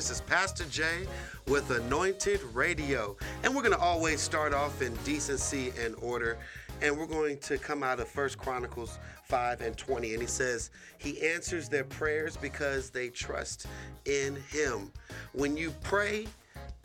This 0.00 0.08
is 0.08 0.22
Pastor 0.22 0.64
Jay 0.70 1.06
with 1.46 1.70
Anointed 1.70 2.40
Radio. 2.54 3.18
And 3.42 3.54
we're 3.54 3.60
going 3.60 3.74
to 3.74 3.78
always 3.78 4.22
start 4.22 4.54
off 4.54 4.80
in 4.80 4.94
decency 5.04 5.74
and 5.78 5.94
order. 5.96 6.38
And 6.80 6.96
we're 6.96 7.04
going 7.04 7.36
to 7.40 7.58
come 7.58 7.82
out 7.82 8.00
of 8.00 8.08
First 8.08 8.38
Chronicles 8.38 8.98
5 9.24 9.60
and 9.60 9.76
20. 9.76 10.14
And 10.14 10.22
he 10.22 10.26
says, 10.26 10.70
He 10.96 11.20
answers 11.20 11.68
their 11.68 11.84
prayers 11.84 12.34
because 12.38 12.88
they 12.88 13.10
trust 13.10 13.66
in 14.06 14.36
Him. 14.48 14.90
When 15.34 15.54
you 15.54 15.70
pray, 15.82 16.26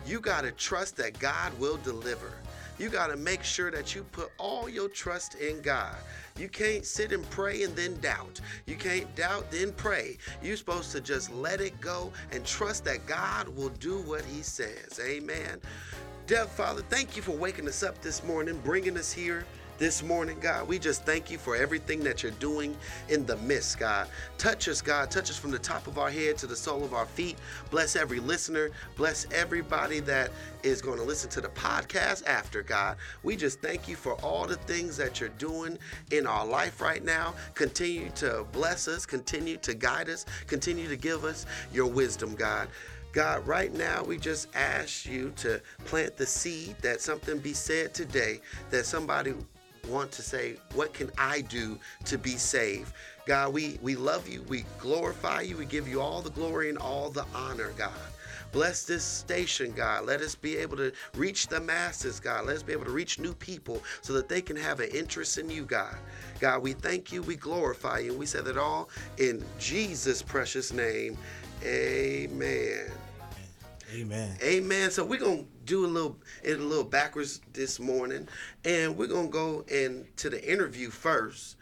you 0.05 0.19
got 0.19 0.41
to 0.41 0.52
trust 0.52 0.97
that 0.97 1.17
God 1.17 1.57
will 1.57 1.77
deliver. 1.77 2.33
You 2.78 2.90
got 2.90 3.08
to 3.08 3.16
make 3.16 3.44
sure 3.44 3.72
that 3.72 3.95
you 3.95 4.04
put 4.12 4.31
all 4.38 4.68
your 4.68 4.90
trust 4.90 5.36
in 5.36 5.62
God. 5.62 5.95
You 6.38 6.50
can't 6.50 6.86
sit 6.86 7.14
and 7.14 7.28
pray 7.30 7.64
and 7.64 7.73
then 7.76 7.98
doubt. 8.02 8.42
You 8.66 8.76
can't 8.76 9.14
doubt, 9.16 9.50
then 9.50 9.72
pray. 9.73 10.18
You're 10.44 10.58
supposed 10.58 10.92
to 10.92 11.00
just 11.00 11.34
let 11.34 11.62
it 11.62 11.80
go 11.80 12.12
and 12.31 12.46
trust 12.46 12.84
that 12.86 13.06
God 13.06 13.48
will 13.48 13.70
do 13.70 14.00
what 14.00 14.26
He 14.26 14.42
says. 14.42 15.00
Amen. 15.02 15.62
Dear 16.28 16.46
Father, 16.46 16.81
thank 16.90 17.16
you 17.16 17.22
for 17.22 17.31
waking 17.31 17.68
us 17.68 17.84
up 17.84 18.02
this 18.02 18.23
morning, 18.23 18.59
bringing 18.64 18.98
us 18.98 19.14
here 19.14 19.46
this 19.78 20.02
morning, 20.02 20.38
God. 20.40 20.68
We 20.68 20.80
just 20.80 21.06
thank 21.06 21.30
you 21.30 21.38
for 21.38 21.56
everything 21.56 22.04
that 22.04 22.23
you're 22.23 22.31
doing 22.34 22.76
in 23.09 23.26
the 23.26 23.38
midst, 23.38 23.80
God. 23.80 24.08
Touch 24.38 24.68
us, 24.68 24.81
God. 24.81 25.12
Touch 25.12 25.30
us 25.30 25.38
from 25.38 25.52
the 25.52 25.59
top 25.59 25.88
of 25.88 25.98
our 25.98 26.09
head 26.09 26.38
to 26.40 26.48
the 26.48 26.56
sole 26.56 26.84
of 26.84 26.94
our 26.94 27.06
feet. 27.06 27.38
Bless 27.72 27.96
every 27.96 28.20
listener. 28.20 28.72
Bless 28.96 29.28
everybody 29.31 30.00
that 30.02 30.31
is 30.64 30.81
going 30.81 30.98
to 30.98 31.03
listen 31.03 31.30
to 31.31 31.42
the 31.42 31.50
podcast 31.50 32.26
after, 32.26 32.64
God. 32.64 32.98
We 33.23 33.36
just 33.36 33.62
thank 33.62 33.88
you 33.88 33.96
for 33.96 34.14
all 34.23 34.46
the 34.46 34.56
things 34.56 34.98
that 34.98 35.20
you're 35.20 35.30
doing 35.30 35.78
in 36.12 36.26
our 36.26 36.46
life 36.46 36.81
right 36.81 37.03
now. 37.03 37.34
Continue 37.53 38.09
to 38.16 38.46
bless 38.52 38.88
us, 38.88 39.06
continue 39.06 39.58
to 39.58 39.73
guide 39.73 40.09
us, 40.09 40.26
continue 40.48 40.88
to 40.88 40.98
give 40.98 41.23
us 41.23 41.46
your 41.73 41.88
wisdom, 41.88 42.36
God. 42.36 42.68
God, 43.12 43.48
right 43.48 43.73
now 43.73 44.03
we 44.03 44.18
just 44.18 44.53
ask 44.56 45.06
you 45.06 45.31
to 45.38 45.62
plant 45.86 46.18
the 46.18 46.26
seed 46.26 46.76
that 46.81 47.00
something 47.00 47.40
be 47.40 47.53
said 47.53 47.94
today 47.94 48.42
that 48.72 48.86
somebody 48.86 49.34
want 49.89 50.11
to 50.14 50.22
say, 50.22 50.58
What 50.73 50.94
can 50.94 51.11
I 51.17 51.41
do 51.41 51.78
to 52.05 52.17
be 52.17 52.31
saved? 52.38 52.94
God, 53.25 53.53
we, 53.53 53.80
we 53.81 53.95
love 53.95 54.28
you. 54.30 54.44
We 54.47 54.66
glorify 54.80 55.41
you. 55.41 55.58
We 55.58 55.66
give 55.66 55.88
you 55.88 56.00
all 56.00 56.22
the 56.22 56.30
glory 56.30 56.69
and 56.69 56.78
all 56.78 57.09
the 57.09 57.25
honor, 57.34 57.72
God. 57.78 57.91
Bless 58.51 58.85
this 58.85 59.03
station, 59.03 59.73
God. 59.73 60.06
Let 60.06 60.22
us 60.22 60.35
be 60.35 60.56
able 60.57 60.78
to 60.78 60.94
reach 61.16 61.47
the 61.47 61.59
masses, 61.59 62.19
God. 62.19 62.46
Let 62.46 62.56
us 62.56 62.63
be 62.63 62.72
able 62.72 62.85
to 62.85 62.91
reach 62.91 63.19
new 63.19 63.34
people 63.34 63.84
so 64.01 64.13
that 64.13 64.29
they 64.29 64.41
can 64.41 64.56
have 64.56 64.79
an 64.79 64.90
interest 64.90 65.38
in 65.38 65.50
you, 65.50 65.63
God. 65.63 65.96
God, 66.40 66.62
we 66.62 66.73
thank 66.73 67.12
you. 67.12 67.22
We 67.22 67.35
glorify 67.35 68.00
you. 68.00 68.12
And 68.12 68.19
we 68.19 68.25
say 68.25 68.41
that 68.41 68.57
all 68.57 68.90
in 69.17 69.44
Jesus' 69.59 70.22
precious 70.22 70.72
name. 70.72 71.17
Amen. 71.63 72.91
Amen. 73.94 74.35
Amen. 74.44 74.91
So 74.91 75.06
we're 75.06 75.19
gonna 75.19 75.46
do 75.66 75.85
a 75.85 75.88
little 75.88 76.18
it 76.44 76.59
a 76.59 76.63
little 76.63 76.84
backwards 76.84 77.41
this 77.53 77.79
morning, 77.79 78.28
and 78.63 78.97
we're 78.97 79.07
gonna 79.07 79.28
go 79.28 79.63
into 79.68 80.29
the 80.29 80.51
interview 80.51 80.90
first, 80.90 81.57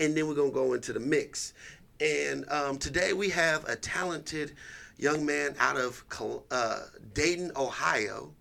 and 0.00 0.16
then 0.16 0.26
we're 0.26 0.34
gonna 0.34 0.50
go 0.50 0.72
into 0.72 0.92
the 0.92 1.00
mix. 1.00 1.52
And 2.00 2.48
um, 2.50 2.78
today 2.78 3.12
we 3.12 3.28
have 3.30 3.64
a 3.64 3.76
talented 3.76 4.52
young 4.98 5.24
man 5.24 5.54
out 5.58 5.76
of 5.76 6.04
uh, 6.50 6.80
Dayton, 7.14 7.52
Ohio, 7.56 8.32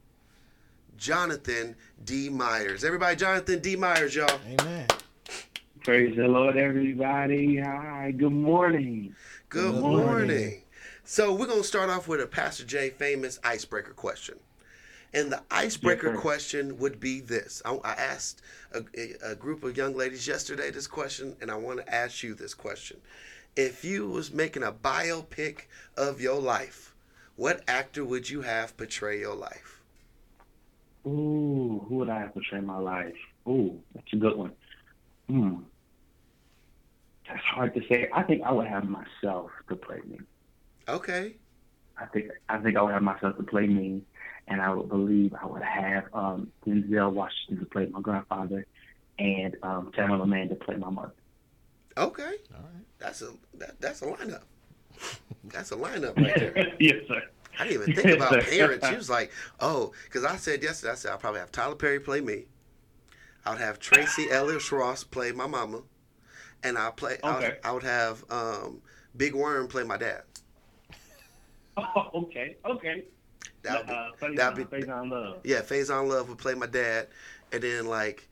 Jonathan 0.97 1.75
D. 2.03 2.29
Meyers. 2.29 2.84
Everybody, 2.84 3.16
Jonathan 3.16 3.59
D. 3.59 3.75
Meyers, 3.75 4.16
y'all. 4.16 4.40
Amen. 4.59 4.88
Praise 5.84 6.16
the 6.16 6.28
Lord, 6.28 6.57
everybody. 6.57 7.57
Hi. 7.59 8.12
Good 8.12 8.31
morning. 8.31 9.16
Good, 9.50 9.73
Good 9.73 9.81
morning. 9.81 10.06
morning. 10.07 10.62
So 11.07 11.35
we're 11.35 11.45
gonna 11.45 11.63
start 11.63 11.91
off 11.91 12.07
with 12.07 12.19
a 12.19 12.25
Pastor 12.25 12.66
J 12.66 12.89
famous 12.89 13.39
icebreaker 13.43 13.93
question. 13.93 14.39
And 15.13 15.31
the 15.31 15.43
icebreaker 15.51 16.13
yes, 16.13 16.19
question 16.19 16.79
would 16.79 16.99
be 16.99 17.19
this. 17.19 17.61
I, 17.63 17.75
I 17.83 17.91
asked 17.91 18.41
a, 18.73 18.83
a, 19.23 19.35
group 19.35 19.63
of 19.63 19.77
young 19.77 19.95
ladies 19.95 20.27
yesterday 20.27 20.71
this 20.71 20.88
question, 20.88 21.35
and 21.39 21.51
I 21.51 21.57
want 21.57 21.77
to 21.77 21.93
ask 21.93 22.23
you 22.23 22.33
this 22.33 22.55
question. 22.55 22.97
If 23.55 23.85
you 23.85 24.09
was 24.09 24.33
making 24.33 24.63
a 24.63 24.71
biopic 24.71 25.66
of 25.95 26.21
your 26.21 26.41
life, 26.41 26.95
what 27.35 27.61
actor 27.67 28.03
would 28.03 28.27
you 28.27 28.41
have 28.41 28.75
portray 28.75 29.19
your 29.19 29.35
life? 29.35 29.83
Ooh, 31.05 31.85
who 31.87 31.97
would 31.97 32.09
I 32.09 32.22
have 32.22 32.33
portray 32.33 32.61
my 32.61 32.79
life? 32.79 33.13
Ooh, 33.47 33.79
that's 33.93 34.11
a 34.11 34.16
good 34.16 34.35
one. 34.35 34.53
Hmm. 35.29 35.57
That's 37.27 37.43
hard 37.43 37.75
to 37.75 37.81
say. 37.87 38.09
I 38.11 38.23
think 38.23 38.41
I 38.41 38.51
would 38.51 38.67
have 38.67 38.85
myself 38.89 39.51
to 39.69 39.75
play 39.75 39.99
me. 40.07 40.17
Okay. 40.88 41.35
I 41.97 42.06
think 42.06 42.31
I 42.50 42.57
think 42.57 42.78
I 42.78 42.81
would 42.81 42.94
have 42.94 43.01
myself 43.01 43.38
to 43.38 43.44
play 43.44 43.68
me, 43.68 44.01
and 44.47 44.62
I 44.62 44.73
would 44.73 44.90
believe 44.90 45.34
I 45.41 45.46
would 45.46 45.63
have 45.63 46.06
um, 46.13 46.51
Denzel 46.66 47.12
Washington 47.12 47.59
to 47.59 47.66
play 47.66 47.88
my 47.88 48.01
grandfather, 48.01 48.66
and 49.18 49.56
um, 49.63 49.91
Tamela 49.97 50.28
Mann 50.28 50.50
to 50.50 50.56
play 50.56 50.75
my 50.75 50.90
mother. 50.90 51.13
Okay. 51.97 52.23
All 52.53 52.62
right. 52.62 52.85
That's 53.00 53.22
a 53.22 53.31
that, 53.56 53.79
that's 53.79 54.01
a 54.01 54.06
lineup. 54.06 54.44
That's 55.46 55.72
a 55.72 55.75
lineup 55.75 56.18
right 56.18 56.34
there. 56.35 56.73
yes, 56.79 56.96
sir. 57.07 57.22
I 57.59 57.67
didn't 57.67 57.81
even 57.81 57.96
think 57.96 58.17
about 58.17 58.41
parents. 58.50 58.88
She 58.88 58.96
was 58.96 59.09
like, 59.09 59.31
oh, 59.59 59.91
because 60.06 60.23
I 60.23 60.38
said 60.38 60.63
yesterday, 60.63 60.94
I 60.94 60.96
said 60.96 61.12
I'll 61.12 61.17
probably 61.17 61.41
have 61.41 61.52
Tyler 61.52 61.75
Perry 61.75 62.00
play 62.00 62.22
me. 62.22 62.46
I 63.46 63.52
would 63.52 63.59
have 63.59 63.78
Tracee 63.79 64.29
Ellis 64.31 64.72
Ross 64.72 65.03
play 65.03 65.31
my 65.34 65.47
mama, 65.47 65.81
and 66.63 66.78
I 66.78 66.91
play. 66.91 67.17
Okay. 67.23 67.28
I, 67.28 67.40
would, 67.40 67.57
I 67.66 67.72
would 67.73 67.84
have 67.84 68.23
um, 68.29 68.81
Big 69.16 69.35
Worm 69.35 69.67
play 69.67 69.84
my 69.84 69.97
dad. 69.97 70.23
Oh, 71.96 72.09
okay, 72.13 72.56
okay. 72.66 73.03
That 73.63 73.80
would 73.80 73.88
be, 73.88 73.94
uh, 73.94 74.36
that 74.36 74.56
be 74.56 74.63
Faizon 74.63 75.12
Love. 75.12 75.40
Yeah, 75.44 75.62
Faizon 75.62 76.08
Love 76.08 76.30
would 76.30 76.38
play 76.38 76.53
my 76.53 76.68
dad, 76.68 77.08
and 77.52 77.62
then 77.62 77.88
like, 77.88 78.28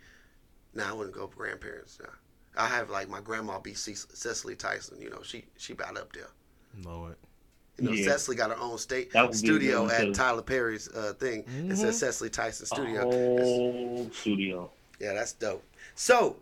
now 0.74 0.86
nah, 0.86 0.90
I 0.92 0.94
wouldn't 0.94 1.16
go 1.16 1.28
grandparents. 1.28 2.00
Nah. 2.02 2.10
I 2.56 2.68
have 2.68 2.90
like 2.90 3.10
my 3.10 3.20
grandma 3.20 3.60
be 3.60 3.74
Cicely 3.74 4.56
Tyson. 4.56 5.02
You 5.02 5.10
know, 5.10 5.22
she 5.24 5.46
she 5.58 5.74
about 5.74 5.98
up 5.98 6.14
there. 6.14 6.30
Know 6.84 7.08
it. 7.08 7.18
You 7.78 7.86
know, 7.86 7.92
yeah. 7.92 8.12
Cicely 8.12 8.36
got 8.36 8.52
her 8.52 8.60
own 8.60 8.78
state 8.78 9.12
studio 9.32 9.90
at 9.90 10.14
Tyler 10.14 10.44
Perry's 10.44 10.88
uh, 10.90 11.14
thing. 11.18 11.44
Mm-hmm. 11.44 11.72
It 11.72 11.78
says 11.78 12.00
Cicely 12.00 12.30
Tyson 12.30 12.66
Studio. 12.66 13.10
Oh, 13.12 14.10
studio. 14.12 14.70
Yeah, 15.00 15.14
that's 15.14 15.34
dope. 15.34 15.64
So 15.96 16.36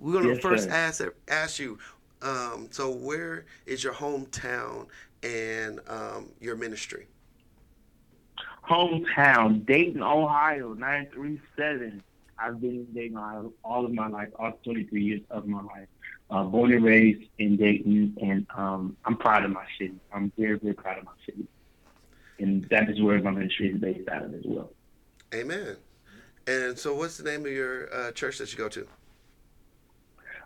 we're 0.00 0.14
gonna 0.14 0.28
yes, 0.34 0.40
first 0.40 0.68
ask 0.68 1.04
ask 1.28 1.58
you. 1.58 1.78
Um, 2.20 2.66
so 2.72 2.90
where 2.90 3.44
is 3.64 3.84
your 3.84 3.92
hometown 3.92 4.86
and 5.22 5.80
um, 5.88 6.30
your 6.40 6.56
ministry? 6.56 7.06
Hometown, 8.68 9.64
Dayton, 9.64 10.02
Ohio, 10.02 10.74
937. 10.74 12.02
I've 12.38 12.60
been 12.60 12.70
in 12.70 12.92
Dayton 12.94 13.16
Ohio 13.16 13.52
all 13.64 13.84
of 13.84 13.92
my 13.92 14.08
life, 14.08 14.28
all 14.38 14.52
23 14.62 15.02
years 15.02 15.20
of 15.30 15.46
my 15.46 15.62
life. 15.62 15.88
Uh, 16.30 16.44
born 16.44 16.72
and 16.72 16.84
raised 16.84 17.24
in 17.38 17.56
Dayton, 17.56 18.14
and 18.20 18.46
um, 18.54 18.96
I'm 19.06 19.16
proud 19.16 19.46
of 19.46 19.50
my 19.50 19.64
city. 19.78 19.94
I'm 20.12 20.30
very, 20.36 20.58
very 20.58 20.74
proud 20.74 20.98
of 20.98 21.04
my 21.04 21.12
city. 21.24 21.46
And 22.38 22.64
that 22.64 22.90
is 22.90 23.00
where 23.00 23.20
my 23.22 23.30
ministry 23.30 23.70
is 23.70 23.80
based 23.80 24.06
out 24.10 24.24
of 24.24 24.34
as 24.34 24.42
well. 24.44 24.70
Amen. 25.34 25.76
And 26.46 26.78
so, 26.78 26.94
what's 26.94 27.16
the 27.16 27.24
name 27.24 27.46
of 27.46 27.52
your 27.52 27.92
uh, 27.92 28.12
church 28.12 28.38
that 28.38 28.52
you 28.52 28.58
go 28.58 28.68
to? 28.68 28.86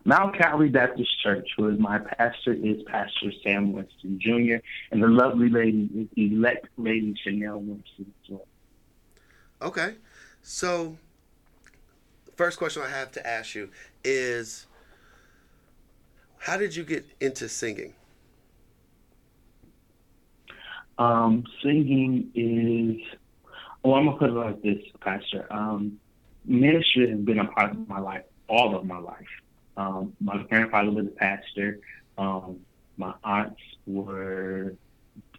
Mount 0.04 0.36
Calvary 0.36 0.68
Baptist 0.68 1.10
Church, 1.22 1.48
who 1.56 1.68
is 1.68 1.78
my 1.78 1.98
pastor, 1.98 2.52
is 2.52 2.82
Pastor 2.84 3.32
Sam 3.44 3.72
Winston 3.72 4.18
Jr., 4.20 4.56
and 4.90 5.02
the 5.02 5.08
lovely 5.08 5.48
lady 5.48 5.88
is 5.94 6.08
elect 6.16 6.66
Lady 6.76 7.14
Chanel 7.22 7.60
Winston 7.60 8.12
as 8.24 8.30
well. 8.30 8.46
Okay. 9.60 9.94
So, 10.42 10.96
first 12.36 12.58
question 12.58 12.82
I 12.82 12.88
have 12.88 13.12
to 13.12 13.24
ask 13.26 13.54
you 13.54 13.70
is 14.02 14.66
how 16.38 16.56
did 16.56 16.74
you 16.74 16.82
get 16.82 17.06
into 17.20 17.48
singing? 17.48 17.94
Um, 20.98 21.44
singing 21.62 22.30
is, 22.34 23.00
well, 23.84 23.94
I'm 23.94 24.06
going 24.06 24.18
to 24.18 24.18
put 24.18 24.30
it 24.30 24.32
like 24.32 24.62
this, 24.62 24.82
Pastor. 25.00 25.46
Um, 25.52 26.00
ministry 26.44 27.08
has 27.10 27.20
been 27.20 27.38
a 27.38 27.46
part 27.46 27.70
of 27.70 27.88
my 27.88 28.00
life, 28.00 28.24
all 28.48 28.76
of 28.76 28.84
my 28.84 28.98
life. 28.98 29.26
Um, 29.76 30.14
my 30.20 30.42
grandfather 30.44 30.90
was 30.90 31.06
a 31.06 31.10
pastor. 31.10 31.80
Um, 32.18 32.60
my 32.96 33.14
aunts 33.24 33.60
were 33.86 34.74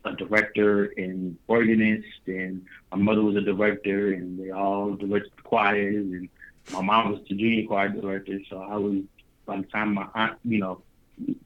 a 0.06 0.14
director 0.14 0.94
and 0.98 1.38
organist, 1.48 2.08
and 2.28 2.66
my 2.92 2.98
mother 2.98 3.22
was 3.22 3.36
a 3.36 3.42
director, 3.42 4.14
and 4.14 4.40
they 4.40 4.52
all 4.52 4.96
directed 4.96 5.44
choirs, 5.44 5.96
and 5.96 6.30
my 6.72 6.82
mom 6.82 7.12
was 7.12 7.22
the 7.30 7.36
junior 7.36 7.66
choir 7.68 7.90
director. 7.90 8.40
So 8.50 8.60
I 8.62 8.76
was, 8.76 9.02
by 9.46 9.58
the 9.58 9.64
time 9.64 9.94
my 9.94 10.08
aunt, 10.14 10.38
you 10.44 10.60
know, 10.60 10.82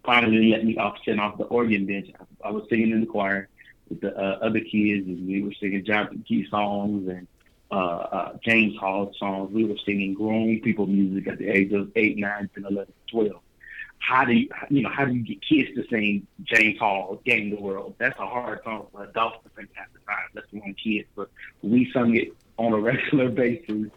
finally 0.04 0.50
let 0.50 0.66
me 0.66 0.78
off 0.78 0.98
sitting 1.04 1.20
off 1.20 1.38
the 1.38 1.44
organ 1.46 1.86
bench, 1.86 2.10
I, 2.20 2.48
I 2.48 2.52
was 2.52 2.64
singing 2.70 2.92
in 2.92 3.02
the 3.02 3.08
choir 3.08 3.50
with 3.90 4.02
the 4.02 4.18
uh, 4.18 4.40
other 4.42 4.60
kids, 4.60 5.08
and 5.08 5.28
we 5.28 5.44
were 5.44 5.54
singing 5.60 5.86
Jonathan 5.86 6.24
Key 6.28 6.48
songs 6.50 7.08
and 7.08 7.28
uh, 7.72 7.76
uh, 7.76 8.38
James 8.44 8.78
Hall 8.78 9.12
songs. 9.18 9.52
We 9.54 9.66
were 9.66 9.78
singing 9.86 10.14
grown 10.14 10.60
people 10.62 10.88
music 10.88 11.28
at 11.28 11.38
the 11.38 11.50
age 11.50 11.74
of 11.74 11.92
8, 11.96 12.18
9, 12.18 12.50
10, 12.54 12.66
11, 12.70 12.94
12. 13.12 13.42
how 14.00 14.26
do 14.26 14.34
you, 14.34 14.50
you 14.70 14.82
know, 14.82 14.90
how 14.90 15.06
do 15.06 15.14
you 15.14 15.24
get 15.24 15.42
kids 15.42 15.70
to 15.76 15.88
sing 15.90 16.28
James 16.44 16.80
Hall, 16.80 17.22
Game 17.26 17.50
the 17.50 17.62
World? 17.62 17.96
That's 17.98 18.18
a 18.20 18.26
hard 18.26 18.64
song 18.64 18.88
for 18.92 19.04
adults 19.04 19.38
to 19.44 19.52
sing 19.56 19.68
at 19.78 19.88
the 19.94 20.00
time, 20.00 20.28
let 20.34 20.46
alone 20.54 20.76
kids. 20.82 21.08
But 21.16 21.30
we 21.62 21.92
sung 21.92 22.16
it 22.16 22.34
on 22.58 22.74
a 22.74 22.80
regular 22.80 23.30
basis, 23.30 23.90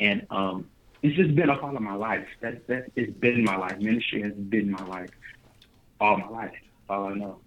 and 0.00 0.26
um, 0.30 0.68
it's 1.02 1.16
just 1.16 1.34
been 1.34 1.50
a 1.50 1.56
part 1.56 1.74
of 1.76 1.82
my 1.82 1.94
life. 1.94 2.26
That 2.40 2.66
that 2.68 2.90
it's 2.96 3.12
been 3.12 3.44
my 3.44 3.56
life. 3.56 3.78
Ministry 3.78 4.22
has 4.22 4.32
been 4.32 4.70
my 4.70 4.84
life 4.86 5.10
all 6.00 6.16
my 6.18 6.28
life. 6.28 6.52
All 6.88 7.06
I 7.06 7.14
know. 7.14 7.38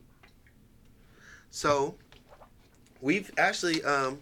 So, 1.49 1.95
we've 3.01 3.31
actually 3.37 3.83
um, 3.83 4.19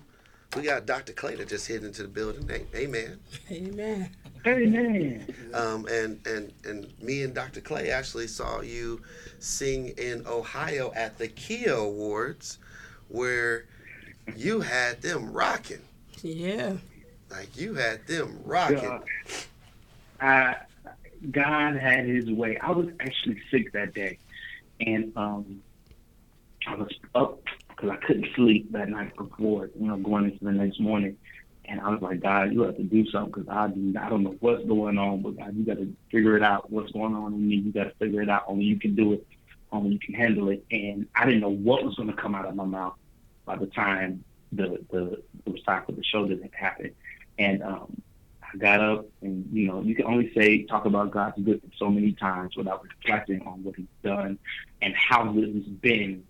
we 0.56 0.64
got 0.64 0.86
Dr. 0.86 1.14
Clay 1.14 1.36
that 1.36 1.50
just 1.50 1.68
hit 1.68 1.84
into 1.84 2.04
the 2.04 2.08
building. 2.08 2.50
Amen. 2.76 3.20
Amen. 3.52 4.10
Amen. 4.46 5.36
Um, 5.54 5.88
and 5.88 6.26
and 6.28 6.54
and 6.64 7.02
me 7.02 7.24
and 7.24 7.34
Dr. 7.34 7.62
Clay 7.62 7.90
actually 7.90 8.28
saw 8.28 8.62
you 8.62 9.02
sing 9.40 9.90
in 9.98 10.26
Ohio 10.28 10.92
at 10.96 11.18
the 11.18 11.28
Kia 11.28 11.74
Awards, 11.74 12.60
where 13.10 13.66
you 14.36 14.62
had 14.62 15.02
them 15.02 15.32
rocking. 15.32 15.82
Yeah. 16.22 16.74
Like 17.32 17.58
you 17.58 17.74
had 17.74 18.06
them 18.08 18.40
rocking. 18.46 18.78
God, 18.78 19.04
I, 20.22 20.56
God 21.32 21.76
had 21.76 22.06
His 22.06 22.32
way. 22.32 22.58
I 22.58 22.72
was 22.72 22.88
actually 23.00 23.42
sick 23.50 23.72
that 23.74 23.94
day, 23.94 24.20
and 24.80 25.12
um, 25.16 25.62
I 26.68 26.76
was 26.76 26.94
up 27.16 27.42
because 27.76 27.90
I 27.92 28.06
couldn't 28.06 28.28
sleep 28.36 28.72
that 28.72 28.90
night 28.90 29.16
before, 29.16 29.70
you 29.80 29.88
know, 29.88 29.98
going 29.98 30.26
into 30.26 30.44
the 30.44 30.52
next 30.52 30.80
morning. 30.80 31.18
And 31.68 31.82
I 31.82 31.90
was 31.90 32.02
like, 32.02 32.22
God, 32.22 32.54
you 32.54 32.62
have 32.62 32.78
to 32.78 32.84
do 32.84 33.08
something 33.10 33.44
because 33.44 33.50
I, 33.50 33.66
I 33.66 34.10
don't 34.10 34.24
know 34.24 34.36
what's 34.40 34.64
going 34.66 34.98
on, 34.98 35.22
but 35.22 35.38
God, 35.38 35.56
you 35.56 35.66
got 35.66 35.78
to 35.78 35.92
figure 36.12 36.38
it 36.38 36.44
out. 36.44 36.72
What's 36.72 36.92
going 36.92 37.16
on 37.16 37.34
in 37.34 37.48
me? 37.48 37.56
You 37.56 37.72
got 37.72 37.86
to 37.86 37.94
figure 37.96 38.22
it 38.22 38.30
out. 38.30 38.44
Only 38.48 38.66
you 38.66 38.80
can 38.80 38.96
do 38.96 39.14
it. 39.14 39.26
Only 39.72 39.94
you 39.94 40.00
can 40.00 40.14
handle 40.14 40.50
it. 40.50 40.64
And 40.70 41.08
I 41.16 41.26
didn't 41.26 41.42
know 41.42 41.50
what 41.50 41.84
was 41.84 41.96
going 41.96 42.10
to 42.10 42.16
come 42.16 42.36
out 42.36 42.46
of 42.46 42.56
my 42.56 42.66
mouth 42.66 42.94
by 43.46 43.56
the 43.56 43.68
time 43.68 44.24
the 44.52 44.80
the 44.92 45.24
it 45.46 45.52
was 45.52 45.62
the 45.66 46.04
show 46.04 46.28
that 46.28 46.40
happened. 46.54 46.92
And 47.38 47.62
um, 47.64 48.02
I 48.42 48.58
got 48.58 48.80
up, 48.80 49.06
and 49.22 49.48
you 49.52 49.68
know, 49.68 49.82
you 49.82 49.96
can 49.96 50.06
only 50.06 50.32
say 50.34 50.64
talk 50.64 50.86
about 50.86 51.12
God's 51.12 51.38
goodness 51.38 51.74
so 51.78 51.90
many 51.90 52.14
times 52.14 52.56
without 52.56 52.84
reflecting 52.84 53.42
on 53.46 53.64
what 53.64 53.76
He's 53.76 53.88
done 54.04 54.38
and 54.82 54.96
how 54.96 55.26
good 55.26 55.50
He's 55.50 55.68
been. 55.68 56.24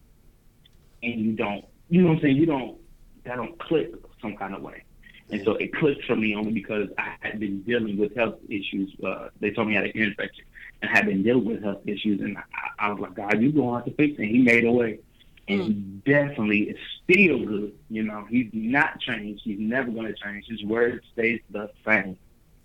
And 1.06 1.22
you 1.22 1.32
don't, 1.34 1.66
you 1.90 2.02
know 2.02 2.10
what 2.10 2.16
I'm 2.16 2.22
saying? 2.22 2.38
You 2.38 2.46
don't, 2.46 2.78
that 3.26 3.36
don't 3.36 3.58
click 3.60 3.94
some 4.22 4.36
kind 4.36 4.56
of 4.56 4.62
way. 4.62 4.84
And 5.30 5.44
so 5.44 5.54
it 5.56 5.74
clicked 5.74 6.06
for 6.06 6.16
me 6.16 6.36
only 6.36 6.52
because 6.52 6.88
I 6.98 7.16
had 7.20 7.40
been 7.40 7.62
dealing 7.64 7.98
with 7.98 8.16
health 8.16 8.36
issues. 8.48 8.96
Uh, 9.04 9.30
they 9.40 9.52
told 9.52 9.68
me 9.68 9.74
I 9.74 9.82
had 9.82 9.86
an 9.86 9.92
ear 9.96 10.06
infection 10.06 10.46
and 10.82 10.92
had 10.92 11.06
been 11.08 11.24
dealing 11.24 11.46
with 11.46 11.64
health 11.64 11.82
issues. 11.86 12.22
And 12.22 12.38
I, 12.38 12.88
I 12.88 12.92
was 12.92 13.00
like, 13.00 13.16
God, 13.16 13.42
you're 13.42 13.52
going 13.52 13.70
to 13.70 13.76
have 13.76 13.86
to 13.86 13.94
fix 13.96 14.20
it. 14.20 14.24
And 14.24 14.32
he 14.32 14.40
made 14.40 14.66
a 14.66 14.72
way. 14.72 15.00
And 15.48 15.62
mm. 15.62 15.66
he 15.66 15.74
definitely 16.12 16.62
is 16.70 16.78
still 17.04 17.44
good. 17.44 17.74
You 17.90 18.04
know, 18.04 18.26
he's 18.30 18.50
not 18.54 19.00
changed. 19.00 19.42
He's 19.44 19.60
never 19.60 19.90
going 19.90 20.08
to 20.08 20.14
change. 20.14 20.46
His 20.48 20.64
word 20.64 21.04
stays 21.14 21.42
the 21.50 21.72
same. 21.86 22.18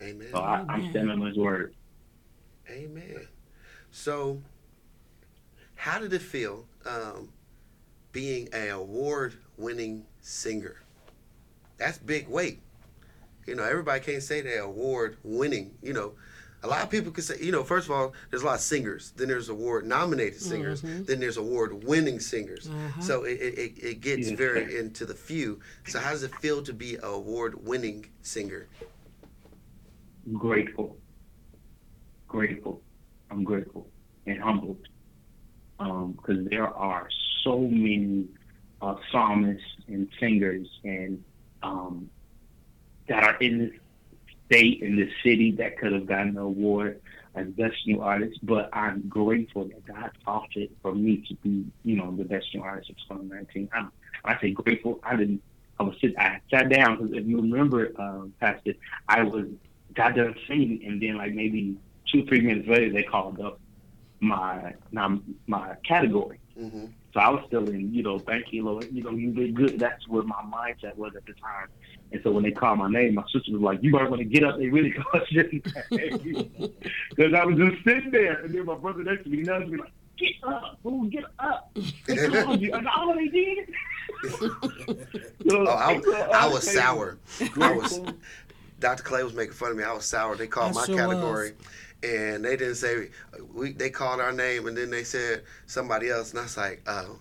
Amen. 0.02 0.28
So 0.30 0.38
I, 0.38 0.64
I'm 0.68 0.90
standing 0.90 1.10
on 1.10 1.26
his 1.26 1.36
word. 1.36 1.74
Amen. 2.68 3.26
So, 3.90 4.40
how 5.74 5.98
did 5.98 6.12
it 6.12 6.22
feel 6.22 6.66
um, 6.86 7.30
being 8.12 8.48
an 8.52 8.70
award-winning 8.70 10.04
singer? 10.20 10.76
That's 11.78 11.98
big 11.98 12.28
weight. 12.28 12.60
You 13.46 13.54
know, 13.54 13.64
everybody 13.64 14.00
can't 14.00 14.22
say 14.22 14.40
they're 14.42 14.62
award-winning. 14.62 15.72
You 15.82 15.92
know, 15.92 16.12
a 16.62 16.66
lot 16.66 16.82
of 16.82 16.90
people 16.90 17.10
can 17.10 17.22
say, 17.22 17.36
you 17.40 17.52
know, 17.52 17.64
first 17.64 17.86
of 17.86 17.92
all, 17.92 18.12
there's 18.30 18.42
a 18.42 18.46
lot 18.46 18.56
of 18.56 18.60
singers. 18.60 19.12
Then 19.16 19.28
there's 19.28 19.48
award-nominated 19.48 20.40
singers. 20.40 20.82
Mm-hmm. 20.82 21.04
Then 21.04 21.20
there's 21.20 21.38
award-winning 21.38 22.20
singers. 22.20 22.68
Uh-huh. 22.68 23.00
So 23.00 23.24
it, 23.24 23.40
it, 23.40 23.78
it 23.78 24.00
gets 24.00 24.30
very 24.30 24.78
into 24.78 25.06
the 25.06 25.14
few. 25.14 25.60
So 25.86 25.98
how 25.98 26.10
does 26.10 26.22
it 26.22 26.34
feel 26.36 26.62
to 26.62 26.72
be 26.72 26.96
an 26.96 27.04
award-winning 27.04 28.06
singer? 28.22 28.68
Grateful. 30.34 30.98
Grateful. 32.28 32.82
I'm 33.30 33.42
grateful 33.42 33.88
and 34.26 34.40
humbled 34.40 34.86
because 35.78 36.38
um, 36.38 36.48
there 36.50 36.68
are 36.68 37.08
so 37.42 37.58
many 37.58 38.26
uh, 38.82 38.96
psalmists 39.10 39.64
and 39.88 40.08
singers 40.18 40.66
and 40.84 41.22
um, 41.62 42.10
that 43.08 43.22
are 43.22 43.36
in 43.36 43.58
this 43.58 43.72
state 44.46 44.82
in 44.82 44.96
this 44.96 45.10
city 45.22 45.52
that 45.52 45.78
could 45.78 45.92
have 45.92 46.06
gotten 46.06 46.30
an 46.30 46.38
award 46.38 47.00
as 47.34 47.46
best 47.48 47.76
new 47.86 48.00
artist, 48.00 48.38
but 48.42 48.68
I'm 48.72 49.08
grateful 49.08 49.64
that 49.64 49.86
God 49.86 50.10
opted 50.26 50.70
for 50.82 50.94
me 50.94 51.24
to 51.28 51.34
be, 51.36 51.64
you 51.84 51.96
know, 51.96 52.14
the 52.16 52.24
best 52.24 52.46
new 52.54 52.62
artist 52.62 52.90
of 52.90 52.96
2019. 53.08 53.68
I'm, 53.72 53.92
I 54.24 54.40
say 54.40 54.50
grateful. 54.50 54.98
I 55.02 55.16
didn't. 55.16 55.42
I 55.78 55.84
was 55.84 55.94
sit. 56.00 56.18
I 56.18 56.40
sat 56.50 56.68
down 56.68 56.96
because 56.96 57.12
if 57.16 57.26
you 57.26 57.40
remember, 57.40 57.92
um, 57.98 58.34
Pastor, 58.40 58.74
I 59.08 59.22
was 59.22 59.46
got 59.94 60.16
done 60.16 60.34
singing, 60.46 60.82
and 60.84 61.00
then 61.00 61.16
like 61.16 61.32
maybe 61.32 61.76
two 62.10 62.26
three 62.26 62.40
minutes 62.40 62.68
later, 62.68 62.92
they 62.92 63.02
called 63.02 63.40
up 63.40 63.60
my 64.18 64.74
my, 64.90 65.18
my 65.46 65.76
category. 65.84 66.40
Mm-hmm. 66.58 66.86
So 67.12 67.20
I 67.20 67.28
was 67.30 67.42
still 67.48 67.68
in, 67.68 67.92
you 67.92 68.02
know, 68.02 68.18
thank 68.18 68.52
you, 68.52 68.64
Lord. 68.64 68.88
You 68.92 69.02
know, 69.02 69.10
you 69.10 69.32
did 69.32 69.54
good. 69.54 69.78
That's 69.78 70.06
where 70.06 70.22
my 70.22 70.42
mindset 70.42 70.96
was 70.96 71.14
at 71.16 71.26
the 71.26 71.32
time. 71.34 71.68
And 72.12 72.20
so 72.22 72.30
when 72.30 72.44
they 72.44 72.52
called 72.52 72.78
my 72.78 72.88
name, 72.88 73.14
my 73.14 73.24
sister 73.32 73.52
was 73.52 73.60
like, 73.60 73.82
"You 73.82 73.90
might 73.90 74.08
want 74.08 74.18
to 74.20 74.24
get 74.24 74.44
up." 74.44 74.58
They 74.58 74.68
really 74.68 74.92
called 74.92 75.24
your 75.30 75.44
name 75.44 75.62
because 75.90 77.34
I 77.34 77.44
was 77.44 77.56
just 77.56 77.84
sitting 77.84 78.10
there, 78.10 78.42
and 78.42 78.54
then 78.54 78.64
my 78.64 78.76
brother 78.76 79.02
next 79.02 79.24
to 79.24 79.30
me 79.30 79.42
nudged 79.42 79.70
me 79.70 79.78
like, 79.78 79.92
"Get 80.18 80.34
up, 80.44 80.78
fool, 80.82 81.04
get 81.04 81.24
up!" 81.38 81.76
They 82.06 82.28
called 82.28 82.60
you, 82.60 82.74
and 82.74 82.88
all 82.88 83.14
they 83.14 83.28
did. 83.28 83.72
so, 84.38 84.50
oh, 85.50 85.66
I, 85.68 86.00
so, 86.04 86.14
I, 86.14 86.44
I 86.44 86.48
was 86.48 86.72
sour. 86.72 87.18
I 87.60 87.72
was. 87.72 88.00
Dr. 88.80 89.02
Clay 89.02 89.22
was 89.22 89.34
making 89.34 89.52
fun 89.52 89.72
of 89.72 89.76
me. 89.76 89.84
I 89.84 89.92
was 89.92 90.06
sour. 90.06 90.36
They 90.36 90.46
called 90.46 90.70
I 90.70 90.74
my 90.74 90.86
sure 90.86 90.96
category. 90.96 91.52
Was 91.52 91.66
and 92.02 92.44
they 92.44 92.56
didn't 92.56 92.76
say 92.76 93.08
we. 93.52 93.72
They 93.72 93.90
called 93.90 94.20
our 94.20 94.32
name, 94.32 94.66
and 94.66 94.76
then 94.76 94.90
they 94.90 95.04
said 95.04 95.44
somebody 95.66 96.10
else, 96.10 96.30
and 96.30 96.40
I 96.40 96.44
was 96.44 96.56
like, 96.56 96.82
oh, 96.86 97.18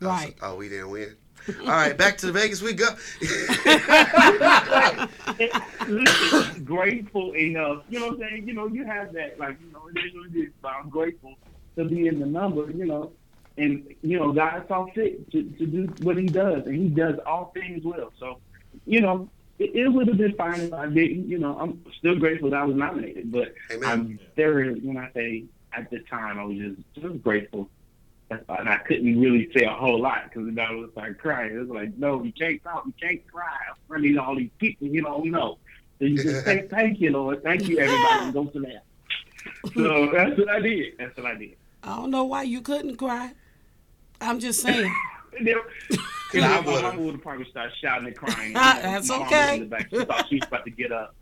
right. 0.00 0.34
Was, 0.40 0.42
oh, 0.42 0.56
we 0.56 0.68
didn't 0.68 0.90
win. 0.90 1.16
All 1.60 1.66
right, 1.66 1.96
back 1.96 2.18
to 2.18 2.26
the 2.26 2.32
Vegas 2.32 2.60
we 2.60 2.72
go. 2.72 2.86
grateful 6.64 7.36
enough, 7.36 7.84
you 7.88 8.00
know 8.00 8.06
what 8.06 8.14
I'm 8.14 8.20
saying? 8.20 8.48
You 8.48 8.54
know, 8.54 8.66
you 8.66 8.84
have 8.84 9.12
that, 9.12 9.38
like, 9.38 9.56
you 9.60 9.72
know, 9.72 9.82
it 9.94 10.04
is 10.04 10.14
what 10.14 10.34
it 10.34 10.38
is, 10.38 10.52
but 10.60 10.72
I'm 10.72 10.88
grateful 10.88 11.34
to 11.76 11.84
be 11.84 12.08
in 12.08 12.18
the 12.18 12.26
number, 12.26 12.68
you 12.70 12.86
know. 12.86 13.12
And, 13.58 13.94
you 14.02 14.18
know, 14.18 14.32
God 14.32 14.64
saw 14.66 14.86
fit 14.92 15.30
to, 15.30 15.42
to 15.42 15.66
do 15.66 15.84
what 16.02 16.16
he 16.16 16.26
does, 16.26 16.66
and 16.66 16.74
he 16.74 16.88
does 16.88 17.14
all 17.24 17.52
things 17.54 17.84
well. 17.84 18.12
So, 18.18 18.40
you 18.84 19.00
know, 19.00 19.30
it, 19.58 19.74
it 19.74 19.88
would 19.88 20.08
have 20.08 20.18
been 20.18 20.34
fine 20.34 20.60
if 20.60 20.72
I 20.72 20.86
didn't. 20.86 21.28
You 21.28 21.38
know, 21.38 21.58
I'm 21.58 21.84
still 21.98 22.16
grateful 22.18 22.50
that 22.50 22.60
I 22.60 22.64
was 22.64 22.76
nominated, 22.76 23.32
but 23.32 23.54
Amen. 23.72 23.88
I'm 23.88 24.20
very 24.36 24.74
when 24.80 24.96
I 24.96 25.10
say 25.12 25.44
at 25.72 25.90
the 25.90 26.00
time 26.00 26.38
I 26.38 26.44
was 26.44 26.58
just 26.58 26.80
just 26.94 27.22
grateful, 27.22 27.68
and 28.30 28.68
I 28.68 28.78
couldn't 28.78 29.20
really 29.20 29.50
say 29.56 29.64
a 29.64 29.70
whole 29.70 30.00
lot 30.00 30.24
because 30.24 30.48
I 30.58 30.72
was 30.72 30.90
like 30.96 31.18
crying. 31.18 31.54
It 31.54 31.58
was 31.58 31.68
like, 31.68 31.96
no, 31.96 32.22
you 32.22 32.32
can't 32.32 32.62
talk, 32.62 32.84
you 32.86 32.94
can't 33.00 33.26
cry 33.32 33.56
in 33.68 33.74
front 33.88 34.18
of 34.18 34.24
all 34.24 34.36
these 34.36 34.50
people 34.58 34.88
you 34.88 35.02
don't 35.02 35.30
know. 35.30 35.58
So 35.98 36.04
you 36.04 36.22
just 36.22 36.44
say 36.44 36.66
thank 36.70 37.00
you, 37.00 37.10
Lord, 37.12 37.42
thank 37.42 37.68
you, 37.68 37.78
everybody, 37.78 38.24
and 38.24 38.34
go 38.34 38.44
to 38.46 38.60
that. 38.60 38.82
So 39.74 40.10
that's 40.12 40.38
what 40.38 40.48
I 40.48 40.60
did. 40.60 40.94
That's 40.98 41.16
what 41.16 41.26
I 41.26 41.34
did. 41.34 41.56
I 41.82 41.96
don't 41.96 42.10
know 42.10 42.24
why 42.24 42.42
you 42.42 42.60
couldn't 42.60 42.96
cry. 42.96 43.32
I'm 44.20 44.40
just 44.40 44.60
saying. 44.60 44.92
Cause 46.32 46.42
I 46.42 46.60
would 46.60 46.82
have. 46.82 46.98
would 46.98 47.22
probably 47.22 47.44
started 47.50 47.72
shouting 47.80 48.08
and 48.08 48.16
crying. 48.16 48.52
That's 48.54 49.10
okay. 49.10 49.56
In 49.56 49.60
the 49.60 49.66
back. 49.66 49.88
She 49.90 50.04
thought 50.04 50.28
she 50.28 50.36
was 50.36 50.48
about 50.48 50.64
to 50.64 50.70
get 50.70 50.92
up. 50.92 51.14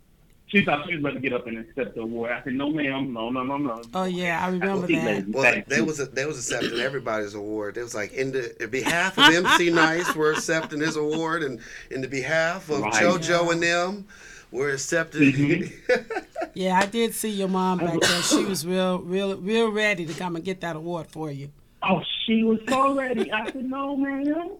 She 0.47 0.63
thought 0.63 0.85
she 0.87 0.95
was 0.95 0.99
about 1.01 1.13
to 1.15 1.19
get 1.19 1.33
up 1.33 1.47
and 1.47 1.57
accept 1.57 1.95
the 1.95 2.01
award. 2.01 2.31
I 2.31 2.43
said, 2.43 2.53
"No, 2.53 2.69
ma'am, 2.69 3.11
no, 3.11 3.29
no, 3.29 3.43
no, 3.43 3.57
no." 3.57 3.81
Oh 3.93 4.03
yeah, 4.03 4.45
I 4.45 4.49
remember 4.49 4.87
that. 4.87 5.27
Well, 5.27 5.63
they 5.67 5.81
was 5.81 5.99
a, 5.99 6.05
they 6.05 6.25
was 6.25 6.37
accepting 6.37 6.79
everybody's 6.79 7.33
award. 7.33 7.77
It 7.77 7.83
was 7.83 7.95
like 7.95 8.13
in 8.13 8.31
the 8.31 8.63
in 8.63 8.69
behalf 8.69 9.17
of 9.17 9.33
MC 9.33 9.69
Nice, 9.71 10.15
we're 10.15 10.33
accepting 10.33 10.81
his 10.81 10.97
award, 10.97 11.43
and 11.43 11.59
in 11.89 12.01
the 12.01 12.07
behalf 12.07 12.69
of 12.69 12.81
right. 12.81 12.93
JoJo 12.93 13.45
yeah. 13.45 13.51
and 13.51 13.63
them, 13.63 14.07
we're 14.51 14.71
accepting. 14.71 15.33
Mm-hmm. 15.33 16.47
yeah, 16.53 16.79
I 16.79 16.85
did 16.85 17.15
see 17.15 17.31
your 17.31 17.47
mom 17.47 17.79
back 17.79 17.99
there. 17.99 18.21
She 18.21 18.45
was 18.45 18.67
real, 18.67 18.99
real, 18.99 19.37
real 19.37 19.71
ready 19.71 20.05
to 20.05 20.13
come 20.13 20.35
and 20.35 20.45
get 20.45 20.61
that 20.61 20.75
award 20.75 21.07
for 21.07 21.31
you. 21.31 21.49
Oh, 21.87 22.01
she 22.25 22.43
was 22.43 22.59
so 22.67 22.95
ready. 22.95 23.31
I 23.31 23.45
said, 23.45 23.65
"No, 23.65 23.95
ma'am." 23.95 24.57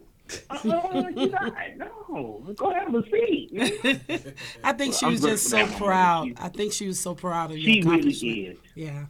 oh, 0.50 1.08
you 1.10 1.28
not, 1.30 1.54
no, 1.78 2.54
go 2.56 2.74
have 2.74 2.94
a 2.96 3.04
seat. 3.04 4.36
I 4.64 4.74
think 4.74 4.96
she 4.96 5.06
was 5.06 5.22
just 5.22 5.50
so 5.50 5.68
proud. 5.68 6.34
I 6.40 6.50
think 6.50 6.74
she 6.74 6.88
was 6.88 7.00
so 7.00 7.14
proud 7.14 7.52
of 7.52 7.58
your 7.58 7.80
accomplishment. 7.82 8.22
Really 8.24 8.48
is. 8.48 8.58
Yeah. 8.74 9.06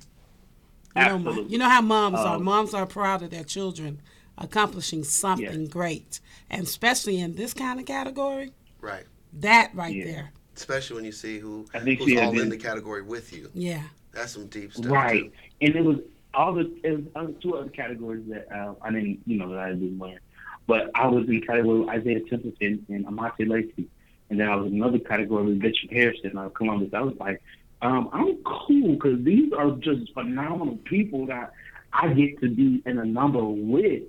You 0.95 1.19
know, 1.19 1.45
you 1.47 1.57
know 1.57 1.69
how 1.69 1.81
moms 1.81 2.19
um, 2.19 2.27
are. 2.27 2.39
Moms 2.39 2.73
are 2.73 2.85
proud 2.85 3.21
of 3.21 3.29
their 3.29 3.43
children 3.43 4.01
accomplishing 4.37 5.03
something 5.03 5.67
great, 5.67 6.19
and 6.49 6.63
especially 6.63 7.19
in 7.19 7.35
this 7.35 7.53
kind 7.53 7.79
of 7.79 7.85
category. 7.85 8.53
Right. 8.81 9.05
That 9.33 9.71
right 9.73 9.93
yeah. 9.93 10.05
there 10.05 10.31
especially 10.55 10.95
when 10.95 11.05
you 11.05 11.11
see 11.11 11.39
who 11.39 11.65
I 11.73 11.79
think 11.79 11.99
who's 11.99 12.19
all 12.19 12.31
been, 12.31 12.41
in 12.41 12.49
the 12.49 12.57
category 12.57 13.01
with 13.01 13.33
you. 13.33 13.49
Yeah, 13.53 13.83
that's 14.11 14.33
some 14.33 14.47
deep 14.47 14.73
stuff. 14.73 14.91
Right, 14.91 15.23
too. 15.23 15.31
and 15.61 15.75
it 15.75 15.83
was 15.83 15.97
all 16.35 16.53
the 16.53 16.71
it 16.83 17.15
was 17.15 17.33
two 17.41 17.55
other 17.55 17.69
categories 17.69 18.23
that 18.29 18.51
uh, 18.51 18.73
I 18.81 18.91
didn't 18.91 19.21
you 19.25 19.37
know 19.37 19.49
that 19.49 19.59
I 19.59 19.69
didn't 19.69 19.97
win, 19.97 20.19
but 20.67 20.91
I 20.95 21.07
was 21.07 21.27
in 21.27 21.41
category 21.41 21.79
with 21.79 21.89
Isaiah 21.89 22.21
Templeton 22.29 22.85
and 22.89 23.05
Amante 23.05 23.45
Lacey, 23.45 23.87
and 24.29 24.39
then 24.39 24.49
I 24.49 24.55
was 24.55 24.71
in 24.71 24.81
another 24.81 24.99
category 24.99 25.45
with 25.45 25.59
Bishop 25.59 25.91
Harrison 25.91 26.37
out 26.37 26.47
of 26.47 26.53
Columbus. 26.53 26.93
I 26.93 27.01
was 27.01 27.15
like, 27.19 27.41
um, 27.81 28.09
I'm 28.13 28.37
cool 28.43 28.93
because 28.93 29.23
these 29.23 29.51
are 29.53 29.71
just 29.71 30.13
phenomenal 30.13 30.77
people 30.85 31.25
that 31.27 31.53
I 31.93 32.09
get 32.09 32.39
to 32.41 32.49
be 32.49 32.81
in 32.85 32.99
a 32.99 33.05
number 33.05 33.43
with. 33.43 34.03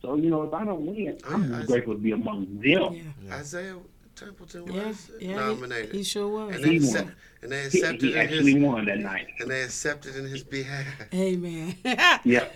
So 0.00 0.16
you 0.16 0.30
know, 0.30 0.42
if 0.42 0.52
I 0.52 0.64
don't 0.64 0.86
win, 0.86 1.18
I'm 1.28 1.48
just 1.48 1.68
grateful 1.68 1.94
to 1.94 2.00
be 2.00 2.12
among 2.12 2.60
them. 2.60 3.14
Yeah. 3.24 3.34
Isaiah 3.34 3.76
Templeton 4.16 4.66
was 4.66 5.10
yeah, 5.18 5.30
yeah, 5.30 5.36
nominated. 5.36 5.94
He 5.94 6.02
sure 6.02 6.28
was. 6.28 6.56
And 6.56 6.64
they, 6.64 6.76
accept, 6.76 7.10
and 7.42 7.50
they 7.50 7.64
accepted 7.66 8.02
he, 8.02 8.12
he 8.12 8.18
actually 8.18 8.54
his, 8.54 8.62
won 8.62 8.84
that 8.86 9.00
night. 9.00 9.26
And 9.40 9.50
they 9.50 9.62
accepted 9.62 10.16
in 10.16 10.26
his 10.26 10.44
behalf. 10.44 10.86
Amen. 11.14 11.76
yeah. 11.84 12.48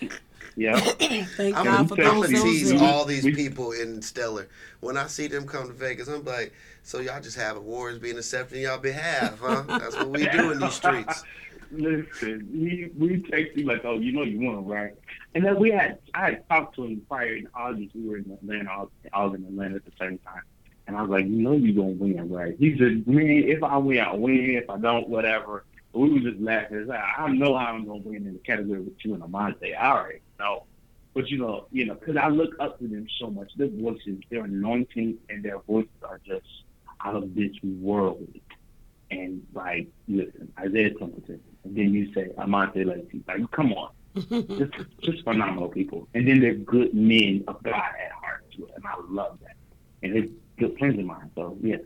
Yeah. 0.56 0.80
Thank 0.80 1.56
I'm 1.56 1.64
God 1.64 1.88
for 1.88 1.96
those. 1.96 2.06
I'm 2.06 2.20
gonna 2.22 2.28
tease 2.28 2.72
all 2.80 3.04
these 3.04 3.24
people 3.24 3.72
in 3.72 4.00
Stellar. 4.00 4.48
When 4.80 4.96
I 4.96 5.06
see 5.06 5.26
them 5.26 5.46
come 5.46 5.66
to 5.66 5.72
Vegas, 5.72 6.08
I'm 6.08 6.24
like, 6.24 6.54
so 6.82 7.00
y'all 7.00 7.20
just 7.20 7.36
have 7.36 7.56
awards 7.56 7.98
being 7.98 8.16
accepted 8.16 8.56
in 8.56 8.62
y'all 8.62 8.78
behalf, 8.78 9.38
huh? 9.40 9.64
That's 9.66 9.96
what 9.96 10.08
we 10.08 10.26
do 10.28 10.52
in 10.52 10.60
these 10.60 10.74
streets. 10.74 11.24
Listen, 11.72 12.48
we 12.52 12.90
we 12.96 13.22
text 13.22 13.56
you 13.56 13.66
like, 13.66 13.84
oh, 13.84 13.98
you 13.98 14.12
know 14.12 14.22
you 14.22 14.40
won, 14.40 14.64
right? 14.64 14.92
And 15.34 15.44
then 15.44 15.58
we 15.58 15.72
had 15.72 15.98
I 16.14 16.26
had 16.26 16.48
talked 16.48 16.76
to 16.76 16.84
him 16.84 17.02
prior 17.08 17.34
in 17.34 17.48
August. 17.54 17.94
We 17.94 18.08
were 18.08 18.16
in 18.18 18.30
Atlanta, 18.30 18.86
I 19.12 19.24
was 19.24 19.34
in 19.34 19.44
Atlanta 19.44 19.74
at 19.74 19.84
the 19.84 19.92
same 19.98 20.18
time. 20.18 20.42
And 20.86 20.96
I 20.96 21.02
was 21.02 21.10
like, 21.10 21.26
you 21.26 21.42
know 21.42 21.52
you're 21.52 21.74
gonna 21.74 21.96
win, 21.96 22.30
right? 22.30 22.54
He 22.58 22.76
said, 22.78 23.06
man, 23.06 23.44
if 23.46 23.62
I 23.62 23.76
win, 23.76 24.00
I 24.00 24.14
win. 24.14 24.60
If 24.62 24.70
I 24.70 24.78
don't, 24.78 25.08
whatever. 25.08 25.64
But 25.92 26.00
we 26.00 26.12
were 26.12 26.30
just 26.30 26.40
laughing. 26.40 26.86
Like, 26.86 27.00
I 27.18 27.28
know 27.28 27.56
how 27.56 27.66
I'm 27.66 27.86
gonna 27.86 28.00
win 28.00 28.26
in 28.26 28.34
the 28.34 28.38
category 28.40 28.80
with 28.80 28.94
you 29.02 29.14
and 29.14 29.22
Amante. 29.22 29.74
I 29.74 29.92
already 29.92 30.20
know. 30.38 30.64
But 31.14 31.30
you 31.30 31.38
know, 31.38 31.66
you 31.72 31.86
know, 31.86 31.94
because 31.94 32.16
I 32.16 32.28
look 32.28 32.54
up 32.60 32.78
to 32.78 32.86
them 32.86 33.06
so 33.18 33.30
much. 33.30 33.50
Their 33.56 33.68
voices, 33.68 34.20
their 34.30 34.44
anointing, 34.44 35.16
and 35.30 35.42
their 35.42 35.58
voices 35.60 35.90
are 36.02 36.20
just 36.26 36.46
out 37.00 37.16
of 37.16 37.34
this 37.34 37.52
world. 37.62 38.28
And 39.10 39.46
like, 39.54 39.88
listen, 40.08 40.52
Isaiah 40.58 40.90
Templeton, 40.90 41.40
and 41.64 41.76
then 41.76 41.94
you 41.94 42.12
say 42.12 42.30
Amante 42.36 42.84
Lacey. 42.84 43.22
Like, 43.26 43.50
come 43.50 43.72
on, 43.72 43.92
just 44.14 44.72
just 45.00 45.24
phenomenal 45.24 45.68
people. 45.68 46.06
And 46.14 46.28
then 46.28 46.40
they're 46.40 46.54
good 46.54 46.92
men 46.94 47.44
of 47.48 47.62
God 47.62 47.74
at 47.74 48.12
heart 48.12 48.44
too, 48.54 48.68
and 48.74 48.84
I 48.84 48.94
love 49.08 49.38
that. 49.42 49.56
And 50.02 50.16
it's 50.16 50.32
good 50.58 50.78
friends 50.78 50.98
of 50.98 51.04
mine. 51.04 51.30
So 51.34 51.56
yeah. 51.62 51.76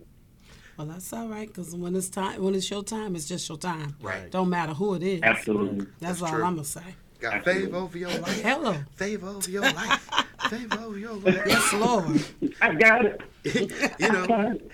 Well, 0.77 0.87
that's 0.87 1.13
all 1.13 1.29
right 1.29 1.47
because 1.47 1.75
when 1.75 1.95
it's 1.95 2.09
time, 2.09 2.43
when 2.43 2.55
it's 2.55 2.71
your 2.71 2.83
time, 2.83 3.15
it's 3.15 3.29
just 3.29 3.49
your 3.49 3.59
time. 3.59 3.97
Right. 4.01 4.31
Don't 4.31 4.49
matter 4.49 4.73
who 4.73 4.95
it 4.95 5.03
is. 5.03 5.21
Absolutely. 5.23 5.85
That's, 5.99 6.21
that's 6.21 6.23
all 6.23 6.29
true. 6.31 6.45
I'm 6.45 6.55
gonna 6.55 6.65
say. 6.65 6.95
Got 7.21 7.45
favor 7.45 7.77
over 7.77 7.99
your 7.99 8.11
life. 8.11 8.43
Hello. 8.43 8.77
Favor 8.97 9.29
over 9.29 9.51
your 9.51 9.63
life. 9.63 10.09
favor 10.49 10.79
over 10.81 10.99
your 10.99 11.15
life. 11.15 11.43
Yes, 11.47 11.73
Lord. 11.75 12.25
I 12.63 12.75
got 12.75 13.05
it. 13.05 13.21
you 13.99 14.13
know, 14.13 14.25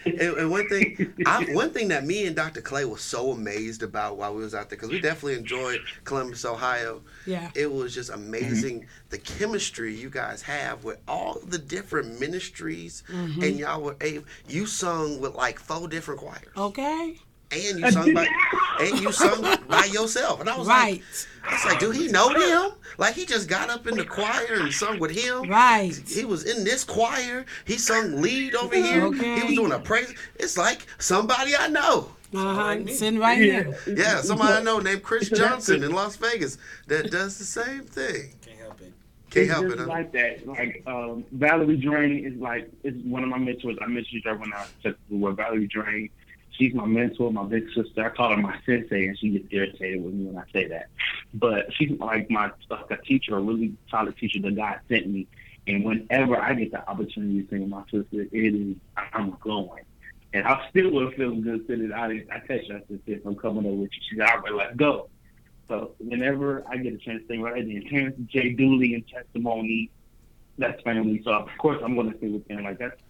and, 0.04 0.18
and, 0.18 0.50
one 0.50 0.68
thing, 0.68 1.14
I, 1.24 1.44
one 1.52 1.70
thing 1.70 1.88
that 1.88 2.04
me 2.04 2.26
and 2.26 2.34
Dr. 2.34 2.60
Clay 2.60 2.84
was 2.84 3.00
so 3.00 3.32
amazed 3.32 3.82
about 3.82 4.16
while 4.16 4.34
we 4.34 4.42
was 4.42 4.54
out 4.54 4.70
there, 4.70 4.76
because 4.76 4.90
we 4.90 5.00
definitely 5.00 5.34
enjoyed 5.34 5.80
Columbus, 6.04 6.44
Ohio. 6.44 7.02
Yeah. 7.26 7.50
It 7.54 7.72
was 7.72 7.94
just 7.94 8.10
amazing 8.10 8.80
mm-hmm. 8.80 8.88
the 9.10 9.18
chemistry 9.18 9.94
you 9.94 10.10
guys 10.10 10.42
have 10.42 10.84
with 10.84 10.98
all 11.06 11.40
the 11.46 11.58
different 11.58 12.20
ministries, 12.20 13.02
mm-hmm. 13.08 13.42
and 13.42 13.58
y'all 13.58 13.82
were 13.82 13.96
able. 14.00 14.24
You 14.48 14.66
sung 14.66 15.20
with 15.20 15.34
like 15.34 15.58
four 15.58 15.88
different 15.88 16.20
choirs. 16.20 16.42
Okay 16.56 17.18
and 17.52 17.78
you 17.78 17.90
sung 17.90 18.14
by 18.14 18.26
and 18.80 19.00
you 19.00 19.12
sung 19.12 19.58
by 19.68 19.84
yourself. 19.86 20.40
And 20.40 20.48
I 20.48 20.56
was 20.56 20.68
right. 20.68 20.92
like, 20.94 21.02
I 21.44 21.52
was 21.52 21.64
like, 21.64 21.78
do 21.80 21.90
he 21.90 22.08
know 22.08 22.30
him? 22.30 22.72
Like 22.98 23.14
he 23.14 23.24
just 23.24 23.48
got 23.48 23.70
up 23.70 23.86
in 23.86 23.96
the 23.96 24.04
choir 24.04 24.60
and 24.60 24.72
sung 24.72 24.98
with 24.98 25.10
him. 25.10 25.48
Right. 25.48 25.94
He 26.06 26.24
was 26.24 26.44
in 26.44 26.64
this 26.64 26.84
choir. 26.84 27.44
He 27.64 27.78
sung 27.78 28.20
lead 28.20 28.54
over 28.54 28.74
here. 28.74 29.04
Okay. 29.06 29.36
He 29.36 29.42
was 29.44 29.54
doing 29.54 29.72
a 29.72 29.78
praise. 29.78 30.14
It's 30.36 30.56
like 30.56 30.86
somebody 30.98 31.54
I 31.56 31.68
know. 31.68 32.10
Uh-huh. 32.34 32.86
Sitting 32.88 33.20
right 33.20 33.38
yeah. 33.38 33.62
here. 33.62 33.78
Yeah, 33.86 34.20
somebody 34.20 34.54
I 34.54 34.62
know 34.62 34.80
named 34.80 35.02
Chris 35.02 35.30
Johnson 35.30 35.84
in 35.84 35.92
Las 35.92 36.16
Vegas 36.16 36.58
that 36.88 37.10
does 37.10 37.38
the 37.38 37.44
same 37.44 37.82
thing. 37.82 38.34
Can't 38.44 38.58
help 38.58 38.80
it. 38.80 38.92
Can't 39.30 39.48
help 39.48 39.66
it. 39.66 39.78
Huh? 39.78 39.86
Like 39.86 40.12
that. 40.12 40.46
Like 40.46 40.82
um, 40.86 41.24
Valerie 41.32 41.76
Drain 41.76 42.26
is 42.26 42.38
like 42.40 42.68
is 42.82 42.94
one 43.04 43.22
of 43.22 43.28
my 43.28 43.38
mentors. 43.38 43.78
I 43.80 43.86
mentioned 43.86 44.22
her 44.24 44.36
when 44.36 44.52
I 44.52 44.66
said 44.82 44.96
the 45.08 45.16
word 45.16 45.36
Valerie 45.36 45.68
Drain 45.68 46.10
she's 46.56 46.74
my 46.74 46.86
mentor, 46.86 47.32
my 47.32 47.44
big 47.44 47.66
sister. 47.74 48.04
I 48.04 48.10
call 48.10 48.30
her 48.30 48.36
my 48.36 48.58
sensei, 48.64 49.06
and 49.06 49.18
she 49.18 49.30
gets 49.30 49.46
irritated 49.50 50.02
with 50.02 50.14
me 50.14 50.26
when 50.26 50.38
I 50.38 50.44
say 50.52 50.68
that. 50.68 50.88
But 51.34 51.72
she's 51.74 51.98
like 51.98 52.30
my 52.30 52.50
like 52.70 52.90
a 52.90 52.96
teacher, 52.98 53.36
a 53.36 53.40
really 53.40 53.74
solid 53.90 54.16
teacher 54.16 54.40
that 54.42 54.56
God 54.56 54.80
sent 54.88 55.08
me. 55.08 55.26
And 55.66 55.84
whenever 55.84 56.40
I 56.40 56.54
get 56.54 56.70
the 56.70 56.88
opportunity 56.88 57.42
to 57.42 57.48
sing 57.48 57.60
with 57.62 57.70
my 57.70 57.82
sister, 57.84 58.26
it 58.32 58.54
is 58.54 58.76
I'm 59.12 59.36
going. 59.40 59.84
And 60.32 60.46
I 60.46 60.66
still 60.70 60.90
would 60.90 61.14
feel 61.14 61.34
good 61.36 61.66
sitting 61.66 61.92
out. 61.92 62.10
I 62.10 62.40
text 62.46 62.70
her, 62.70 62.76
I 62.76 62.98
said, 63.06 63.22
I'm 63.24 63.36
coming 63.36 63.66
over 63.66 63.74
with 63.74 63.90
you. 63.92 64.00
She's 64.10 64.20
all 64.20 64.38
right, 64.38 64.52
let's 64.52 64.76
go. 64.76 65.08
So 65.68 65.92
whenever 65.98 66.62
I 66.68 66.76
get 66.76 66.94
a 66.94 66.98
chance 66.98 67.22
to 67.22 67.28
sing 67.28 67.42
right 67.42 67.66
then, 67.66 67.84
Terrence 67.90 68.16
J. 68.26 68.50
Dooley 68.50 68.94
and 68.94 69.08
Testimony, 69.08 69.90
that's 70.58 70.80
family. 70.82 71.22
So 71.24 71.32
of 71.32 71.48
course 71.58 71.80
I'm 71.82 71.96
going 71.96 72.12
to 72.12 72.18
sing 72.20 72.34
with 72.34 72.46
them. 72.48 72.64
Like 72.64 72.78
that's. 72.78 73.00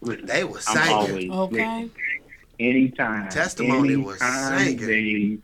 Listen, 0.00 0.26
they 0.26 0.44
were 0.44 0.60
singing. 0.60 1.32
Okay 1.32 1.90
anytime. 2.58 3.28
Testimony 3.28 3.94
anytime 3.94 4.04
was 4.04 4.18
singing. 4.78 5.42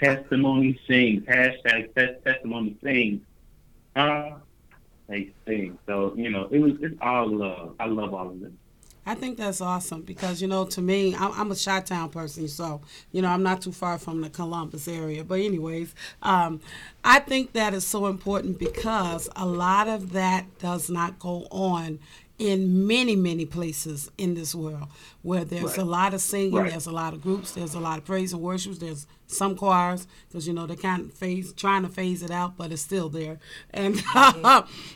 testimony 0.00 0.80
sings. 0.86 1.24
Hashtag 1.24 1.94
test, 1.94 2.24
testimony 2.24 2.76
sings. 2.82 3.22
Uh, 3.94 4.32
they 5.08 5.30
sing. 5.46 5.78
So, 5.86 6.14
you 6.16 6.30
know, 6.30 6.48
it 6.50 6.58
was 6.58 6.72
it's 6.80 6.96
all 7.00 7.28
love. 7.28 7.74
I 7.78 7.86
love 7.86 8.14
all 8.14 8.28
of 8.28 8.40
them. 8.40 8.58
I 9.08 9.14
think 9.14 9.38
that's 9.38 9.60
awesome 9.60 10.02
because 10.02 10.42
you 10.42 10.48
know 10.48 10.64
to 10.66 10.82
me 10.82 11.14
I'm, 11.14 11.30
I'm 11.32 11.52
a 11.52 11.56
Chi-Town 11.56 12.10
person, 12.10 12.48
so 12.48 12.80
you 13.12 13.22
know 13.22 13.28
I'm 13.28 13.42
not 13.44 13.62
too 13.62 13.70
far 13.70 13.98
from 13.98 14.20
the 14.20 14.28
Columbus 14.28 14.88
area. 14.88 15.22
But 15.22 15.38
anyways, 15.38 15.94
um, 16.22 16.60
I 17.04 17.20
think 17.20 17.52
that 17.52 17.72
is 17.72 17.86
so 17.86 18.06
important 18.06 18.58
because 18.58 19.28
a 19.36 19.46
lot 19.46 19.86
of 19.86 20.12
that 20.12 20.58
does 20.58 20.90
not 20.90 21.20
go 21.20 21.46
on 21.52 22.00
in 22.38 22.86
many, 22.86 23.16
many 23.16 23.46
places 23.46 24.10
in 24.18 24.34
this 24.34 24.54
world 24.54 24.88
where 25.22 25.44
there's 25.44 25.64
right. 25.64 25.78
a 25.78 25.84
lot 25.84 26.14
of 26.14 26.20
singing, 26.20 26.54
right. 26.54 26.70
there's 26.70 26.86
a 26.86 26.92
lot 26.92 27.14
of 27.14 27.22
groups, 27.22 27.52
there's 27.52 27.74
a 27.74 27.80
lot 27.80 27.98
of 27.98 28.04
praise 28.04 28.32
and 28.32 28.42
worship, 28.42 28.74
there's 28.74 29.06
some 29.26 29.56
choirs 29.56 30.06
because 30.28 30.46
you 30.46 30.52
know 30.52 30.66
they're 30.66 30.76
kind 30.76 31.02
of 31.02 31.12
phase 31.12 31.52
trying 31.52 31.82
to 31.82 31.88
phase 31.88 32.22
it 32.22 32.30
out, 32.30 32.56
but 32.56 32.70
it's 32.70 32.82
still 32.82 33.08
there. 33.08 33.38
And 33.70 34.02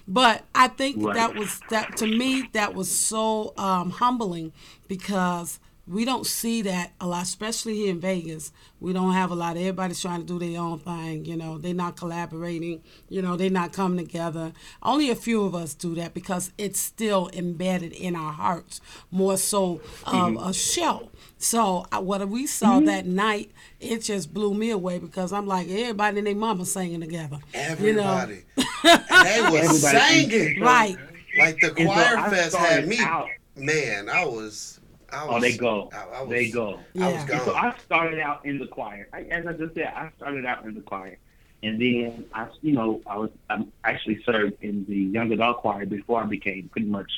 but 0.07 0.45
I 0.55 0.69
think 0.69 1.05
right. 1.05 1.15
that 1.15 1.35
was 1.35 1.61
that 1.71 1.97
to 1.99 2.07
me 2.07 2.49
that 2.53 2.75
was 2.75 2.91
so 2.91 3.55
um, 3.57 3.91
humbling 3.91 4.53
because 4.87 5.59
we 5.91 6.05
don't 6.05 6.25
see 6.25 6.63
that 6.63 6.93
a 7.01 7.07
lot, 7.07 7.25
especially 7.25 7.75
here 7.75 7.91
in 7.91 8.01
Vegas. 8.01 8.53
We 8.79 8.93
don't 8.93 9.13
have 9.13 9.33
a 9.33 9.35
lot. 9.35 9.57
Everybody's 9.57 10.01
trying 10.01 10.21
to 10.21 10.27
do 10.27 10.39
their 10.39 10.61
own 10.61 10.79
thing. 10.79 11.25
You 11.25 11.37
know, 11.37 11.59
they're 11.59 11.75
not 11.75 11.97
collaborating. 11.97 12.83
You 13.09 13.23
know, 13.23 13.37
they're 13.37 13.51
not 13.51 13.73
coming 13.73 13.99
together. 14.07 14.53
Only 14.85 15.11
a 15.11 15.17
few 15.17 15.43
of 15.43 15.57
us 15.57 15.75
do 15.75 15.97
that 15.97 16.15
because 16.15 16.53
it's 16.57 16.79
still 16.79 17.29
embedded 17.33 17.93
in 17.93 18.15
our 18.15 18.33
hearts 18.33 18.81
more 19.11 19.37
so 19.37 19.81
of 20.07 20.15
mm-hmm. 20.15 20.49
a 20.49 20.55
show. 20.55 21.11
So 21.39 21.87
uh, 21.91 22.01
what 22.01 22.27
we 22.29 22.47
saw 22.47 22.77
mm-hmm. 22.77 22.87
that 22.87 23.07
night, 23.07 23.51
it 23.81 24.03
just 24.03 24.33
blew 24.33 24.55
me 24.55 24.71
away 24.71 25.01
because 25.01 25.33
I'm 25.33 25.49
like 25.49 25.69
everybody 25.69 26.19
and 26.19 26.27
their 26.29 26.37
mama 26.37 26.67
singing 26.67 27.01
together. 27.01 27.39
Everybody, 27.53 28.45
you 28.57 28.65
know? 28.85 28.97
they 29.25 29.43
were 29.51 29.65
singing 29.65 30.61
right. 30.61 30.97
Like 31.37 31.59
the 31.59 31.71
choir 31.71 32.31
fest 32.31 32.55
had 32.55 32.87
me. 32.87 32.99
Out. 33.01 33.29
Man, 33.57 34.09
I 34.09 34.25
was 34.25 34.80
was, 35.27 35.37
oh, 35.37 35.41
they 35.41 35.57
go. 35.57 35.91
I, 35.93 36.19
I 36.19 36.23
was, 36.23 36.31
they 36.31 36.51
go. 36.51 36.81
Yeah. 36.95 37.09
I 37.09 37.13
was 37.13 37.25
gone. 37.25 37.41
So 37.45 37.55
I 37.55 37.75
started 37.85 38.19
out 38.21 38.45
in 38.45 38.59
the 38.59 38.67
choir. 38.67 39.09
I, 39.13 39.23
as 39.23 39.47
I 39.47 39.53
just 39.53 39.75
said, 39.75 39.93
I 39.95 40.11
started 40.17 40.45
out 40.47 40.65
in 40.65 40.75
the 40.75 40.81
choir, 40.81 41.19
and 41.63 41.81
then 41.81 42.25
I, 42.33 42.49
you 42.63 42.73
know, 42.73 43.01
I 43.07 43.17
was 43.17 43.31
I 43.49 43.65
actually 43.85 44.23
served 44.25 44.63
in 44.63 44.85
the 44.89 44.97
young 44.97 45.33
adult 45.33 45.59
choir 45.59 45.87
before 45.87 46.23
I 46.23 46.27
became 46.27 46.69
pretty 46.69 46.89
much 46.89 47.11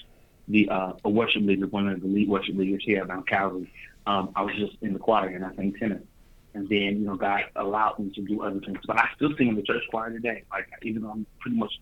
the 0.48 0.68
uh, 0.68 0.92
a 1.04 1.10
worship 1.10 1.42
leader, 1.42 1.66
one 1.66 1.88
of 1.88 2.00
the 2.00 2.08
lead 2.08 2.28
worship 2.28 2.56
leaders 2.56 2.82
here 2.84 3.02
at 3.02 3.08
Mount 3.08 3.28
Calvary. 3.28 3.72
Um, 4.06 4.30
I 4.34 4.42
was 4.42 4.54
just 4.56 4.76
in 4.82 4.92
the 4.92 4.98
choir 4.98 5.28
and 5.28 5.44
I 5.44 5.54
sang 5.54 5.72
tenor. 5.78 6.02
And 6.54 6.68
then, 6.68 7.00
you 7.00 7.06
know, 7.06 7.16
God 7.16 7.44
allowed 7.56 7.98
me 7.98 8.10
to 8.10 8.20
do 8.20 8.42
other 8.42 8.60
things. 8.60 8.80
But 8.86 8.98
I 8.98 9.08
still 9.16 9.34
sing 9.36 9.48
in 9.48 9.54
the 9.54 9.62
church 9.62 9.84
choir 9.88 10.10
today. 10.10 10.44
Like, 10.50 10.68
even 10.82 11.02
though 11.02 11.10
I'm 11.10 11.26
pretty 11.40 11.56
much 11.56 11.80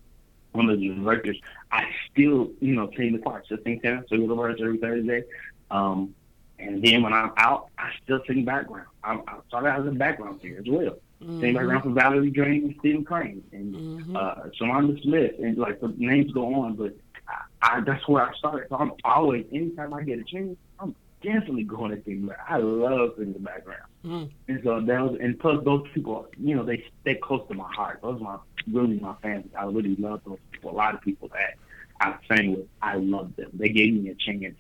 one 0.53 0.71
of 0.71 0.79
the 0.79 0.89
directors, 0.89 1.41
I 1.73 1.87
still, 2.13 2.53
you 2.61 2.75
know, 2.77 2.89
sing 2.97 3.13
the 3.13 3.19
choir. 3.19 3.43
Still 3.45 3.59
sing 3.65 3.81
tenor, 3.81 4.05
sing 4.09 4.29
the 4.29 4.35
words 4.35 4.61
every 4.63 4.79
Thursday. 4.79 5.25
Um, 5.71 6.15
and 6.59 6.83
then 6.83 7.03
when 7.03 7.13
I'm 7.13 7.33
out, 7.37 7.69
I 7.79 7.91
still 8.03 8.21
sing 8.27 8.45
background. 8.45 8.87
I'm, 9.03 9.23
I 9.27 9.39
started 9.49 9.69
out 9.69 9.81
as 9.81 9.87
a 9.87 9.91
background 9.93 10.41
singer 10.43 10.59
as 10.59 10.67
well. 10.69 10.97
Mm-hmm. 11.23 11.41
Sing 11.41 11.55
background 11.55 11.83
for 11.85 11.91
Valerie 11.91 12.31
Drain 12.31 12.65
and 12.65 12.75
Stephen 12.81 13.05
Crane 13.05 13.43
and 13.53 13.75
mm-hmm. 13.75 14.17
uh, 14.17 14.35
Shalonda 14.61 15.01
Smith, 15.03 15.33
and 15.39 15.57
like 15.59 15.81
the 15.81 15.93
names 15.97 16.33
go 16.33 16.55
on. 16.55 16.75
But 16.75 16.97
I, 17.29 17.77
I, 17.77 17.81
that's 17.81 18.07
where 18.09 18.29
I 18.29 18.35
started. 18.35 18.69
So 18.69 18.77
I'm 18.77 18.93
always, 19.05 19.47
anytime 19.53 19.95
I 19.95 20.03
get 20.03 20.19
a 20.19 20.25
chance, 20.25 20.57
I'm 20.79 20.95
definitely 21.23 21.65
going 21.65 21.91
to 21.97 22.03
sing. 22.05 22.29
I 22.49 22.57
love 22.59 23.13
singing 23.17 23.35
the 23.35 23.39
background. 23.39 23.83
Mm. 24.05 24.31
And 24.49 24.61
so 24.65 24.81
that 24.81 25.01
was, 25.03 25.19
and 25.21 25.39
plus 25.39 25.63
those 25.65 25.87
people, 25.95 26.27
you 26.39 26.57
know, 26.57 26.65
they 26.65 26.85
stay 27.03 27.17
close 27.17 27.47
to 27.49 27.55
my 27.55 27.71
heart. 27.73 28.01
Those 28.03 28.21
are 28.21 28.25
my 28.25 28.37
really 28.71 28.99
my 28.99 29.15
family. 29.23 29.51
I 29.59 29.65
really 29.65 29.97
love 29.97 30.23
those 30.27 30.39
people. 30.51 30.71
A 30.71 30.73
lot 30.73 30.95
of 30.95 31.01
people 31.01 31.29
that 31.29 31.55
I 32.01 32.17
sang 32.29 32.53
with, 32.57 32.67
I 32.81 32.97
love 32.97 33.37
them. 33.37 33.51
They 33.53 33.69
gave 33.69 33.95
me 33.95 34.11
a 34.11 34.15
chance 34.15 34.57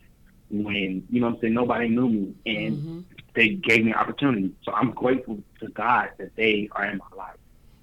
when 0.50 1.04
you 1.10 1.20
know 1.20 1.28
what 1.28 1.34
I'm 1.36 1.40
saying 1.40 1.54
nobody 1.54 1.88
knew 1.88 2.08
me, 2.08 2.34
and 2.46 2.78
Mm-hmm. 2.78 3.00
they 3.34 3.50
gave 3.50 3.84
me 3.84 3.94
opportunity. 3.94 4.52
So 4.64 4.72
I'm 4.72 4.92
grateful 4.92 5.42
to 5.60 5.68
God 5.68 6.10
that 6.18 6.34
they 6.36 6.68
are 6.72 6.86
in 6.86 6.98
my 6.98 7.16
life. 7.16 7.36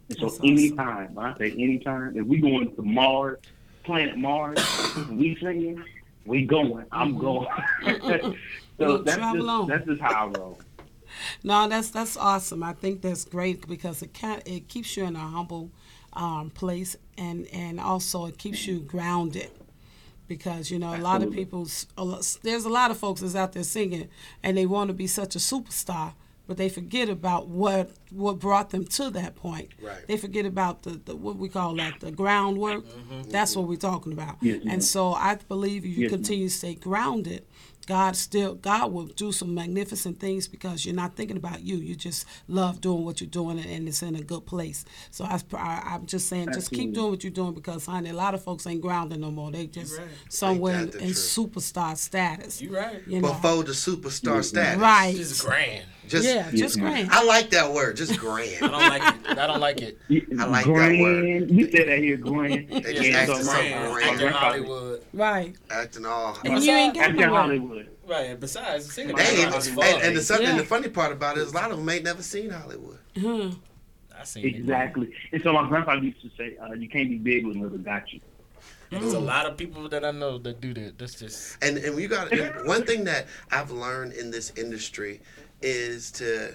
And 0.09 0.17
so 0.19 0.25
That's 0.27 0.39
anytime, 0.43 1.17
I 1.17 1.37
say 1.37 1.51
anytime, 1.51 2.17
if 2.17 2.25
we 2.25 2.39
going 2.39 2.75
to 2.75 2.81
Mars, 2.81 3.39
planet 3.83 4.17
Mars, 4.17 4.57
we 5.09 5.37
singing, 5.41 5.83
we 6.25 6.45
going. 6.45 6.85
I'm 6.91 7.17
going. 7.17 7.47
so 8.79 8.99
that's 8.99 9.17
just, 9.17 9.47
on. 9.47 9.67
that's 9.67 9.85
just 9.85 10.01
how 10.01 10.25
I 10.27 10.27
roll. 10.27 10.61
No, 11.43 11.67
that's 11.67 11.89
that's 11.89 12.17
awesome. 12.17 12.63
I 12.63 12.73
think 12.73 13.01
that's 13.01 13.25
great 13.25 13.67
because 13.67 14.01
it 14.01 14.13
can 14.13 14.41
it 14.45 14.67
keeps 14.67 14.97
you 14.97 15.05
in 15.05 15.15
a 15.15 15.19
humble 15.19 15.71
um, 16.13 16.49
place 16.51 16.95
and 17.17 17.47
and 17.53 17.79
also 17.79 18.25
it 18.25 18.37
keeps 18.37 18.67
you 18.67 18.79
grounded. 18.79 19.51
Because 20.27 20.69
you 20.71 20.79
know 20.79 20.89
a 20.89 20.97
lot 20.97 21.17
of 21.17 21.29
Absolutely. 21.29 21.37
people's 21.37 21.87
a 21.97 22.03
lot- 22.03 22.37
there's 22.43 22.65
a 22.65 22.69
lot 22.69 22.91
of 22.91 22.97
folks 22.97 23.21
that's 23.21 23.35
out 23.35 23.53
there 23.53 23.63
singing 23.63 24.09
and 24.43 24.57
they 24.57 24.65
want 24.65 24.89
to 24.89 24.93
be 24.93 25.07
such 25.07 25.35
a 25.35 25.39
superstar, 25.39 26.13
but 26.47 26.57
they 26.57 26.69
forget 26.69 27.07
about 27.09 27.47
what 27.47 27.91
what 28.11 28.39
brought 28.39 28.69
them 28.71 28.85
to 28.85 29.09
that 29.11 29.35
point. 29.35 29.69
Right. 29.81 30.05
They 30.07 30.17
forget 30.17 30.45
about 30.45 30.83
the, 30.83 30.91
the 31.05 31.15
what 31.15 31.37
we 31.37 31.49
call 31.49 31.75
that 31.75 31.99
the 32.01 32.11
groundwork. 32.11 32.85
Mm-hmm. 32.85 33.29
That's 33.29 33.55
what 33.55 33.67
we're 33.67 33.77
talking 33.77 34.11
about. 34.13 34.35
Yes, 34.41 34.63
ma'am. 34.63 34.73
and 34.75 34.83
so 34.83 35.13
I 35.13 35.35
believe 35.47 35.83
if 35.85 35.91
you 35.97 36.03
Yes, 36.03 36.11
ma'am. 36.11 36.19
continue 36.19 36.49
to 36.49 36.53
stay 36.55 36.75
grounded, 36.75 37.43
God 37.87 38.15
still 38.15 38.55
God 38.55 38.91
will 38.91 39.05
do 39.07 39.31
some 39.31 39.55
magnificent 39.55 40.19
things 40.19 40.47
because 40.47 40.85
you're 40.85 40.93
not 40.93 41.15
thinking 41.15 41.37
about 41.37 41.61
you. 41.63 41.77
You 41.77 41.95
just 41.95 42.25
love 42.47 42.81
doing 42.81 43.03
what 43.05 43.21
you're 43.21 43.29
doing 43.29 43.57
and, 43.59 43.69
and 43.69 43.87
it's 43.87 44.03
in 44.03 44.15
a 44.15 44.21
good 44.21 44.45
place. 44.45 44.85
So 45.09 45.23
I, 45.25 45.39
I, 45.53 45.81
I'm 45.93 46.05
just 46.05 46.27
saying, 46.27 46.49
just 46.53 46.71
keep 46.71 46.93
doing 46.93 47.11
what 47.11 47.23
you're 47.23 47.31
doing 47.31 47.53
because 47.53 47.85
honey, 47.85 48.09
a 48.09 48.13
lot 48.13 48.33
of 48.33 48.43
folks 48.43 48.67
ain't 48.67 48.81
grounded 48.81 49.19
no 49.19 49.31
more. 49.31 49.51
They 49.51 49.67
just 49.67 49.97
right. 49.97 50.07
somewhere 50.29 50.81
in, 50.81 50.89
the 50.91 50.97
in 50.99 51.03
truth? 51.05 51.15
superstar 51.17 51.97
status. 51.97 52.61
You 52.61 52.75
right. 52.75 53.01
You 53.07 53.21
know, 53.21 53.29
Before 53.29 53.63
the 53.63 53.71
superstar 53.71 54.43
status. 54.43 54.79
right? 54.79 55.15
Just 55.15 55.43
grand. 55.43 55.85
Just, 56.07 56.25
yeah, 56.25 56.49
just 56.51 56.77
ma'am. 56.77 56.91
grand. 56.91 57.09
I 57.11 57.23
like 57.25 57.49
that 57.49 57.73
word, 57.73 57.97
just 57.97 58.17
grand. 58.19 58.63
I 58.63 58.67
don't 58.67 58.79
like 58.79 59.01
it. 59.29 59.37
I 59.37 59.47
don't 59.47 59.59
like 59.59 59.81
it. 59.81 59.97
I 60.39 60.45
like 60.45 60.65
that 60.65 60.71
Grand, 60.71 61.01
word. 61.01 61.51
You 61.51 61.69
said 61.69 61.87
that 61.89 61.99
here, 61.99 62.15
Grand. 62.17 62.69
They 62.69 62.93
just 62.93 63.09
Yeah, 63.09 63.17
acting 63.17 63.35
so 63.35 63.41
so 63.43 63.51
grand. 63.51 64.17
grand. 64.19 64.35
Hollywood. 64.35 64.96
Right. 65.17 65.55
Acting 65.71 66.05
all. 66.05 66.37
And 66.45 66.63
you 66.63 66.71
ain't 66.71 66.93
got 66.93 67.05
Acting 67.05 67.21
no. 67.21 67.35
Hollywood. 67.35 67.89
Right. 68.07 68.29
and 68.29 68.39
Besides, 68.39 68.93
singing 68.93 69.15
They 69.15 69.23
ain't 69.23 69.39
even, 69.39 69.53
is 69.55 69.67
and, 69.67 69.79
and 69.79 70.15
the 70.15 70.21
something, 70.21 70.45
Yeah. 70.47 70.57
the 70.57 70.63
funny 70.63 70.89
part 70.89 71.11
about 71.11 71.37
it 71.37 71.41
is 71.41 71.51
a 71.51 71.55
lot 71.55 71.71
of 71.71 71.77
them 71.77 71.89
ain't 71.89 72.03
never 72.03 72.21
seen 72.21 72.51
Hollywood. 72.51 72.99
Hmm. 73.17 73.49
I 74.17 74.23
seen 74.23 74.45
it. 74.45 74.55
Exactly. 74.55 75.11
And 75.31 75.41
so 75.41 75.53
my 75.53 75.67
grandfather 75.67 76.03
used 76.03 76.21
to 76.21 76.29
say, 76.37 76.55
uh, 76.57 76.73
"You 76.73 76.87
can't 76.87 77.09
be 77.09 77.17
big 77.17 77.45
when 77.45 77.59
little 77.61 77.77
got 77.79 78.13
you." 78.13 78.19
There's 78.89 79.13
a 79.13 79.19
lot 79.19 79.45
of 79.45 79.57
people 79.57 79.89
that 79.89 80.05
I 80.05 80.11
know 80.11 80.37
that 80.37 80.61
do 80.61 80.73
that. 80.75 80.97
That's 80.97 81.15
just 81.19 81.57
And 81.63 81.77
and 81.77 81.99
you 81.99 82.07
got 82.07 82.31
and 82.31 82.67
one 82.67 82.83
thing 82.85 83.03
that 83.05 83.25
I've 83.51 83.71
learned 83.71 84.13
in 84.13 84.31
this 84.31 84.53
industry 84.55 85.19
is 85.61 86.11
to, 86.11 86.53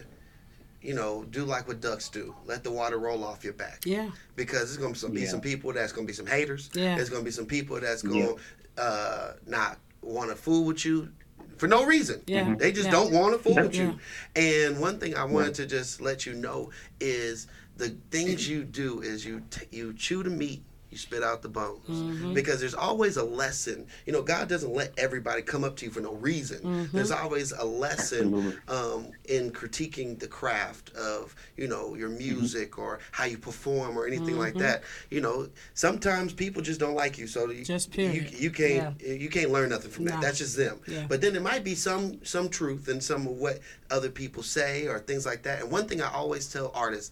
you 0.82 0.94
know, 0.94 1.24
do 1.30 1.44
like 1.44 1.68
what 1.68 1.80
ducks 1.80 2.08
do. 2.08 2.34
Let 2.44 2.64
the 2.64 2.70
water 2.70 2.98
roll 2.98 3.24
off 3.24 3.44
your 3.44 3.52
back. 3.52 3.82
Yeah. 3.84 4.10
Because 4.36 4.64
there's 4.64 4.76
gonna 4.78 4.92
be 4.92 4.98
some, 4.98 5.16
Yeah. 5.16 5.28
some 5.28 5.40
people 5.40 5.72
that's 5.72 5.92
gonna 5.92 6.06
be 6.06 6.12
some 6.12 6.26
haters. 6.26 6.70
Yeah. 6.74 6.96
There's 6.96 7.08
gonna 7.08 7.24
be 7.24 7.30
some 7.30 7.46
people 7.46 7.78
that's 7.80 8.02
gonna 8.02 8.18
Yeah. 8.18 8.82
uh, 8.82 9.32
not 9.46 9.78
want 10.02 10.30
to 10.30 10.36
fool 10.36 10.64
with 10.64 10.84
you 10.84 11.08
for 11.56 11.68
no 11.68 11.84
reason. 11.84 12.22
Yeah. 12.26 12.54
They 12.58 12.72
just 12.72 12.86
Yeah. 12.86 12.92
don't 12.92 13.12
want 13.12 13.34
to 13.36 13.38
fool 13.42 13.54
with 13.62 13.74
Yeah. 13.74 13.92
you. 13.92 13.98
And 14.34 14.80
one 14.80 14.98
thing 14.98 15.14
I 15.14 15.24
wanted 15.24 15.54
to 15.56 15.66
just 15.66 16.00
let 16.00 16.26
you 16.26 16.34
know 16.34 16.70
is 17.00 17.46
the 17.76 17.94
things 18.10 18.48
you 18.48 18.64
do 18.64 19.00
is 19.00 19.24
you 19.24 19.42
t- 19.50 19.66
you 19.70 19.94
chew 19.94 20.22
the 20.22 20.30
meat, 20.30 20.62
you 20.92 20.98
spit 20.98 21.22
out 21.22 21.42
the 21.42 21.48
bones. 21.48 21.88
Mm-hmm. 21.88 22.34
Because 22.34 22.60
there's 22.60 22.74
always 22.74 23.16
a 23.16 23.24
lesson. 23.24 23.86
You 24.06 24.12
know, 24.12 24.22
God 24.22 24.48
doesn't 24.48 24.72
let 24.72 24.92
everybody 24.98 25.42
come 25.42 25.64
up 25.64 25.74
to 25.76 25.86
you 25.86 25.90
for 25.90 26.00
no 26.00 26.12
reason. 26.14 26.58
Mm-hmm. 26.60 26.96
There's 26.96 27.10
always 27.10 27.50
a 27.52 27.64
lesson 27.64 28.58
um, 28.68 29.08
in 29.24 29.50
critiquing 29.50 30.18
the 30.18 30.28
craft 30.28 30.90
of 30.94 31.34
you 31.56 31.66
know 31.66 31.94
your 31.94 32.10
music 32.10 32.78
or 32.78 33.00
how 33.10 33.24
you 33.24 33.38
perform 33.38 33.96
or 33.98 34.06
anything 34.06 34.38
like 34.38 34.52
Mm-hmm. 34.52 34.58
that. 34.60 34.82
You 35.08 35.22
know, 35.22 35.48
sometimes 35.72 36.34
people 36.34 36.60
just 36.60 36.78
don't 36.78 36.94
like 36.94 37.16
you, 37.16 37.26
so 37.26 37.48
you, 37.50 37.64
Just 37.64 37.96
you, 37.96 38.26
you 38.30 38.50
can't 38.50 39.00
you 39.00 39.30
can't 39.30 39.50
learn 39.50 39.70
nothing 39.70 39.90
from 39.90 40.04
that. 40.04 40.16
No. 40.16 40.20
That's 40.20 40.36
just 40.38 40.56
them. 40.56 40.78
Yeah. 40.86 41.06
But 41.08 41.22
then 41.22 41.32
there 41.32 41.40
might 41.42 41.64
be 41.64 41.74
some 41.74 42.22
some 42.24 42.50
truth 42.50 42.88
in 42.88 43.00
some 43.00 43.26
of 43.26 43.32
what 43.38 43.60
other 43.90 44.10
people 44.10 44.42
say 44.42 44.86
or 44.88 44.98
things 44.98 45.24
like 45.24 45.42
that. 45.44 45.62
And 45.62 45.70
one 45.70 45.86
thing 45.88 46.02
I 46.02 46.12
always 46.12 46.52
tell 46.52 46.70
artists, 46.74 47.10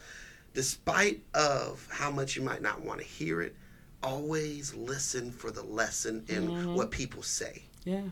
despite 0.54 1.22
of 1.34 1.86
how 1.90 2.10
much 2.10 2.36
you 2.36 2.42
might 2.42 2.62
not 2.62 2.82
want 2.84 3.00
to 3.00 3.06
hear 3.06 3.40
it, 3.40 3.54
always 4.02 4.74
listen 4.74 5.30
for 5.30 5.50
the 5.50 5.62
lesson 5.62 6.24
in 6.28 6.48
Mm-hmm. 6.48 6.74
what 6.74 6.90
people 6.90 7.22
say. 7.22 7.62
Yeah. 7.84 8.02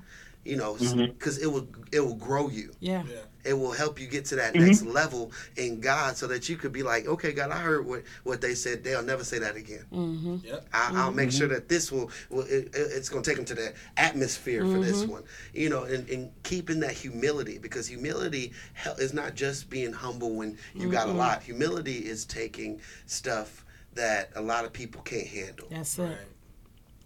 You 0.45 0.57
know, 0.57 0.75
Mm-hmm. 0.75 1.07
because 1.13 1.39
it 1.39 1.47
will 1.51 1.69
it 1.93 2.01
will 2.01 2.15
grow 2.15 2.49
you 2.49 2.73
Yeah. 2.81 3.03
it 3.45 3.53
will 3.53 3.73
help 3.73 4.01
you 4.01 4.07
get 4.07 4.25
to 4.27 4.37
that 4.37 4.55
Mm-hmm. 4.55 4.65
next 4.67 4.83
level 4.85 5.33
in 5.57 5.81
God 5.81 6.17
so 6.17 6.27
that 6.29 6.49
you 6.49 6.57
could 6.57 6.73
be 6.73 6.83
like, 6.83 7.07
okay, 7.07 7.33
God, 7.33 7.51
I 7.51 7.59
heard 7.59 7.87
what, 7.87 8.03
what 8.25 8.41
they 8.41 8.55
said. 8.55 8.83
They'll 8.85 9.03
never 9.03 9.25
say 9.25 9.39
that 9.41 9.57
again. 9.57 9.85
Mm-hmm. 9.93 10.37
Yep. 10.45 10.69
I, 10.73 10.93
I'll 10.95 11.13
make 11.13 11.33
sure 11.33 11.49
that 11.49 11.69
this 11.69 11.91
will, 11.93 12.11
will 12.31 12.43
it, 12.45 12.67
it- 12.75 12.93
it's 12.97 13.09
going 13.09 13.23
to 13.23 13.29
take 13.31 13.37
them 13.37 13.45
to 13.47 13.55
the 13.55 13.75
atmosphere 13.97 14.65
for 14.65 14.79
this 14.79 15.03
Mm-hmm. 15.03 15.13
one. 15.13 15.23
You 15.53 15.69
know, 15.71 15.83
and, 15.85 16.09
and 16.09 16.31
keeping 16.45 16.81
that 16.81 16.93
humility 16.93 17.59
because 17.59 17.87
humility 17.87 18.53
hel- 18.75 18.97
is 18.97 19.13
not 19.13 19.35
just 19.35 19.69
being 19.69 19.93
humble 19.93 20.35
when 20.35 20.57
you 20.75 20.89
got 20.89 21.07
a 21.07 21.11
Mm-hmm. 21.11 21.19
lot. 21.19 21.43
Humility 21.43 21.99
is 21.99 22.25
taking 22.25 22.81
stuff 23.07 23.65
that 23.99 24.31
a 24.37 24.41
lot 24.41 24.65
of 24.65 24.73
people 24.73 25.03
can't 25.03 25.27
handle. 25.27 25.67
That's 25.71 25.99
it. 25.99 26.03
Right. 26.03 26.17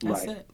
That's 0.02 0.26
Right. 0.26 0.36
it. 0.36 0.46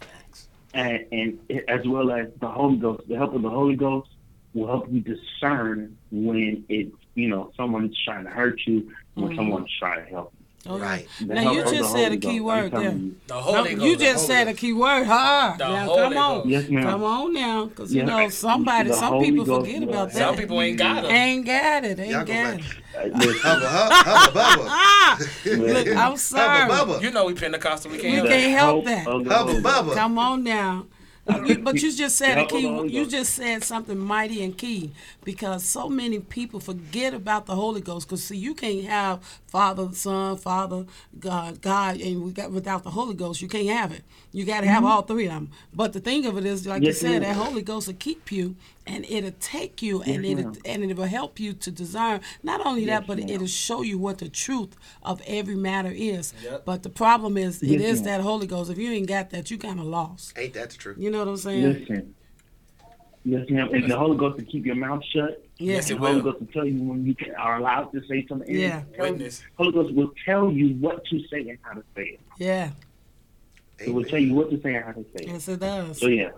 Facts. 0.00 0.48
and, 0.74 1.04
and 1.12 1.38
as 1.68 1.80
well 1.86 2.10
as 2.12 2.28
the 2.40 2.48
Holy 2.48 2.76
Ghost, 2.76 3.02
the 3.08 3.16
help 3.16 3.34
of 3.34 3.42
the 3.42 3.50
Holy 3.50 3.76
Ghost 3.76 4.10
will 4.54 4.66
help 4.66 4.86
you 4.92 5.00
discern 5.00 5.96
when 6.10 6.64
it's 6.68 6.94
you 7.14 7.28
know 7.28 7.50
someone's 7.56 7.96
trying 8.04 8.24
to 8.24 8.30
hurt 8.30 8.60
you, 8.66 8.92
when 9.14 9.32
Mhm. 9.32 9.36
someone's 9.36 9.70
trying 9.78 10.04
to 10.04 10.10
help. 10.10 10.32
Oh, 10.36 10.39
yeah. 10.66 10.76
Right. 10.78 11.08
Now 11.20 11.40
help 11.42 11.54
you 11.54 11.62
of 11.62 11.70
just 11.72 11.92
said 11.92 12.12
a 12.12 12.16
key 12.18 12.40
word 12.40 12.72
there. 12.72 12.92
you. 12.92 13.16
The 13.26 13.34
No, 13.34 13.64
you 13.66 13.96
just 13.96 14.26
said 14.26 14.46
a 14.48 14.54
key 14.54 14.72
word, 14.74 15.04
huh? 15.06 15.54
The 15.56 15.68
now 15.68 15.84
Holy 15.86 16.02
come 16.02 16.16
on, 16.16 16.48
Yes, 16.48 16.68
ma'am. 16.68 16.82
come 16.82 17.02
on 17.04 17.32
now, 17.32 17.64
because 17.66 17.94
you 17.94 18.02
know 18.04 18.28
somebody, 18.28 18.90
The 18.90 18.94
some 18.96 19.12
Holy 19.14 19.30
people 19.30 19.44
Ghost 19.46 19.66
forget 19.66 19.80
will 19.82 19.88
about 19.88 20.12
that. 20.12 20.18
Some 20.18 20.36
people 20.36 20.60
ain't 20.60 20.78
got 20.78 21.04
it. 21.04 21.10
ain't 21.10 21.46
got 21.46 21.84
it, 21.84 21.98
ain't 21.98 22.26
got 22.26 22.54
it. 22.54 22.60
Listen, 23.16 23.40
Hubba, 23.40 23.66
hubba, 23.66 23.94
hubba, 24.40 24.64
Ah, 24.68 25.18
look, 25.46 25.86
I'm 25.88 25.94
hubba, 25.96 26.18
sorry, 26.18 26.70
bubba. 26.70 27.02
You 27.02 27.10
know 27.10 27.24
we 27.26 27.34
Pentecostal. 27.34 27.90
We 27.90 27.96
we 27.96 28.02
can't 28.02 28.14
help 28.54 28.84
can't 28.84 28.84
that. 28.84 29.04
help 29.06 29.24
that. 29.24 29.32
of 29.32 29.62
Hubba, 29.62 29.68
bubba. 29.68 29.94
Come 29.94 30.18
on 30.18 30.44
now. 30.44 30.86
You- 31.46 31.58
but 31.58 31.80
you 31.82 31.92
just 31.92 32.16
said 32.16 32.36
a 32.38 32.46
key. 32.46 32.62
You 32.92 33.06
just 33.06 33.34
said 33.34 33.62
something 33.64 33.98
mighty 33.98 34.42
and 34.42 34.56
key 34.56 34.92
because 35.24 35.64
so 35.64 35.88
many 35.88 36.18
people 36.20 36.60
forget 36.60 37.14
about 37.14 37.46
the 37.46 37.54
Holy 37.54 37.80
Ghost. 37.80 38.06
Because 38.08 38.24
see, 38.24 38.36
you 38.36 38.54
can't 38.54 38.84
have 38.86 39.20
Father, 39.46 39.88
Son, 39.92 40.36
Father, 40.36 40.86
God, 41.18 41.60
God, 41.60 42.00
and 42.00 42.22
we 42.22 42.30
got 42.32 42.50
without 42.52 42.82
the 42.84 42.90
Holy 42.90 43.14
Ghost, 43.14 43.42
you 43.42 43.48
can't 43.48 43.68
have 43.68 43.92
it. 43.92 44.02
You 44.32 44.44
got 44.44 44.60
to 44.60 44.68
have 44.68 44.84
all 44.84 45.02
three 45.02 45.26
of 45.26 45.32
them. 45.32 45.50
But 45.74 45.92
the 45.92 46.00
thing 46.00 46.24
of 46.26 46.36
it 46.38 46.44
is, 46.46 46.66
like 46.66 46.82
you 46.82 46.92
said, 46.92 47.22
that 47.22 47.36
Holy 47.36 47.62
Ghost 47.62 47.88
will 47.88 47.94
keep 47.94 48.30
you, 48.30 48.54
and 48.90 49.04
it'll 49.08 49.30
take 49.40 49.80
you, 49.82 50.02
and 50.02 50.24
Yes, 50.24 50.38
it 50.40 50.44
ma'am. 50.44 50.54
and 50.64 50.90
it 50.90 50.96
will 50.96 51.04
help 51.04 51.38
you 51.38 51.52
to 51.52 51.70
discern. 51.70 52.20
Not 52.42 52.64
only 52.66 52.84
that, 52.86 53.06
but 53.06 53.18
ma'am. 53.18 53.28
it'll 53.28 53.46
show 53.46 53.82
you 53.82 53.98
what 53.98 54.18
the 54.18 54.28
truth 54.28 54.76
of 55.02 55.22
every 55.26 55.54
matter 55.54 55.92
is. 55.94 56.34
Yep. 56.44 56.64
But 56.64 56.82
the 56.82 56.90
problem 56.90 57.36
is, 57.36 57.62
it 57.62 57.68
Yes, 57.68 57.82
is 57.82 58.02
ma'am. 58.02 58.04
that 58.18 58.20
Holy 58.22 58.46
Ghost. 58.46 58.70
If 58.70 58.78
you 58.78 58.90
ain't 58.90 59.06
got 59.06 59.30
that, 59.30 59.50
you 59.50 59.58
kind 59.58 59.78
of 59.78 59.86
lost. 59.86 60.36
Ain't 60.38 60.54
that 60.54 60.70
the 60.70 60.76
truth? 60.76 60.98
You 60.98 61.10
know 61.10 61.20
what 61.20 61.28
I'm 61.28 61.36
saying? 61.36 61.62
Listen. 61.62 62.14
Yes, 63.24 63.48
ma'am. 63.50 63.68
And 63.74 63.90
the 63.90 63.98
Holy 63.98 64.16
Ghost 64.16 64.38
will 64.38 64.46
keep 64.46 64.64
your 64.66 64.76
mouth 64.76 65.04
shut. 65.04 65.44
Yeah. 65.58 65.74
Yes, 65.74 65.88
The 65.88 65.94
it 65.94 65.98
Holy 65.98 66.14
will. 66.14 66.22
Ghost 66.22 66.40
will 66.40 66.46
tell 66.48 66.64
you 66.66 66.82
when 66.82 67.04
you 67.06 67.14
are 67.38 67.58
allowed 67.58 67.92
to 67.92 68.02
say 68.08 68.26
something. 68.26 68.48
Yeah. 68.54 68.82
Witness. 68.98 69.42
Holy 69.58 69.72
Ghost 69.72 69.94
will 69.94 70.12
tell 70.24 70.50
you 70.50 70.74
what 70.76 71.04
to 71.06 71.20
say 71.28 71.40
and 71.48 71.58
how 71.62 71.74
to 71.74 71.84
say 71.94 72.02
it. 72.14 72.20
Yeah. 72.38 72.70
It 73.78 73.92
will 73.94 74.04
tell 74.04 74.18
you 74.18 74.34
what 74.34 74.50
to 74.50 74.60
say 74.62 74.74
and 74.74 74.84
how 74.84 74.92
to 74.92 75.02
say 75.16 75.24
it. 75.24 75.28
Yes, 75.28 75.48
it 75.48 75.60
does. 75.60 75.98
So 76.00 76.06
yeah, 76.08 76.30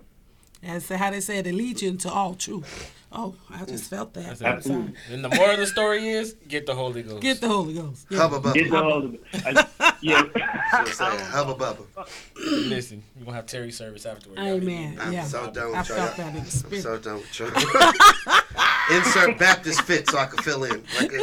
That's 0.63 0.89
how 0.89 1.11
they 1.11 1.21
say 1.21 1.39
it 1.39 1.47
leads 1.47 1.83
you 1.83 1.89
into 1.91 2.11
all 2.11 2.35
truth. 2.35 2.93
Oh, 3.15 3.35
I 3.51 3.65
just 3.67 3.91
felt 3.91 4.15
that. 4.15 4.39
That's 4.39 4.43
I'm 4.43 4.59
it. 4.59 4.65
sorry. 4.65 4.93
And 5.11 5.25
the 5.25 5.29
moral 5.29 5.51
of 5.53 5.59
the 5.59 5.67
story 5.67 6.09
is 6.09 6.35
get 6.49 6.65
the 6.65 6.75
Holy 6.75 7.03
Ghost. 7.03 7.21
Get 7.21 7.41
the 7.43 7.49
Holy 7.49 7.75
Ghost. 7.75 8.07
Yeah. 8.09 8.19
Hubba, 8.19 8.41
bubba. 8.41 8.55
get 8.55 8.71
the 8.71 8.83
Holy 8.83 9.19
Ghost. 9.33 9.47
I- 9.81 9.95
yeah. 10.01 10.23
So 10.73 10.85
say, 10.87 11.05
hubba, 11.05 11.55
bubba. 11.55 11.85
Listen, 12.37 13.03
you're 13.15 13.27
gonna 13.27 13.37
have 13.37 13.45
tarry 13.47 13.71
service 13.73 14.07
afterwards. 14.07 14.41
Amen. 14.41 14.97
I'm 14.99 15.13
yeah. 15.13 15.25
so 15.25 15.51
done 15.51 15.67
with 15.73 15.75
I 15.75 15.79
y'all. 15.79 16.07
Felt 16.07 16.17
that 16.17 16.35
I'm 16.35 16.45
spirit. 16.47 16.83
so 16.83 16.99
done 16.99 17.17
with 17.17 17.39
y'all. 17.39 17.51
Insert 18.97 19.39
Baptist 19.39 19.83
fit 19.83 20.09
so 20.09 20.17
I 20.17 20.25
can 20.27 20.39
fill 20.43 20.65
in. 20.65 20.83
Like 20.99 21.13
a, 21.13 21.21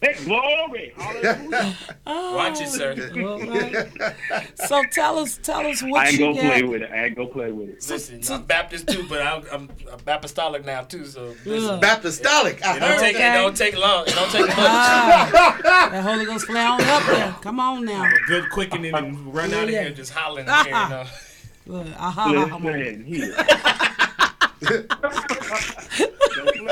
Hey, 0.00 0.14
glory! 0.24 0.92
Hallelujah. 0.96 1.76
Watch 2.06 2.60
it, 2.60 2.68
sir. 2.68 2.94
All 3.24 3.38
right. 3.40 4.58
So 4.68 4.82
tell 4.92 5.18
us, 5.18 5.38
tell 5.42 5.66
us 5.66 5.82
I 5.82 5.88
what 5.88 6.06
ain't 6.06 6.12
you 6.18 6.26
gonna 6.26 6.40
play 6.40 6.62
with 6.62 6.82
it. 6.82 6.90
I 6.92 7.06
ain't 7.06 7.16
gonna 7.16 7.28
play 7.28 7.50
with 7.52 7.70
it. 7.70 7.88
Listen, 7.88 8.20
I'm 8.30 8.42
Baptist 8.44 8.86
too, 8.88 9.06
but 9.08 9.22
I'm, 9.22 9.44
I'm, 9.50 9.70
I'm 9.90 9.98
Apostolic 10.06 10.64
now 10.66 10.82
too. 10.82 11.06
So 11.06 11.34
listen, 11.46 11.80
Baptistolic. 11.80 12.62
I 12.62 12.76
it 12.76 12.80
don't 12.80 13.00
take 13.00 13.16
that. 13.16 13.36
it 13.36 13.42
don't 13.42 13.56
take 13.56 13.78
long. 13.78 14.04
It 14.06 14.14
don't 14.14 14.30
take 14.30 14.46
much. 14.48 14.56
Ah, 14.58 15.88
that 15.90 16.02
Holy 16.04 16.26
Ghost 16.26 16.46
flare 16.46 16.68
on 16.68 16.80
up 16.82 17.02
there. 17.06 17.34
Come 17.40 17.58
on 17.60 17.84
now. 17.86 18.04
A 18.04 18.10
good 18.26 18.50
quickening 18.50 18.94
and 18.94 19.34
run 19.34 19.54
out 19.54 19.64
of 19.64 19.70
Yeah. 19.70 19.84
here 19.84 19.92
just 19.92 20.12
hollering. 20.12 20.46
and 20.48 20.66
carrying 20.68 20.92
on. 20.92 21.06
Look, 21.66 21.86
aha, 21.98 22.30
aha, 22.30 22.58
Listen, 22.58 23.04
here. 23.04 23.34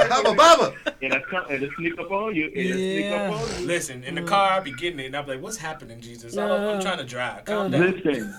Baba, 0.08 0.34
Baba. 0.34 0.74
It'll, 1.00 1.20
come, 1.30 1.44
it'll 1.50 1.68
sneak 1.76 1.98
up 1.98 2.10
on 2.10 2.34
you. 2.34 2.50
It'll 2.54 2.72
sneak 2.72 3.06
Yeah. 3.06 3.16
up 3.16 3.32
on 3.32 3.60
you. 3.60 3.66
Listen, 3.66 4.04
in 4.04 4.14
the 4.14 4.22
car, 4.22 4.52
I 4.52 4.60
be 4.60 4.72
getting 4.72 5.00
it, 5.00 5.06
and 5.06 5.16
I'm 5.16 5.26
like, 5.26 5.40
"What's 5.42 5.56
happening, 5.56 6.00
Jesus? 6.00 6.36
I 6.36 6.72
am 6.74 6.80
trying 6.80 6.98
to 6.98 7.04
drive. 7.04 7.44
Calm 7.44 7.70
down." 7.70 7.92
Listen. 8.04 8.34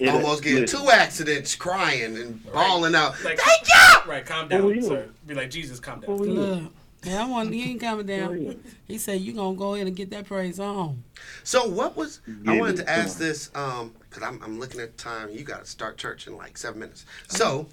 Almost 0.08 0.42
getting 0.42 0.66
two 0.66 0.88
accidents, 0.90 1.54
crying 1.54 2.16
and 2.16 2.52
bawling 2.52 2.94
out. 2.94 3.22
Like, 3.24 3.38
Thank 3.38 3.68
you. 3.68 4.10
Right, 4.10 4.24
calm 4.26 4.48
down, 4.48 4.66
real. 4.66 4.82
sir. 4.82 5.08
Be 5.26 5.34
like, 5.34 5.50
Jesus, 5.50 5.78
calm 5.80 6.00
down. 6.00 6.18
For. 6.18 6.24
Look, 6.24 6.72
yeah, 7.04 7.22
I 7.24 7.28
want, 7.28 7.52
he 7.52 7.70
ain't 7.70 7.80
coming 7.80 8.06
down. 8.06 8.56
He 8.86 8.98
said, 8.98 9.20
you 9.20 9.32
going 9.32 9.54
to 9.54 9.58
go 9.58 9.74
in 9.74 9.86
and 9.86 9.94
get 9.96 10.10
that 10.10 10.26
praise 10.26 10.58
on. 10.60 11.02
So 11.44 11.66
what 11.68 11.96
was? 11.96 12.20
I 12.46 12.58
wanted 12.58 12.76
to 12.78 12.90
ask 12.90 13.18
to 13.18 13.24
'em. 13.24 13.28
this 13.28 13.50
um 13.54 13.94
because 14.12 14.28
I'm 14.28 14.42
I'm 14.42 14.58
looking 14.58 14.80
at 14.80 14.96
the 14.96 15.02
time. 15.02 15.30
You 15.30 15.44
got 15.44 15.60
to 15.60 15.66
start 15.66 15.96
church 15.96 16.26
in 16.26 16.36
like 16.36 16.58
seven 16.58 16.80
minutes. 16.80 17.06
So, 17.28 17.68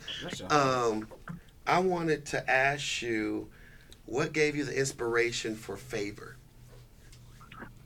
um, 0.49 1.07
I 1.67 1.79
wanted 1.79 2.25
to 2.27 2.49
ask 2.49 3.01
you, 3.01 3.49
what 4.05 4.33
gave 4.33 4.55
you 4.55 4.63
the 4.63 4.77
inspiration 4.77 5.55
for 5.55 5.75
favor? 5.75 6.37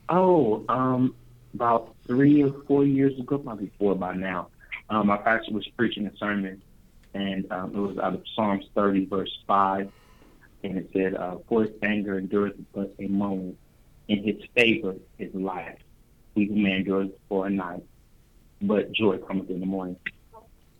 Oh, 0.08 0.64
um, 0.68 1.14
about 1.54 1.94
three 2.06 2.42
or 2.42 2.54
four 2.66 2.84
years 2.84 3.18
ago, 3.18 3.38
probably 3.38 3.70
four 3.78 3.94
by 3.94 4.14
now, 4.14 4.48
um, 4.90 5.06
my 5.06 5.16
pastor 5.16 5.52
was 5.52 5.66
preaching 5.76 6.06
a 6.06 6.16
sermon, 6.16 6.62
and 7.14 7.50
um, 7.50 7.74
it 7.74 7.78
was 7.78 7.98
out 7.98 8.14
of 8.14 8.22
Psalms 8.34 8.64
30, 8.74 9.06
verse 9.06 9.38
5, 9.46 9.90
and 10.62 10.78
it 10.78 10.90
said, 10.92 11.14
uh, 11.14 11.36
For 11.48 11.62
his 11.62 11.72
anger 11.82 12.18
endureth 12.18 12.56
but 12.74 12.94
a 12.98 13.08
moment, 13.08 13.56
in 14.08 14.22
his 14.22 14.36
favor 14.54 14.94
is 15.18 15.34
life. 15.34 15.78
Evil 16.36 16.56
man 16.56 16.78
endureth 16.78 17.12
for 17.28 17.46
a 17.46 17.50
night, 17.50 17.84
but 18.66 18.92
joy 18.92 19.18
cometh 19.18 19.50
in 19.50 19.60
the 19.60 19.66
morning. 19.66 19.96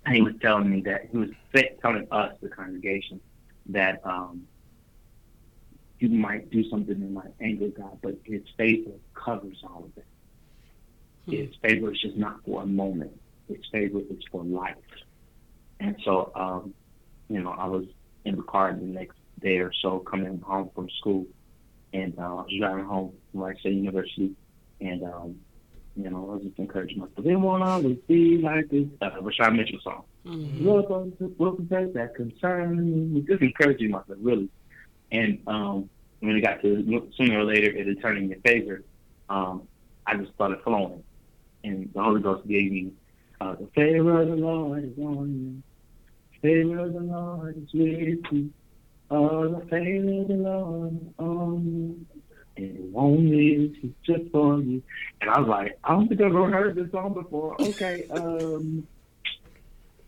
And 0.07 0.15
he 0.15 0.23
was 0.23 0.35
telling 0.41 0.71
me 0.71 0.83
that, 0.83 1.09
he 1.11 1.17
was 1.17 1.31
telling 1.81 2.07
us, 2.11 2.35
the 2.43 2.49
congregation, 2.49 3.21
that 3.71 4.01
um, 4.05 4.47
you 5.99 6.09
might 6.09 6.51
do 6.51 6.69
something 6.69 7.01
that 7.01 7.11
might 7.11 7.33
anger, 7.41 7.69
God, 7.69 7.99
but 8.03 8.17
His 8.25 8.43
favor 8.57 8.91
covers 9.15 9.57
all 9.65 9.85
of 9.85 9.93
it. 9.97 10.07
His 11.27 11.55
favor 11.63 11.93
is 11.93 12.01
just 12.01 12.17
not 12.17 12.45
for 12.45 12.63
a 12.63 12.67
moment. 12.67 13.13
His 13.49 13.65
favor 13.73 14.01
is 14.11 14.23
for 14.31 14.45
life. 14.45 14.75
And 15.81 15.97
so, 16.05 16.31
um, 16.35 16.75
you 17.29 17.41
know, 17.41 17.51
I 17.51 17.67
was 17.67 17.87
in 18.25 18.37
the 18.37 18.43
car 18.43 18.73
the 18.75 18.85
next 18.85 19.17
day 19.41 19.59
or 19.59 19.73
so 19.81 20.01
coming 20.01 20.41
home 20.41 20.71
from 20.75 20.89
school, 21.01 21.27
and 21.93 22.19
uh, 22.19 22.23
I 22.23 22.33
was 22.33 22.53
driving 22.59 22.85
home 22.85 23.13
from 23.31 23.41
Wright 23.41 23.59
State 23.59 23.75
University, 23.75 24.33
and 24.81 25.03
um, 25.05 25.37
you 25.97 26.11
know, 26.11 26.31
I 26.31 26.35
was 26.35 26.43
just 26.43 26.59
encouraging 26.59 26.99
myself. 26.99 27.25
They 27.25 27.37
won't 27.37 27.63
always 27.63 27.99
be 28.09 28.39
like 28.39 28.69
this. 28.69 28.87
Uh, 29.01 29.11
Rashad 29.21 29.57
Mitchell 29.57 29.79
song. 29.83 30.05
Mhm. 30.27 30.63
Welcome 30.63 31.13
to 31.19 31.35
welcome 31.39 31.69
to 31.69 31.91
that 31.95 32.15
concern. 32.17 33.25
Just 33.27 33.43
encouraging 33.43 33.91
myself, 33.91 34.19
really. 34.21 34.49
And 35.13 35.39
um, 35.47 35.89
when 36.21 36.37
it 36.37 36.41
got 36.41 36.61
to 36.63 37.11
sooner 37.17 37.41
or 37.41 37.45
later, 37.45 37.71
it'll 37.71 37.95
turn 37.97 38.17
in 38.17 38.29
your 38.29 38.41
favor. 38.41 38.83
Um, 39.29 39.69
I 40.07 40.17
just 40.17 40.33
started 40.35 40.61
flowing, 40.65 41.03
and 41.63 41.91
the 41.95 42.03
Holy 42.03 42.21
Ghost 42.21 42.47
gave 42.49 42.73
me 42.73 42.93
uh, 43.41 43.55
the 43.55 43.69
favor 43.75 44.21
of 44.21 44.29
the 44.29 44.37
Lord 44.37 44.85
is 44.85 44.99
on 44.99 45.33
you. 45.33 45.63
Favor 46.43 46.79
of 46.81 46.93
the 46.93 47.01
Lord 47.01 47.57
is 47.57 47.73
with 47.73 48.33
you. 48.33 48.51
Oh, 49.11 49.49
the 49.49 49.65
favor 49.67 50.23
of 50.23 50.29
the 50.29 50.35
Lord 50.35 50.95
is 50.97 51.09
on 51.19 51.65
you. 51.67 52.14
And 52.57 52.77
it 52.77 52.83
won't 52.85 53.21
miss 53.23 53.71
it's 53.83 53.95
just 54.05 54.31
for 54.31 54.59
you. 54.61 54.83
And 55.21 55.31
I 55.31 55.41
was 55.41 55.49
like, 55.49 55.79
I 55.83 55.93
don't 55.93 56.09
think 56.09 56.21
I've 56.21 56.29
ever 56.29 56.51
heard 56.51 56.77
this 56.77 56.91
song 56.93 57.15
before. 57.15 57.61
Okay, 57.61 58.07
um, 58.11 58.87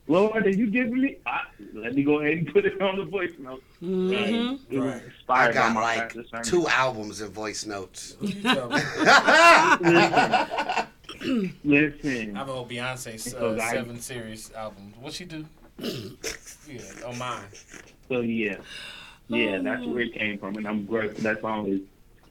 Lord, 0.09 0.45
did 0.45 0.57
you 0.57 0.71
give 0.71 0.91
me? 0.91 1.17
Uh, 1.27 1.39
let 1.75 1.95
me 1.95 2.05
go 2.05 2.21
ahead 2.21 2.39
and 2.39 2.53
put 2.53 2.65
it 2.65 2.81
on 2.81 2.99
the 2.99 3.05
voice 3.05 3.33
note. 3.39 3.63
Mm-hmm. 3.83 4.73
It 4.73 4.79
Right. 4.79 5.03
I 5.29 5.53
got 5.53 5.75
like 5.75 6.15
two 6.45 6.69
albums 6.69 7.21
in 7.21 7.29
voice 7.31 7.67
notes. 7.67 8.17
You. 11.27 11.51
Listen, 11.65 12.37
I 12.37 12.41
have 12.41 12.49
a 12.49 12.53
whole 12.53 12.67
Beyonce 12.67 13.19
So 13.19 13.57
uh, 13.57 13.61
I- 13.61 13.73
seven 13.73 13.99
series 14.01 14.53
album. 14.53 14.93
What 15.01 15.13
she 15.15 15.25
do? 15.25 15.47
yeah, 15.79 16.81
on 17.07 17.19
mine. 17.19 17.45
so 18.09 18.21
yeah, 18.21 18.57
yeah, 19.29 19.59
that's 19.59 19.85
where 19.85 20.01
it 20.03 20.15
came 20.15 20.39
from, 20.39 20.57
and 20.57 20.67
I'm 20.67 20.85
grateful. 20.87 21.23
That 21.23 21.41
song 21.41 21.67
is 21.69 21.81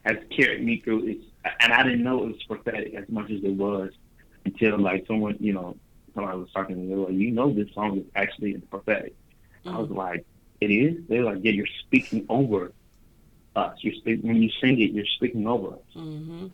has 0.06 0.18
carried 0.30 0.64
me 0.64 0.82
through. 0.82 1.08
It's, 1.08 1.26
and 1.60 1.74
I 1.74 1.84
didn't 1.84 2.04
know 2.04 2.24
it 2.24 2.28
was 2.28 2.44
prophetic 2.44 2.94
as 2.96 3.08
much 3.10 3.30
as 3.32 3.44
it 3.44 3.54
was 3.56 3.92
until 4.46 4.78
like 4.80 5.06
someone, 5.08 5.38
you 5.40 5.54
know, 5.54 5.76
somebody 6.14 6.38
was 6.38 6.50
talking 6.54 6.76
to 6.76 6.82
me. 6.82 6.96
Like, 6.96 7.14
you 7.14 7.32
know, 7.32 7.52
this 7.54 7.74
song 7.74 7.98
is 7.98 8.06
actually 8.16 8.54
prophetic. 8.70 9.16
I 9.66 9.78
was 9.80 9.90
like, 9.90 10.24
it 10.62 10.68
is. 10.72 11.04
They're 11.10 11.24
like, 11.24 11.40
yeah, 11.44 11.52
you're 11.52 11.66
speaking 11.86 12.26
over 12.30 12.72
us. 13.56 13.78
You're 13.82 13.96
speak- 13.96 14.22
when 14.22 14.42
you 14.42 14.50
sing 14.62 14.80
it, 14.80 14.92
you're 14.92 15.06
speaking 15.18 15.48
over 15.48 15.70
us. 15.74 15.80
Mhm. 15.96 16.52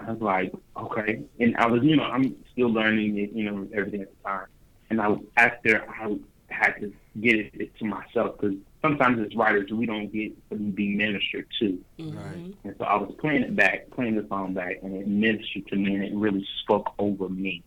I 0.00 0.12
was 0.12 0.22
like, 0.22 0.52
okay. 0.76 1.22
And 1.38 1.54
I 1.58 1.66
was, 1.66 1.82
you 1.82 1.96
know, 1.96 2.04
I'm 2.04 2.34
still 2.52 2.68
learning 2.72 3.18
it, 3.18 3.32
you 3.32 3.44
know, 3.50 3.68
everything 3.74 4.00
at 4.00 4.08
the 4.16 4.22
time. 4.28 4.46
And 4.88 5.00
I 5.02 5.08
was, 5.08 5.20
after 5.36 5.84
I 5.88 6.16
had 6.48 6.80
to 6.80 6.92
get 7.20 7.36
it, 7.36 7.50
it 7.54 7.76
to 7.78 7.84
myself 7.84 8.38
because 8.40 8.56
sometimes 8.82 9.20
as 9.24 9.34
writers, 9.34 9.70
we 9.70 9.86
don't 9.86 10.12
get 10.12 10.32
to 10.50 10.56
be 10.56 10.94
ministered 10.94 11.46
to. 11.60 11.84
Mhm. 11.98 12.54
And 12.64 12.74
so 12.78 12.84
I 12.84 12.96
was 12.96 13.14
playing 13.18 13.42
it 13.42 13.54
back, 13.56 13.90
playing 13.90 14.16
the 14.16 14.26
song 14.28 14.54
back, 14.54 14.76
and 14.82 14.94
it 14.94 15.06
ministered 15.06 15.66
to 15.68 15.76
me 15.76 15.94
and 15.94 16.04
it 16.04 16.14
really 16.14 16.46
spoke 16.62 16.94
over 16.98 17.28
me. 17.28 17.62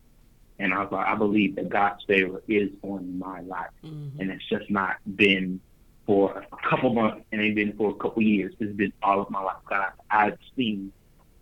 And 0.60 0.74
I 0.74 0.82
was 0.84 0.92
like, 0.92 1.08
I 1.08 1.16
believe 1.16 1.56
that 1.56 1.70
God's 1.70 2.04
favor 2.06 2.42
is 2.48 2.70
on 2.84 3.18
my 3.20 3.42
life. 3.42 3.72
Mhm. 3.84 4.20
And 4.20 4.32
it's 4.32 4.48
just 4.48 4.70
not 4.70 4.98
been 5.16 5.60
for 6.06 6.46
a 6.52 6.58
couple 6.70 6.94
months 6.94 7.26
and 7.32 7.42
it's 7.42 7.56
been 7.56 7.74
for 7.74 7.92
a 7.92 7.96
couple 7.96 8.22
years. 8.22 8.54
It's 8.60 8.76
been 8.76 8.94
all 9.02 9.22
of 9.22 9.30
my 9.30 9.42
life. 9.42 9.58
God, 9.70 9.92
I've 10.10 10.38
seen 10.56 10.92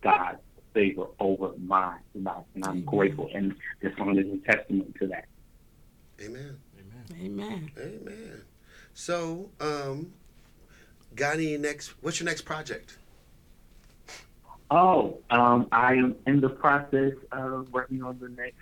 God's 0.02 0.40
favor 0.72 1.06
over 1.20 1.52
my 1.58 1.96
life, 2.14 2.44
and 2.54 2.64
I'm 2.64 2.70
Amen. 2.70 2.84
grateful. 2.84 3.30
And 3.34 3.54
this 3.80 3.94
song 3.96 4.16
is 4.18 4.26
a 4.26 4.38
testament 4.50 4.94
to 5.00 5.06
that. 5.08 5.26
Amen. 6.20 6.56
Amen. 6.78 7.04
Amen. 7.20 7.70
Amen. 7.78 8.42
So, 8.94 9.50
um, 9.60 10.12
got 11.14 11.34
any 11.34 11.56
next? 11.56 11.94
What's 12.02 12.20
your 12.20 12.26
next 12.26 12.42
project? 12.42 12.98
Oh, 14.70 15.18
um, 15.30 15.68
I 15.70 15.94
am 15.94 16.16
in 16.26 16.40
the 16.40 16.48
process 16.48 17.12
of 17.30 17.70
working 17.72 18.02
on 18.02 18.18
the 18.18 18.28
next. 18.28 18.56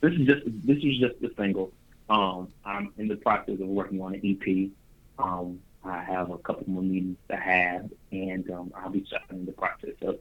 This 0.00 0.12
is 0.12 0.26
just 0.26 0.42
this 0.66 0.78
is 0.78 0.98
just 0.98 1.20
the 1.20 1.32
single. 1.36 1.72
Um, 2.08 2.48
I'm 2.64 2.92
in 2.96 3.08
the 3.08 3.16
process 3.16 3.60
of 3.60 3.66
working 3.66 4.00
on 4.00 4.14
an 4.14 4.20
EP. 4.24 4.70
Um, 5.18 5.60
I 5.84 6.02
have 6.02 6.30
a 6.30 6.38
couple 6.38 6.64
more 6.68 6.82
meetings 6.82 7.16
to 7.30 7.36
have, 7.36 7.90
and 8.12 8.48
um, 8.50 8.72
I'll 8.76 8.90
be 8.90 9.04
starting 9.06 9.46
the 9.46 9.52
process 9.52 9.94
of 10.02 10.18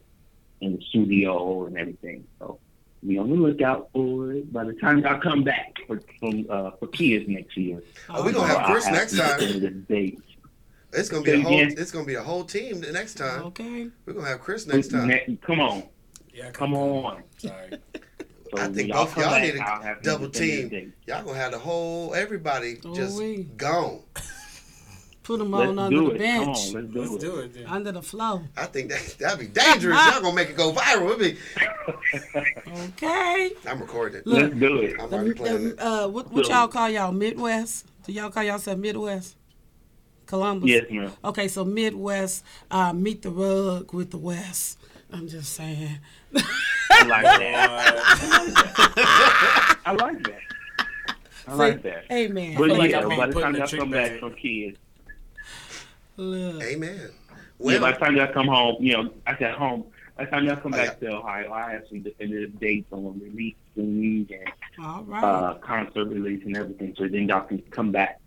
in 0.61 0.75
the 0.75 0.81
studio 0.89 1.65
and 1.65 1.77
everything. 1.77 2.25
So 2.39 2.59
be 3.07 3.17
on 3.17 3.29
the 3.29 3.35
lookout 3.35 3.89
for 3.93 4.31
it. 4.33 4.51
By 4.51 4.63
the 4.65 4.73
time 4.73 5.05
I 5.05 5.17
come 5.19 5.43
back 5.43 5.75
for 5.87 6.01
from 6.19 6.45
uh, 6.49 6.71
for 6.79 6.87
kids 6.87 7.25
next 7.27 7.55
year, 7.57 7.81
Oh, 8.09 8.23
we 8.23 8.31
gonna 8.31 8.47
So 8.47 8.53
have 8.53 8.57
I'll 8.65 8.71
Chris 8.71 8.85
next 8.87 9.17
time. 9.17 9.39
send 9.39 9.61
the 9.61 9.69
date. 9.69 10.19
It's 10.93 11.09
gonna 11.09 11.23
be 11.23 11.31
a 11.31 11.41
whole. 11.41 11.53
again? 11.53 11.75
It's 11.77 11.91
gonna 11.91 12.05
be 12.05 12.15
a 12.15 12.23
whole 12.23 12.43
team 12.43 12.81
the 12.81 12.91
next 12.91 13.15
time. 13.15 13.43
Okay. 13.47 13.89
We're 14.05 14.13
gonna 14.13 14.27
have 14.27 14.39
Chris 14.41 14.67
next 14.67 14.89
time. 14.89 15.07
Ne- 15.07 15.37
Come 15.45 15.59
on, 15.59 15.83
Yeah, 16.33 16.51
come 16.51 16.73
on. 16.73 17.23
Sorry. 17.37 17.71
So 18.55 18.61
I 18.61 18.67
think 18.69 18.87
y'all 18.89 19.03
both 19.05 19.17
y'all 19.17 19.29
back, 19.31 19.41
need 19.53 19.59
I'll 19.59 19.81
to 19.81 19.85
have 19.85 20.01
to 20.01 20.03
double 20.09 20.33
send 20.33 20.45
you 20.45 20.63
the 20.63 20.69
team. 20.69 20.93
Y'all 21.05 21.23
gonna 21.25 21.37
have 21.37 21.51
the 21.51 21.59
whole 21.59 22.13
everybody 22.15 22.77
just 22.95 23.17
Ooh-wee. 23.17 23.43
gone. 23.57 23.99
Put 25.27 25.39
them 25.39 25.51
Let's 25.51 25.69
on 25.71 25.79
under 25.79 25.99
the 26.03 26.11
it. 26.11 26.19
bench. 26.19 26.45
Come 26.45 26.47
on, 26.47 26.55
let's 26.55 26.71
do 26.93 26.99
Let's 27.01 27.11
it. 27.15 27.19
do 27.19 27.35
it 27.39 27.53
then. 27.53 27.65
Under 27.65 27.91
the 27.91 28.01
floor. 28.01 28.43
I 28.55 28.65
think 28.65 28.89
that 28.91 29.15
that'd 29.19 29.39
be 29.39 29.47
dangerous. 29.47 29.97
Y'all 30.07 30.21
gonna 30.21 30.33
make 30.33 30.49
it 30.51 30.55
go 30.55 30.71
viral. 30.71 31.19
It'd 31.19 31.19
be, 31.19 31.37
Okay. 32.95 33.51
I'm 33.67 33.81
recording. 33.81 34.21
Look. 34.23 34.41
Let's 34.43 34.55
do 34.55 34.77
it. 34.83 34.95
I'm 35.01 35.09
The, 35.09 35.15
already 35.17 35.33
playing 35.33 35.63
the, 35.63 35.69
it. 35.73 35.79
uh, 35.81 36.07
what, 36.07 36.31
what 36.31 36.47
y'all 36.47 36.69
call 36.69 36.89
y'all 36.89 37.11
Midwest? 37.11 37.87
Do 38.05 38.13
y'all 38.13 38.29
call 38.29 38.43
yourself 38.43 38.77
Midwest? 38.79 39.35
Columbus. 40.27 40.69
Yes, 40.69 40.85
ma'am. 40.89 41.11
Okay, 41.25 41.49
so 41.49 41.65
Midwest, 41.65 42.45
uh, 42.71 42.93
meet 42.93 43.21
the 43.21 43.29
rug 43.29 43.93
with 43.93 44.11
the 44.11 44.17
West. 44.17 44.79
I'm 45.11 45.27
just 45.27 45.51
saying. 45.53 45.99
I 46.35 47.03
like 47.05 47.23
that. 47.23 47.97
I 49.85 49.91
like 49.91 50.23
that. 50.23 50.39
I 51.47 51.53
like 51.53 51.81
that. 51.83 52.03
Amen. 52.11 52.55
But 52.57 52.67
feel 52.67 52.77
like 52.77 52.91
yeah, 52.91 52.99
I'm 53.01 53.07
being 53.09 53.19
by 53.19 53.27
the 53.27 53.41
time 53.41 53.55
in 53.55 53.61
y'all 53.61 53.67
come 53.69 53.91
bag. 53.91 54.11
back 54.11 54.19
from 54.19 54.33
kids, 54.35 54.77
Look. 56.17 56.63
Amen. 56.63 57.09
yeah, 57.59 57.79
by 57.79 57.91
the 57.91 57.97
time 57.97 58.15
y'all 58.17 58.33
come 58.33 58.47
home, 58.47 58.75
you 58.79 58.93
know, 58.93 59.13
I 59.25 59.37
said 59.37 59.53
home. 59.55 59.85
By 60.17 60.25
the 60.25 60.31
time 60.31 60.45
y'all 60.45 60.55
come 60.55 60.73
Oh, 60.73 60.77
back 60.77 60.99
to 61.01 61.11
Ohio, 61.17 61.51
I 61.51 61.73
actually 61.75 61.99
definitive 61.99 62.59
dates 62.59 62.87
on 62.91 63.19
release 63.23 63.55
and 63.75 64.27
All 64.83 65.03
right. 65.03 65.23
uh, 65.23 65.53
concert 65.59 66.05
release 66.05 66.43
and 66.43 66.57
everything. 66.57 66.95
So 66.97 67.07
then 67.07 67.27
y'all 67.27 67.41
can 67.41 67.59
come 67.69 67.91
back 67.91 68.19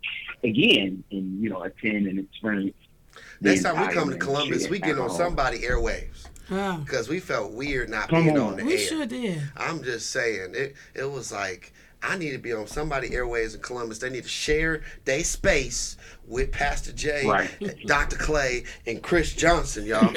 again 0.44 1.02
and 1.10 1.42
you 1.42 1.50
know 1.50 1.62
attend 1.64 2.06
and 2.06 2.20
experience. 2.20 2.76
the 3.40 3.50
Next 3.50 3.64
time 3.64 3.84
we 3.88 3.92
come 3.92 4.10
to 4.10 4.16
Columbus, 4.18 4.68
we 4.68 4.78
get 4.78 4.98
on 4.98 5.08
home. 5.08 5.16
somebody 5.16 5.58
airwaves 5.58 6.28
Yeah. 6.48 6.78
because 6.84 7.08
we 7.08 7.18
felt 7.18 7.50
weird 7.52 7.88
not 7.90 8.08
Come 8.08 8.22
being 8.24 8.38
on. 8.38 8.52
on 8.52 8.56
the 8.58 8.64
we 8.64 8.74
air. 8.74 8.78
sure 8.78 9.06
did. 9.06 9.42
I'm 9.56 9.82
just 9.82 10.10
saying 10.12 10.52
it. 10.54 10.74
It 10.94 11.10
was 11.10 11.32
like 11.32 11.72
I 12.02 12.16
need 12.16 12.30
to 12.30 12.38
be 12.38 12.52
on 12.52 12.66
somebody 12.68 13.12
airways 13.14 13.54
in 13.56 13.60
Columbus. 13.62 13.98
They 13.98 14.08
need 14.10 14.22
to 14.22 14.28
share 14.28 14.82
their 15.04 15.22
space 15.24 15.96
with 16.30 16.50
Pastor 16.52 16.92
J, 16.92 17.26
Right. 17.26 17.50
Dr. 17.86 18.16
Clay, 18.16 18.64
and 18.86 19.02
Chris 19.02 19.34
Johnson, 19.34 19.84
y'all. 19.84 20.08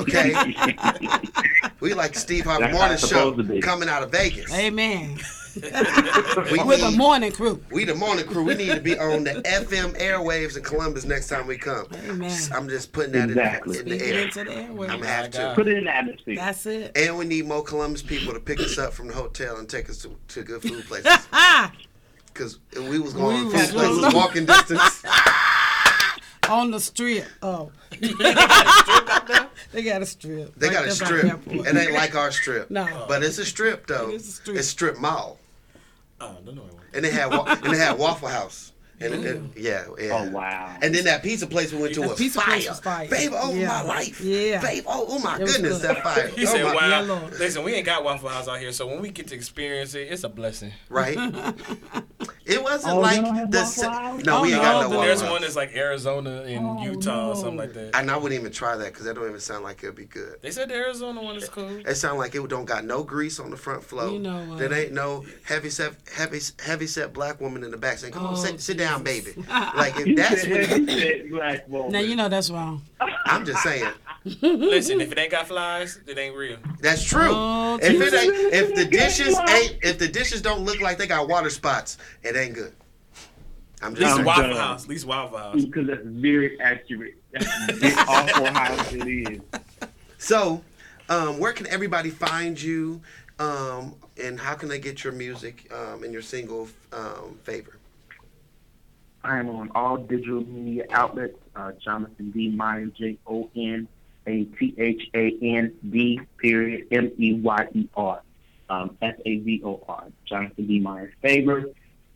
Okay, 0.00 0.34
we 1.80 1.94
like 1.94 2.14
Steve 2.16 2.44
Harvey 2.46 2.72
Morning 2.72 2.96
Show 2.96 3.06
supposed 3.06 3.36
to 3.38 3.42
be. 3.44 3.60
coming 3.60 3.88
out 3.88 4.02
of 4.02 4.10
Vegas. 4.10 4.52
Amen. 4.52 5.18
We 6.52 6.62
With 6.62 6.82
a 6.82 6.90
need- 6.90 6.98
morning 6.98 7.32
crew. 7.32 7.60
we 7.72 7.84
the 7.84 7.94
morning 7.94 8.24
crew. 8.26 8.44
We 8.44 8.54
need 8.54 8.72
to 8.74 8.80
be 8.80 8.96
on 8.96 9.24
the 9.24 9.32
FM 9.44 9.98
airwaves 9.98 10.56
in 10.56 10.62
Columbus 10.62 11.04
next 11.04 11.26
time 11.28 11.48
we 11.48 11.58
come. 11.58 11.86
Amen. 12.08 12.38
I'm 12.54 12.68
just 12.68 12.92
putting 12.92 13.12
that 13.12 13.30
Exactly. 13.30 13.78
in, 13.80 13.84
the, 13.88 13.92
in 13.94 13.98
the 13.98 14.06
air. 14.06 14.22
into 14.24 14.44
the 14.44 14.54
airways. 14.54 14.90
I'm 14.90 15.00
gonna 15.00 15.10
have 15.10 15.30
to. 15.32 15.52
Put 15.56 15.66
it 15.66 15.78
in 15.78 15.84
the 15.84 15.96
atmosphere. 15.96 16.36
That's 16.36 16.64
it. 16.66 16.92
And 16.96 17.18
we 17.18 17.24
need 17.24 17.46
more 17.46 17.64
Columbus 17.64 18.02
people 18.02 18.34
to 18.34 18.40
pick 18.40 18.60
us 18.60 18.78
up 18.78 18.92
from 18.92 19.08
the 19.08 19.14
hotel 19.14 19.56
and 19.56 19.68
take 19.68 19.90
us 19.90 19.98
to, 20.02 20.14
to 20.28 20.42
good 20.44 20.62
food 20.62 20.84
places. 20.86 21.26
Because 22.32 22.60
we 22.76 23.00
was 23.00 23.14
going 23.14 23.46
We 23.46 23.50
to 23.50 23.56
was 23.56 23.70
food 23.70 23.80
places 23.80 24.14
walking 24.14 24.46
distance. 24.46 25.02
On 26.48 26.70
the 26.70 26.80
strip. 26.80 27.26
Oh. 27.42 27.70
they 28.00 29.82
got 29.82 30.02
a 30.02 30.06
strip. 30.06 30.54
They 30.56 30.68
Right 30.68 30.74
got 30.74 30.84
a 30.84 30.88
there 30.88 30.88
by 30.88 30.92
strip. 30.92 31.22
the 31.22 31.28
airport. 31.28 31.66
It 31.68 31.76
ain't 31.76 31.92
like 31.92 32.14
our 32.14 32.30
strip. 32.30 32.70
No. 32.70 33.04
But 33.08 33.22
it's 33.22 33.38
a 33.38 33.44
strip 33.44 33.86
though. 33.86 34.08
It 34.10 34.14
is 34.16 34.28
a 34.28 34.32
strip. 34.32 34.56
It's 34.56 34.68
strip 34.68 34.98
mall. 34.98 35.38
Oh, 36.20 36.36
don't 36.44 36.56
know. 36.56 36.64
And 36.94 37.04
they 37.04 37.10
had 37.10 37.26
wa- 37.30 37.44
and 37.62 37.72
they 37.74 37.78
had 37.78 37.98
Waffle 37.98 38.28
House. 38.28 38.72
And 39.00 39.14
it, 39.14 39.24
it- 39.24 39.42
yeah, 39.56 39.84
yeah. 40.00 40.26
Oh 40.26 40.30
wow. 40.30 40.76
And 40.82 40.92
then 40.92 41.04
that 41.04 41.22
pizza 41.22 41.46
place 41.46 41.72
we 41.72 41.80
went 41.80 41.94
to 41.94 42.00
That 42.00 42.08
was 42.10 42.18
pizza 42.18 42.40
fire. 42.40 42.46
place 42.56 42.68
was 42.68 42.80
fire. 42.80 43.08
Babe, 43.08 43.30
oh 43.34 43.54
Yeah. 43.54 43.68
my 43.68 43.82
life. 43.82 44.20
Yeah. 44.20 44.60
Babe, 44.60 44.82
oh, 44.88 45.06
oh 45.08 45.18
my 45.20 45.38
goodness, 45.38 45.80
good. 45.80 45.82
that 45.82 46.02
fire. 46.02 46.26
He 46.34 46.44
oh 46.46 46.50
said, 46.50 46.64
my, 46.64 46.74
"Wow, 46.74 46.88
Yeah, 47.04 47.28
listen, 47.38 47.62
we 47.62 47.74
ain't 47.74 47.86
got 47.86 48.02
Waffle 48.02 48.28
House 48.28 48.48
out 48.48 48.58
here, 48.58 48.72
so 48.72 48.88
when 48.88 49.00
we 49.00 49.10
get 49.10 49.28
to 49.28 49.36
experience 49.36 49.94
it, 49.94 50.08
it's 50.10 50.24
a 50.24 50.28
blessing." 50.28 50.72
Right? 50.88 51.16
It 52.48 52.62
wasn't 52.62 52.94
Oh, 52.94 53.00
like 53.00 53.16
you 53.18 53.22
the 53.24 53.58
Waffle 53.58 53.64
sa- 53.66 54.16
No, 54.24 54.40
we 54.40 54.52
Oh, 54.52 54.54
ain't 54.56 54.62
got 54.62 54.82
no, 54.82 54.88
no 54.88 54.96
but 54.96 55.02
There's 55.04 55.20
House. 55.20 55.30
one 55.30 55.42
that's 55.42 55.54
like 55.56 55.76
Arizona 55.76 56.42
and 56.46 56.66
Oh, 56.66 56.82
Utah 56.82 57.28
or 57.28 57.34
something 57.36 57.58
like 57.58 57.74
that. 57.74 57.94
And 57.94 58.10
I 58.10 58.16
wouldn't 58.16 58.40
even 58.40 58.50
try 58.52 58.74
that 58.76 58.86
because 58.92 59.04
that 59.04 59.14
don't 59.16 59.28
even 59.28 59.38
sound 59.38 59.64
like 59.64 59.82
it'd 59.82 59.94
be 59.94 60.06
good. 60.06 60.36
They 60.40 60.50
said 60.50 60.70
the 60.70 60.74
Arizona 60.74 61.22
one 61.22 61.36
is 61.36 61.48
cool. 61.48 61.68
It 61.86 61.94
sound 61.96 62.18
like 62.18 62.34
it 62.34 62.48
don't 62.48 62.64
got 62.64 62.84
no 62.86 63.02
grease 63.02 63.38
on 63.38 63.50
the 63.50 63.56
front 63.58 63.84
flow. 63.84 64.14
You 64.14 64.18
know 64.20 64.38
what? 64.46 64.58
There 64.58 64.72
ain't 64.72 64.92
no 64.92 65.24
heavy 65.44 65.68
set, 65.68 65.92
heavy, 66.14 66.40
heavy 66.64 66.86
set 66.86 67.12
black 67.12 67.38
woman 67.40 67.62
in 67.64 67.70
the 67.70 67.76
back 67.76 67.98
saying, 67.98 68.14
"Come 68.14 68.24
on, 68.24 68.32
Oh, 68.32 68.36
sit, 68.36 68.60
sit 68.62 68.78
down, 68.78 69.02
baby." 69.02 69.34
Like 69.76 69.94
if 70.00 70.16
that's 70.16 70.40
said 70.42 70.50
what 70.50 70.66
heavy 70.66 71.00
set 71.00 71.30
black 71.30 71.68
woman. 71.68 71.92
Now 71.92 72.00
you 72.00 72.16
know 72.16 72.30
that's 72.30 72.48
wrong. 72.50 72.80
I'm 73.26 73.44
just 73.44 73.62
saying. 73.62 73.92
Listen, 74.42 75.00
if 75.00 75.12
it 75.12 75.18
ain't 75.18 75.30
got 75.30 75.46
flies, 75.46 76.00
it 76.06 76.18
ain't 76.18 76.36
real. 76.36 76.58
That's 76.80 77.04
true. 77.04 77.28
Oh, 77.30 77.78
if 77.80 78.00
it 78.00 78.14
ain't, 78.14 78.52
if 78.52 78.74
the 78.74 78.84
dishes 78.84 79.38
ain't, 79.48 79.78
if 79.82 79.98
the 79.98 80.08
dishes 80.08 80.42
don't 80.42 80.64
look 80.64 80.80
like 80.80 80.98
they 80.98 81.06
got 81.06 81.28
water 81.28 81.50
spots, 81.50 81.98
it 82.22 82.36
ain't 82.36 82.54
good. 82.54 82.72
I'm 83.80 83.92
At 83.92 83.98
just 83.98 84.16
least 84.16 84.18
I'm. 84.18 84.24
Waffle. 84.24 84.56
House. 84.56 84.82
At 84.84 84.90
least 84.90 85.06
Waffle 85.06 85.38
House. 85.38 85.64
because 85.64 85.86
that's 85.86 86.02
very 86.04 86.60
accurate. 86.60 87.14
That's 87.32 87.46
awful 88.08 88.46
house 88.46 88.92
it 88.92 89.06
is. 89.06 89.40
So, 90.18 90.62
um, 91.08 91.38
where 91.38 91.52
can 91.52 91.68
everybody 91.68 92.10
find 92.10 92.60
you, 92.60 93.00
um, 93.38 93.94
and 94.22 94.38
how 94.38 94.54
can 94.54 94.68
they 94.68 94.80
get 94.80 95.04
your 95.04 95.12
music 95.12 95.72
um, 95.72 96.02
and 96.02 96.12
your 96.12 96.22
single 96.22 96.68
um, 96.92 97.38
favor? 97.44 97.78
I 99.22 99.38
am 99.38 99.48
on 99.48 99.70
all 99.74 99.96
digital 99.96 100.44
media 100.44 100.86
outlets. 100.90 101.38
Uh, 101.54 101.72
Jonathan 101.84 102.30
D. 102.30 102.48
Meyer, 102.48 102.86
J 102.86 103.16
O 103.26 103.48
N 103.56 103.86
A 104.28 104.44
T 104.44 104.74
H 104.76 105.02
A 105.14 105.36
N 105.42 105.74
D 105.90 106.20
period 106.36 106.86
M 106.92 107.10
E 107.18 107.34
Y 107.34 107.68
E 107.74 107.88
R. 107.96 108.22
Um, 108.70 108.96
S 109.00 109.14
A 109.24 109.38
V 109.38 109.62
O 109.64 109.82
R. 109.88 110.06
Jonathan 110.26 110.66
D. 110.66 110.78
Meyer 110.78 111.12
favor. 111.22 111.64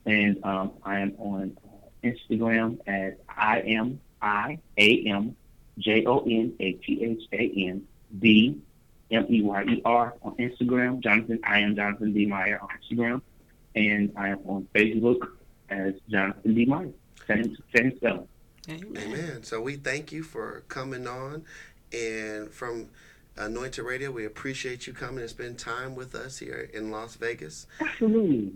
And 0.04 0.44
um, 0.44 0.72
I 0.84 1.00
am 1.00 1.14
on 1.18 1.56
uh, 1.64 2.06
Instagram 2.06 2.78
as 2.86 3.14
I 3.28 3.60
am 3.60 4.00
I 4.20 4.58
A 4.76 5.04
M 5.06 5.34
J 5.78 6.04
O 6.04 6.20
N 6.20 6.54
A 6.60 6.72
T 6.72 7.02
H 7.02 7.22
A 7.32 7.68
N 7.68 7.86
D 8.18 8.60
M 9.10 9.26
E 9.30 9.42
Y 9.42 9.64
E 9.64 9.82
R 9.84 10.14
on 10.22 10.36
Instagram. 10.36 11.00
Jonathan, 11.00 11.40
I 11.44 11.60
am 11.60 11.74
Jonathan 11.74 12.12
D. 12.12 12.26
Meyer 12.26 12.60
on 12.60 12.68
Instagram. 12.78 13.22
And 13.74 14.12
I 14.16 14.28
am 14.28 14.40
on 14.44 14.68
Facebook 14.74 15.26
as 15.70 15.94
Jonathan 16.10 16.54
D. 16.54 16.66
Meyer. 16.66 16.90
Same, 17.26 17.56
same 17.74 17.96
spelling. 17.96 18.28
Amen. 18.68 18.96
Amen. 18.96 19.42
So 19.42 19.60
we 19.60 19.76
thank 19.76 20.12
you 20.12 20.22
for 20.22 20.62
coming 20.68 21.08
on, 21.08 21.44
and 21.92 22.50
from 22.50 22.88
Anointed 23.36 23.84
Radio, 23.84 24.10
we 24.10 24.26
appreciate 24.26 24.86
you 24.86 24.92
coming 24.92 25.20
and 25.20 25.30
spend 25.30 25.58
time 25.58 25.94
with 25.94 26.14
us 26.14 26.38
here 26.38 26.70
in 26.72 26.90
Las 26.90 27.16
Vegas. 27.16 27.66
Absolutely. 27.80 28.52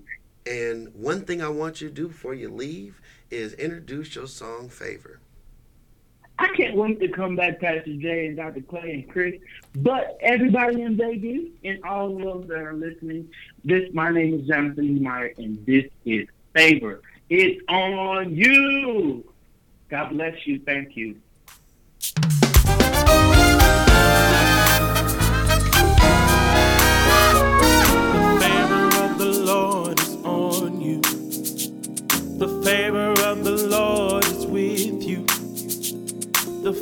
And 0.47 0.95
one 0.95 1.23
thing 1.23 1.43
I 1.43 1.49
want 1.49 1.81
you 1.81 1.89
to 1.89 1.95
do 1.95 2.09
before 2.09 2.35
you 2.35 2.49
leave 2.51 3.01
is 3.31 3.55
introduce 3.55 4.15
your 4.15 4.27
song 4.27 4.69
favor. 4.69 5.19
I 6.39 6.49
can't 6.49 6.77
wait 6.77 7.01
to 7.01 7.09
come 7.09 7.35
back, 7.35 7.61
Pastor 7.61 7.97
Jay 7.97 8.27
and 8.27 8.37
Dr. 8.37 8.61
Clay 8.61 8.93
and 8.93 9.09
Chris. 9.11 9.41
But 9.75 10.19
everybody 10.21 10.83
in 10.83 10.97
Vegas 10.97 11.49
and 11.65 11.83
all 11.83 12.15
of 12.15 12.23
those 12.23 12.49
that 12.49 12.59
are 12.59 12.75
listening, 12.75 13.31
this 13.65 13.89
my 13.95 14.11
name 14.11 14.41
is 14.41 14.47
Jonathan. 14.47 15.03
Meyer, 15.03 15.33
and 15.39 15.65
this 15.65 15.87
is 16.05 16.29
Favor. 16.53 17.03
It's 17.29 17.61
on 17.69 18.35
you. 18.35 19.31
God 19.91 20.11
bless 20.11 20.47
you. 20.47 20.59
Thank 20.61 20.97
you. 20.97 21.17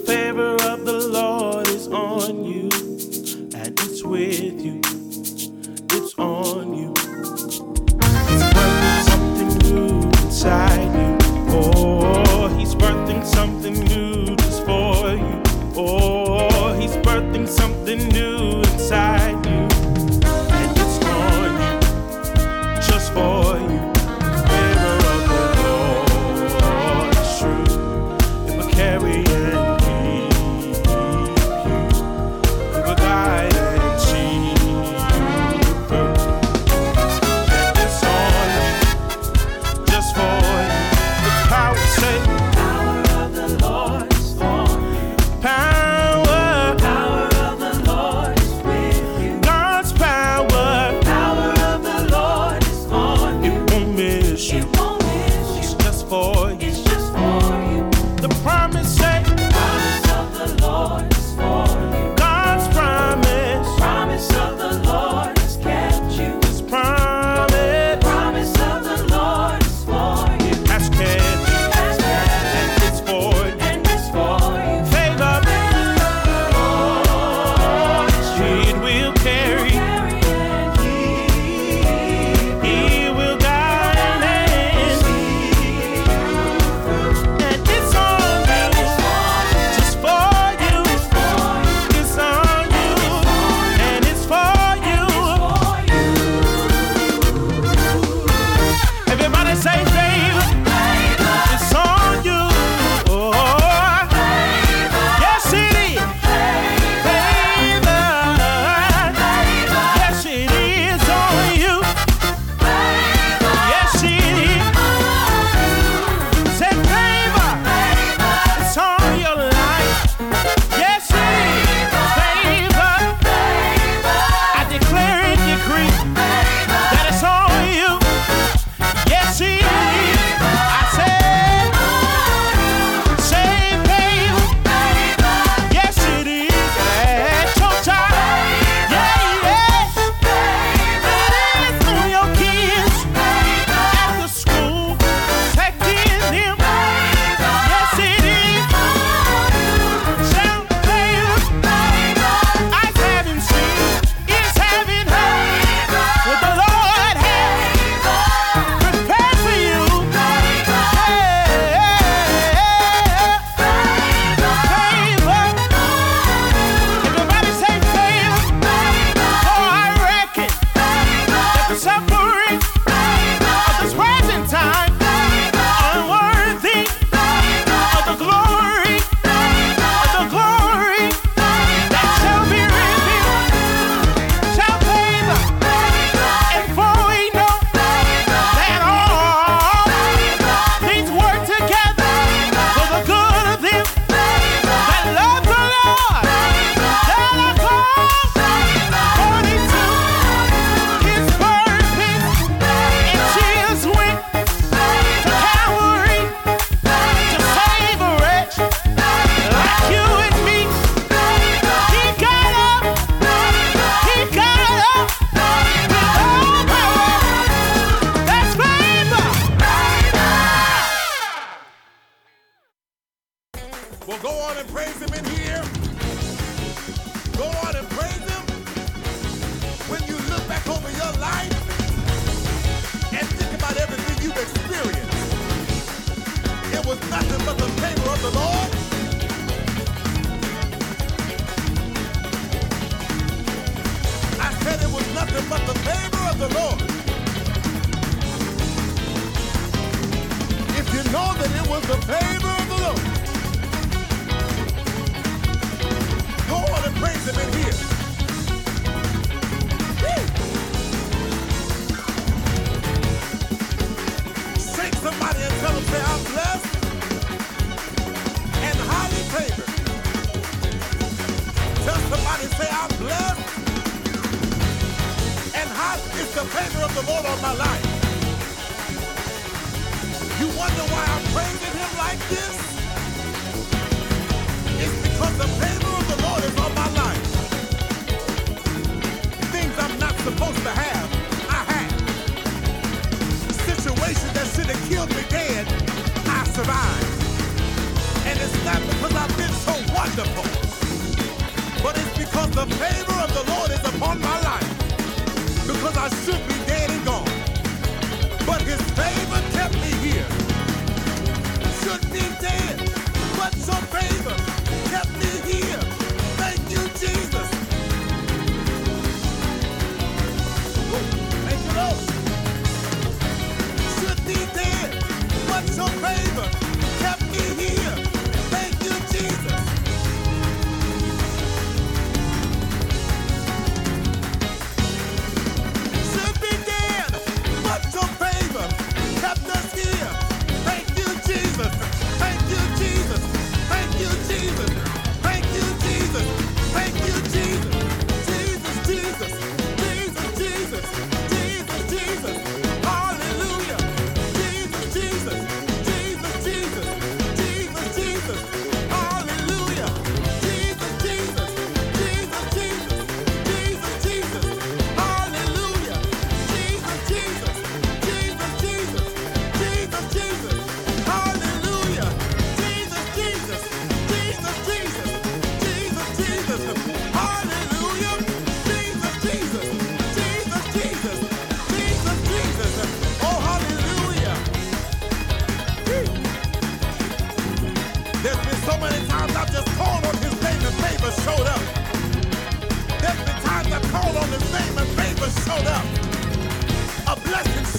Favor 0.05 0.55
of 0.71 0.74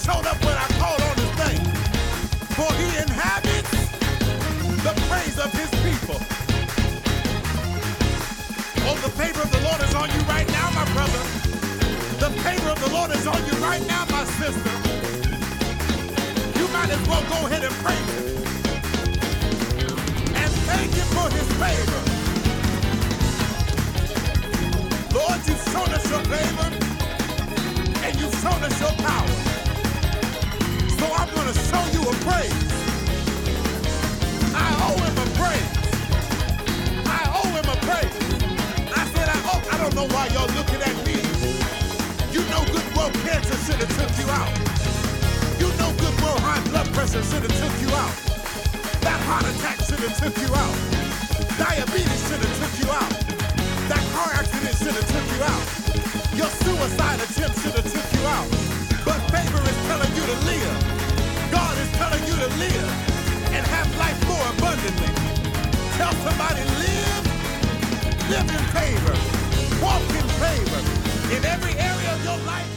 showed 0.06 0.28
up 0.28 0.38
when 0.46 0.54
I 0.54 0.68
called 0.78 1.02
on 1.02 1.16
his 1.18 1.34
name. 1.42 1.66
For 2.54 2.70
he 2.78 2.90
inhabits 3.02 3.72
the 4.86 4.94
praise 5.10 5.40
of 5.40 5.52
his 5.52 5.72
people. 5.82 6.20
Oh, 8.86 8.98
the 9.02 9.10
favor 9.18 9.42
of 9.42 9.52
the 9.52 9.62
Lord 9.66 9.82
is 9.82 9.96
on 9.96 10.10
you 10.14 10.22
right 10.30 10.48
now, 10.50 10.70
my 10.78 10.86
brother. 10.94 11.22
The 12.22 12.30
favor 12.46 12.70
of 12.70 12.80
the 12.86 12.92
Lord 12.94 13.10
is 13.18 13.26
on 13.26 13.42
you 13.48 13.54
right 13.66 13.82
now, 13.88 14.06
my 14.12 14.24
sister. 14.38 14.74
You 16.60 16.68
might 16.70 16.92
as 16.92 17.02
well 17.10 17.24
go 17.34 17.48
ahead 17.48 17.64
and 17.64 17.74
praise 17.82 18.10
him. 18.14 18.26
And 20.38 20.52
thank 20.70 20.94
him 20.94 21.10
for 21.18 21.28
his 21.34 21.50
favor. 21.64 22.02
Lord, 25.18 25.40
you've 25.48 25.66
shown 25.74 25.90
us 25.98 26.06
your 26.12 26.24
favor 26.30 26.70
and 28.06 28.20
you've 28.20 28.36
shown 28.36 28.62
us 28.70 28.80
your 28.80 28.94
power. 29.04 29.45
So 31.06 31.14
I'm 31.14 31.30
going 31.36 31.46
to 31.46 31.60
show 31.70 31.84
you 31.94 32.02
a 32.02 32.14
praise. 32.26 32.58
I 34.58 34.70
owe 34.90 34.98
him 35.06 35.18
a 35.22 35.28
praise. 35.38 35.70
I 37.06 37.22
owe 37.30 37.52
him 37.54 37.68
a 37.70 37.78
praise. 37.86 38.16
I 38.90 39.06
said 39.14 39.30
I 39.30 39.38
owe. 39.54 39.62
I 39.70 39.78
don't 39.78 39.94
know 39.94 40.10
why 40.10 40.26
y'all 40.34 40.50
looking 40.58 40.82
at 40.82 40.98
me. 41.06 41.22
You 42.34 42.42
know 42.50 42.66
good 42.74 42.90
well 42.98 43.14
cancer 43.22 43.54
should 43.70 43.86
have 43.86 43.94
took 43.94 44.18
you 44.18 44.26
out. 44.34 44.50
You 45.62 45.70
know 45.78 45.94
good 46.02 46.18
well 46.26 46.42
high 46.42 46.66
blood 46.74 46.90
pressure 46.98 47.22
should 47.22 47.46
have 47.46 47.58
took 47.62 47.76
you 47.86 47.94
out. 47.94 48.16
That 49.06 49.22
heart 49.30 49.46
attack 49.46 49.86
should 49.86 50.02
have 50.02 50.18
took 50.18 50.34
you 50.42 50.50
out. 50.58 50.74
Diabetes 51.62 52.22
should 52.26 52.42
have 52.42 52.56
took 52.58 52.74
you 52.82 52.90
out. 52.90 53.14
That 53.94 54.02
car 54.10 54.34
accident 54.42 54.74
should 54.82 54.98
have 54.98 55.10
took 55.14 55.28
you 55.38 55.42
out. 55.54 55.66
Your 56.34 56.50
suicide 56.66 57.22
attempt 57.22 57.62
should 57.62 57.78
have 57.78 57.90
took 57.94 58.08
you 58.18 58.26
out. 58.26 58.50
But 59.06 59.22
favor 59.30 59.62
is 59.70 59.78
telling 59.86 60.10
you 60.18 60.26
to 60.26 60.38
live. 60.50 60.95
Telling 61.98 62.24
you 62.28 62.36
to 62.36 62.50
live 62.60 62.90
and 63.56 63.66
have 63.68 63.90
life 63.98 64.20
more 64.28 64.46
abundantly. 64.58 65.12
Tell 65.98 66.14
somebody 66.28 66.64
live, 66.84 67.26
live 68.30 68.50
in 68.52 68.66
favor, 68.76 69.16
walk 69.84 70.04
in 70.12 70.28
favor. 70.44 70.82
In 71.36 71.46
every 71.46 71.74
area 71.80 72.14
of 72.14 72.24
your 72.26 72.38
life, 72.46 72.75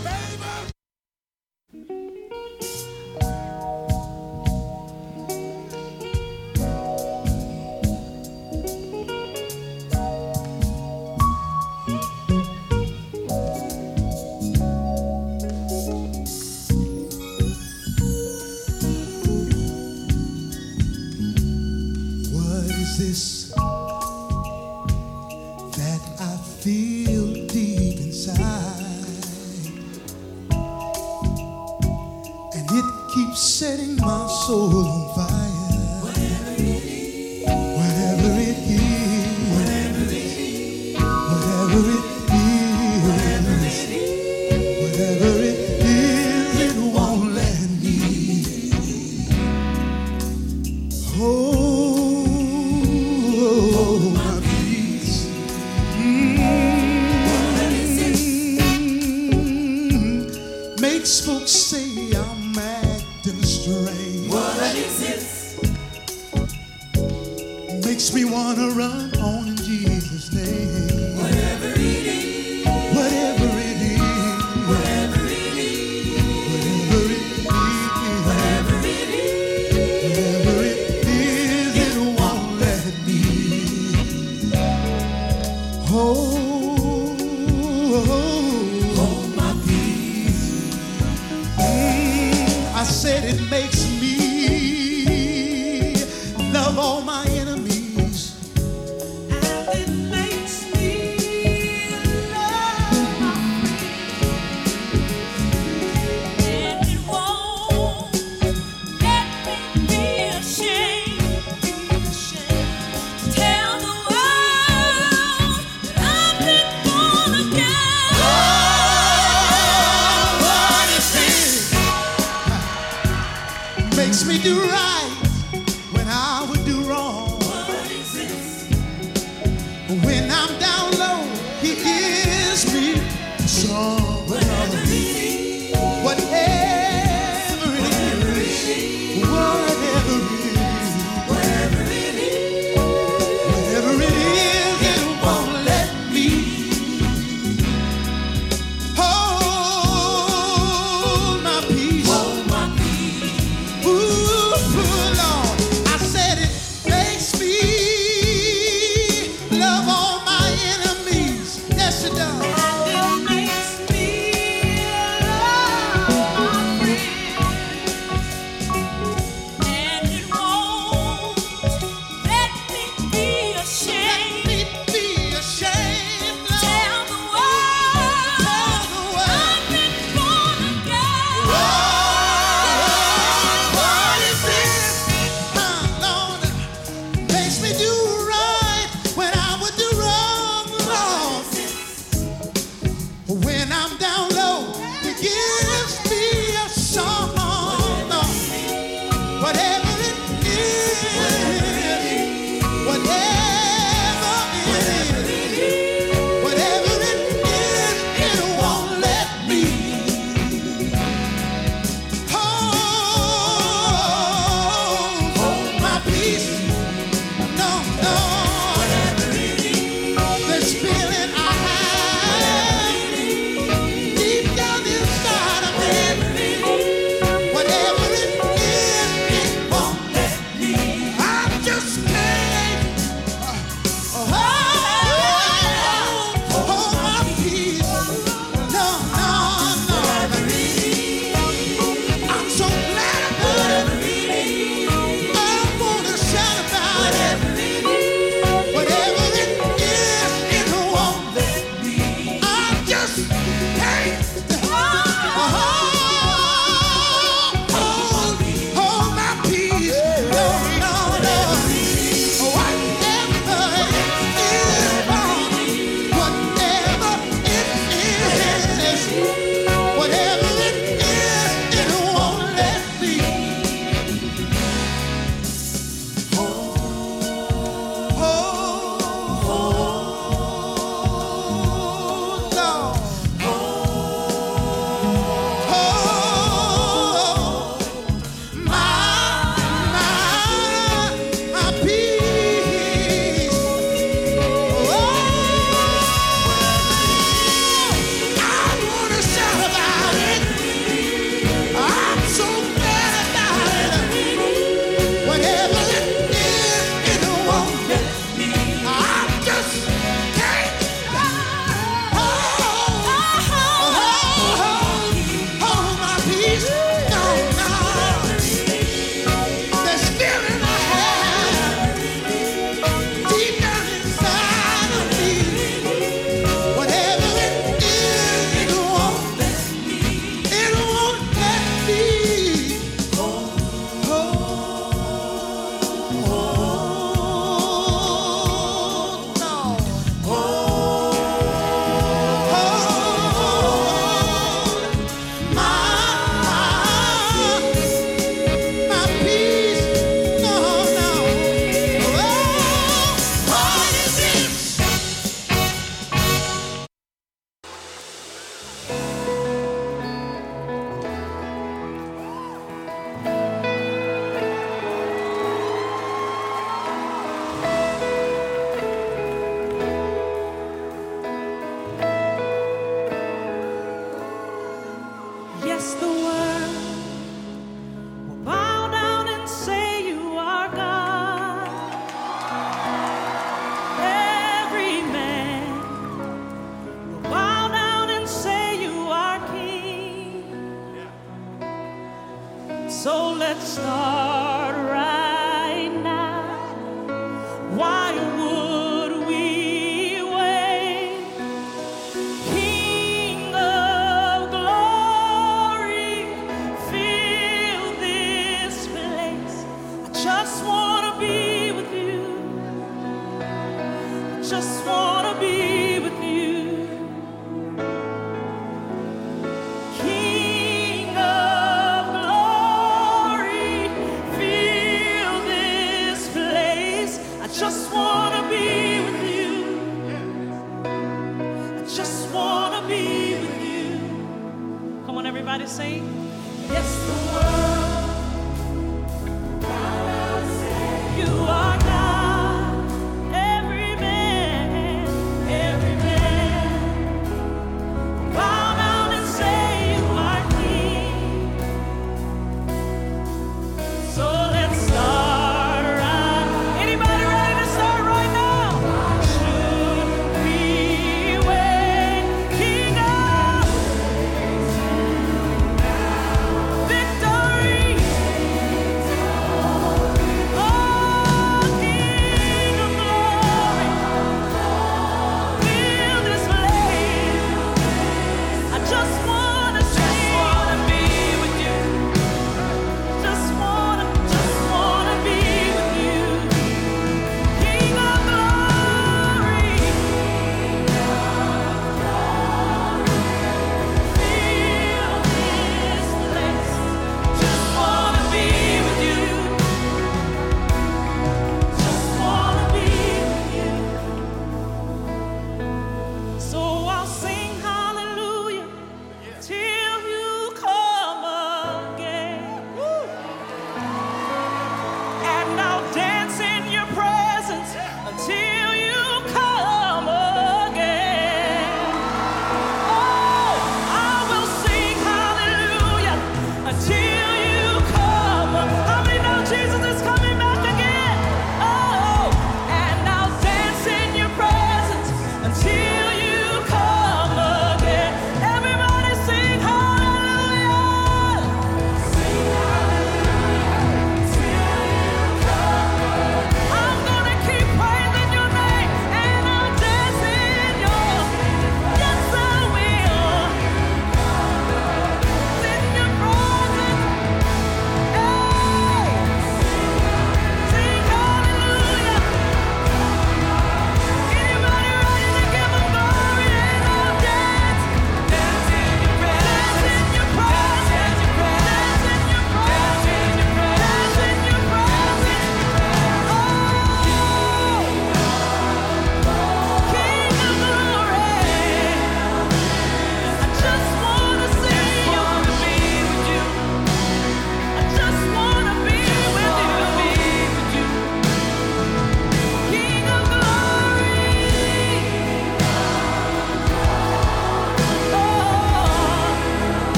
in 69.47 69.57
Jesus' 69.57 70.33
name. 70.33 70.88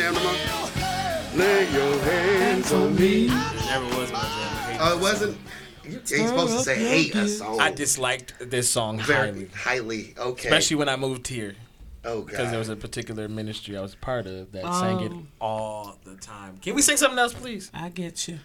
Jam 0.00 0.14
no 0.14 0.22
more? 0.22 0.32
Lay 1.36 1.70
your 1.72 1.98
hands 2.00 2.72
on 2.72 2.96
me. 2.96 3.26
Never 3.26 3.84
was 3.96 4.12
my 4.12 4.20
jam. 4.20 4.78
Oh, 4.80 4.96
it 4.96 5.00
wasn't? 5.00 5.38
You 5.84 5.96
ain't 5.96 6.06
supposed 6.06 6.56
to 6.56 6.62
say 6.62 6.76
hate 6.76 7.14
a 7.14 7.28
song. 7.28 7.60
I 7.60 7.70
disliked 7.70 8.34
this 8.40 8.70
song 8.70 9.00
Very 9.00 9.46
highly, 9.48 9.48
highly. 9.54 10.14
Okay. 10.16 10.48
especially 10.48 10.76
when 10.76 10.88
I 10.88 10.96
moved 10.96 11.26
here 11.26 11.54
oh, 12.04 12.20
God. 12.20 12.26
because 12.26 12.50
there 12.50 12.58
was 12.58 12.68
a 12.68 12.76
particular 12.76 13.28
ministry 13.28 13.76
I 13.76 13.80
was 13.80 13.94
part 13.96 14.26
of 14.26 14.52
that 14.52 14.62
sang 14.74 15.00
it 15.00 15.12
oh. 15.12 15.26
all 15.40 15.98
the 16.04 16.14
time. 16.14 16.58
Can 16.58 16.74
we 16.74 16.82
sing 16.82 16.96
something 16.96 17.18
else, 17.18 17.34
please? 17.34 17.70
I 17.74 17.88
get 17.88 18.28
you. 18.28 18.38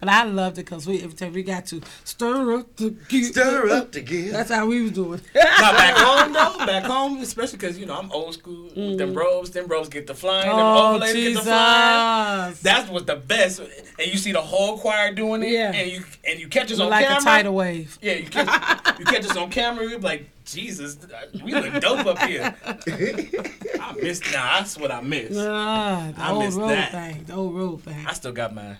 But 0.00 0.08
I 0.08 0.24
loved 0.24 0.56
it 0.58 0.64
because 0.64 0.86
we 0.86 1.02
every 1.02 1.14
time 1.16 1.32
we 1.34 1.42
got 1.42 1.66
to 1.66 1.80
stir 2.04 2.56
up 2.58 2.74
the 2.76 2.90
gear. 2.90 3.24
Stir 3.24 3.68
up 3.70 3.92
the 3.92 4.00
gear. 4.00 4.32
That's 4.32 4.50
how 4.50 4.66
we 4.66 4.80
was 4.82 4.92
doing. 4.92 5.20
Not 5.34 5.74
back 5.76 5.94
home 5.98 6.32
though. 6.32 6.66
Back 6.66 6.84
home, 6.84 7.18
especially 7.20 7.58
because 7.58 7.78
you 7.78 7.84
know 7.86 7.98
I'm 7.98 8.10
old 8.10 8.32
school. 8.34 8.70
with 8.74 8.96
Them 8.98 9.12
bros, 9.12 9.50
them 9.50 9.66
bros 9.66 9.88
get 9.90 10.06
the 10.06 10.14
flying. 10.14 10.46
them 10.48 10.56
Mm. 10.56 10.76
oh 10.76 10.88
overlays 10.94 11.12
get 11.14 11.34
the 11.34 11.40
flying. 11.42 12.48
Jesus! 12.50 12.62
That's 12.62 12.90
what 12.90 13.06
the 13.06 13.16
best. 13.16 13.60
And 13.60 14.10
you 14.10 14.16
see 14.16 14.32
the 14.32 14.40
whole 14.40 14.78
choir 14.78 15.12
doing 15.12 15.42
it. 15.42 15.50
Yeah. 15.50 15.72
And 15.72 15.90
you 15.92 16.02
and 16.26 16.40
you 16.40 16.48
catch 16.48 16.72
us 16.72 16.80
on 16.80 16.88
like 16.88 17.04
camera. 17.04 17.20
a 17.20 17.24
tidal 17.24 17.54
wave. 17.54 17.98
Yeah, 18.00 18.14
you 18.14 18.26
catch, 18.26 18.98
you 18.98 19.04
catch 19.04 19.24
us 19.28 19.36
on 19.36 19.50
camera. 19.50 19.84
We 19.84 19.96
be 19.96 20.02
like, 20.02 20.26
Jesus, 20.46 20.96
we 21.44 21.52
look 21.54 21.80
dope 21.82 22.06
up 22.06 22.18
here. 22.20 22.54
I 22.66 23.92
missed. 24.00 24.24
Nah, 24.32 24.58
that's 24.60 24.78
what 24.78 24.90
I 24.90 25.00
missed. 25.02 25.38
Ah, 25.38 26.10
the 26.16 26.22
I 26.22 26.30
old 26.30 26.44
missed 26.44 26.58
road 26.58 26.68
that. 26.70 26.92
thing. 26.92 27.24
The 27.24 27.34
old 27.34 27.54
road 27.54 27.82
thing. 27.82 28.06
I 28.06 28.12
still 28.14 28.32
got 28.32 28.54
mine. 28.54 28.78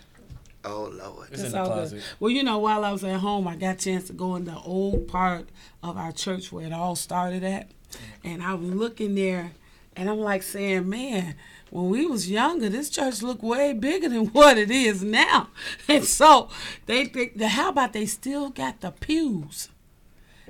Oh, 0.63 0.91
Lord. 0.93 1.29
It's 1.31 1.39
in 1.39 1.45
It's 1.45 1.53
the 1.53 1.59
all 1.59 1.65
good. 1.67 1.73
closet. 1.73 2.03
Well, 2.19 2.31
you 2.31 2.43
know, 2.43 2.59
while 2.59 2.83
I 2.85 2.91
was 2.91 3.03
at 3.03 3.19
home, 3.19 3.47
I 3.47 3.55
got 3.55 3.75
a 3.75 3.77
chance 3.79 4.07
to 4.07 4.13
go 4.13 4.35
in 4.35 4.45
the 4.45 4.57
old 4.59 5.07
part 5.07 5.49
of 5.81 5.97
our 5.97 6.11
church 6.11 6.51
where 6.51 6.65
it 6.65 6.73
all 6.73 6.95
started 6.95 7.43
at. 7.43 7.69
And 8.23 8.43
I 8.43 8.53
was 8.53 8.69
looking 8.69 9.15
there, 9.15 9.51
and 9.95 10.09
I'm 10.09 10.19
like 10.19 10.43
saying, 10.43 10.87
man, 10.87 11.35
when 11.71 11.89
we 11.89 12.05
was 12.05 12.29
younger, 12.29 12.69
this 12.69 12.89
church 12.89 13.21
looked 13.21 13.43
way 13.43 13.73
bigger 13.73 14.07
than 14.09 14.27
what 14.33 14.57
it 14.57 14.69
is 14.71 15.03
now. 15.03 15.49
And 15.87 16.03
so 16.05 16.49
they 16.85 17.05
think, 17.05 17.41
how 17.41 17.69
about 17.69 17.93
they 17.93 18.05
still 18.05 18.49
got 18.49 18.81
the 18.81 18.91
pews 18.91 19.69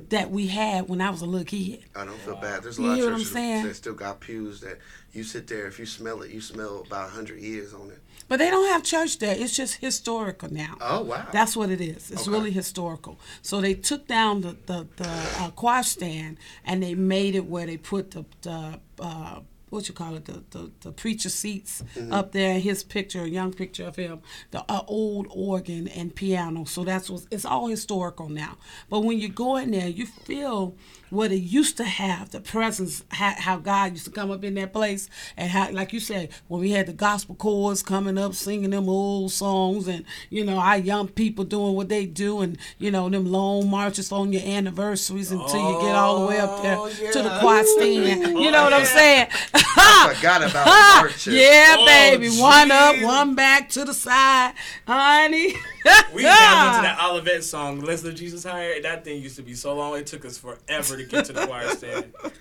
that 0.09 0.31
we 0.31 0.47
had 0.47 0.89
when 0.89 0.99
I 0.99 1.09
was 1.09 1.21
a 1.21 1.25
little 1.25 1.45
kid? 1.45 1.83
I 1.95 2.05
don't 2.05 2.17
feel 2.19 2.35
bad. 2.35 2.63
There's 2.63 2.77
a 2.79 2.81
You 2.81 2.87
lot 2.89 2.95
hear 2.97 3.05
of 3.07 3.11
what 3.11 3.15
I'm 3.15 3.19
churches 3.21 3.33
saying? 3.33 3.63
that 3.65 3.75
still 3.75 3.93
got 3.93 4.19
pews 4.19 4.61
that 4.61 4.79
you 5.13 5.23
sit 5.23 5.47
there. 5.47 5.67
If 5.67 5.79
you 5.79 5.85
smell 5.85 6.21
it, 6.21 6.31
you 6.31 6.41
smell 6.41 6.83
about 6.85 7.03
100 7.09 7.39
years 7.39 7.73
on 7.73 7.89
it. 7.91 7.99
But 8.31 8.39
they 8.39 8.49
don't 8.49 8.69
have 8.69 8.81
church 8.83 9.19
there. 9.19 9.35
It's 9.37 9.53
just 9.57 9.73
historical 9.81 10.49
now. 10.53 10.77
Oh, 10.79 11.01
wow. 11.03 11.27
That's 11.33 11.53
what 11.57 11.69
it 11.69 11.81
is. 11.81 12.11
It's 12.11 12.21
Okay. 12.21 12.31
really 12.31 12.51
historical. 12.51 13.19
So 13.41 13.59
they 13.59 13.73
took 13.73 14.07
down 14.07 14.39
the 14.39 14.55
the, 14.71 14.87
the 14.95 15.09
uh, 15.41 15.49
choir 15.61 15.83
stand 15.83 16.37
and 16.63 16.81
they 16.81 16.95
made 16.95 17.35
it 17.35 17.45
where 17.53 17.65
they 17.65 17.75
put 17.75 18.11
the 18.11 18.23
the 18.43 18.79
uh, 19.01 19.39
what 19.69 19.87
you 19.89 19.93
call 19.93 20.15
it 20.15 20.23
the 20.31 20.37
the, 20.55 20.71
the 20.79 20.91
preacher 20.93 21.29
seats 21.29 21.83
Mm-hmm. 21.95 22.13
up 22.13 22.31
there. 22.31 22.57
His 22.59 22.83
picture, 22.85 23.23
a 23.23 23.27
young 23.39 23.51
picture 23.53 23.85
of 23.87 23.95
him, 23.97 24.21
the 24.51 24.61
uh, 24.69 24.83
old 24.87 25.27
organ 25.29 25.89
and 25.89 26.15
piano. 26.15 26.63
So 26.65 26.85
that's 26.85 27.09
what 27.09 27.23
it's 27.31 27.43
all 27.45 27.67
historical 27.67 28.29
now. 28.29 28.53
But 28.89 29.01
when 29.01 29.19
you 29.19 29.27
go 29.27 29.57
in 29.57 29.71
there, 29.71 29.89
you 29.89 30.05
feel 30.05 30.73
what 31.11 31.31
it 31.31 31.37
used 31.37 31.77
to 31.77 31.83
have, 31.83 32.31
the 32.31 32.39
presence, 32.41 33.03
how, 33.09 33.33
how 33.37 33.57
God 33.57 33.91
used 33.91 34.05
to 34.05 34.11
come 34.11 34.31
up 34.31 34.43
in 34.43 34.55
that 34.55 34.73
place, 34.73 35.07
and 35.37 35.51
how, 35.51 35.69
like 35.71 35.93
you 35.93 35.99
said, 35.99 36.29
when 36.47 36.59
we 36.61 36.71
had 36.71 36.87
the 36.87 36.93
gospel 36.93 37.35
chorus 37.35 37.83
coming 37.83 38.17
up, 38.17 38.33
singing 38.33 38.71
them 38.71 38.89
old 38.89 39.31
songs, 39.31 39.87
and 39.87 40.03
you 40.29 40.43
know 40.43 40.57
our 40.57 40.77
young 40.77 41.07
people 41.07 41.43
doing 41.45 41.75
what 41.75 41.89
they 41.89 42.05
do, 42.07 42.41
and 42.41 42.57
you 42.79 42.89
know 42.89 43.07
them 43.09 43.31
long 43.31 43.69
marches 43.69 44.11
on 44.11 44.33
your 44.33 44.41
anniversaries 44.43 45.31
until 45.31 45.59
you 45.73 45.81
get 45.81 45.95
all 45.95 46.21
the 46.21 46.25
way 46.27 46.39
up 46.39 46.61
there 46.63 46.77
Oh, 46.79 46.89
to 46.89 47.21
the 47.21 47.29
yeah. 47.29 47.39
choir 47.39 47.63
stand. 47.65 48.39
You 48.39 48.49
know 48.49 48.63
what 48.63 48.73
I'm 48.73 48.85
saying? 48.85 49.27
I 49.53 50.13
forgot 50.15 50.41
about 50.49 50.65
marches. 51.03 51.27
Yeah, 51.33 51.75
Oh, 51.77 51.85
baby. 51.85 52.29
One 52.29 52.71
up, 52.71 53.01
one 53.01 53.35
back 53.35 53.69
to 53.69 53.85
the 53.85 53.93
side, 53.93 54.53
honey. 54.87 55.53
We 56.13 56.23
got 56.23 56.75
into 56.75 56.81
that 56.87 56.99
Olivet 57.01 57.43
song, 57.43 57.79
Let's 57.81 58.03
Lift 58.03 58.17
Jesus 58.17 58.43
Higher. 58.43 58.73
and 58.73 58.85
That 58.85 59.03
thing 59.05 59.21
used 59.21 59.37
to 59.37 59.41
be 59.41 59.53
so 59.53 59.73
long, 59.75 59.97
it 59.97 60.07
took 60.07 60.25
us 60.25 60.37
forever 60.37 60.97
to 60.97 61.03
get 61.05 61.25
to 61.25 61.33
the 61.33 61.45
choir 61.47 61.69
stand. 61.69 62.13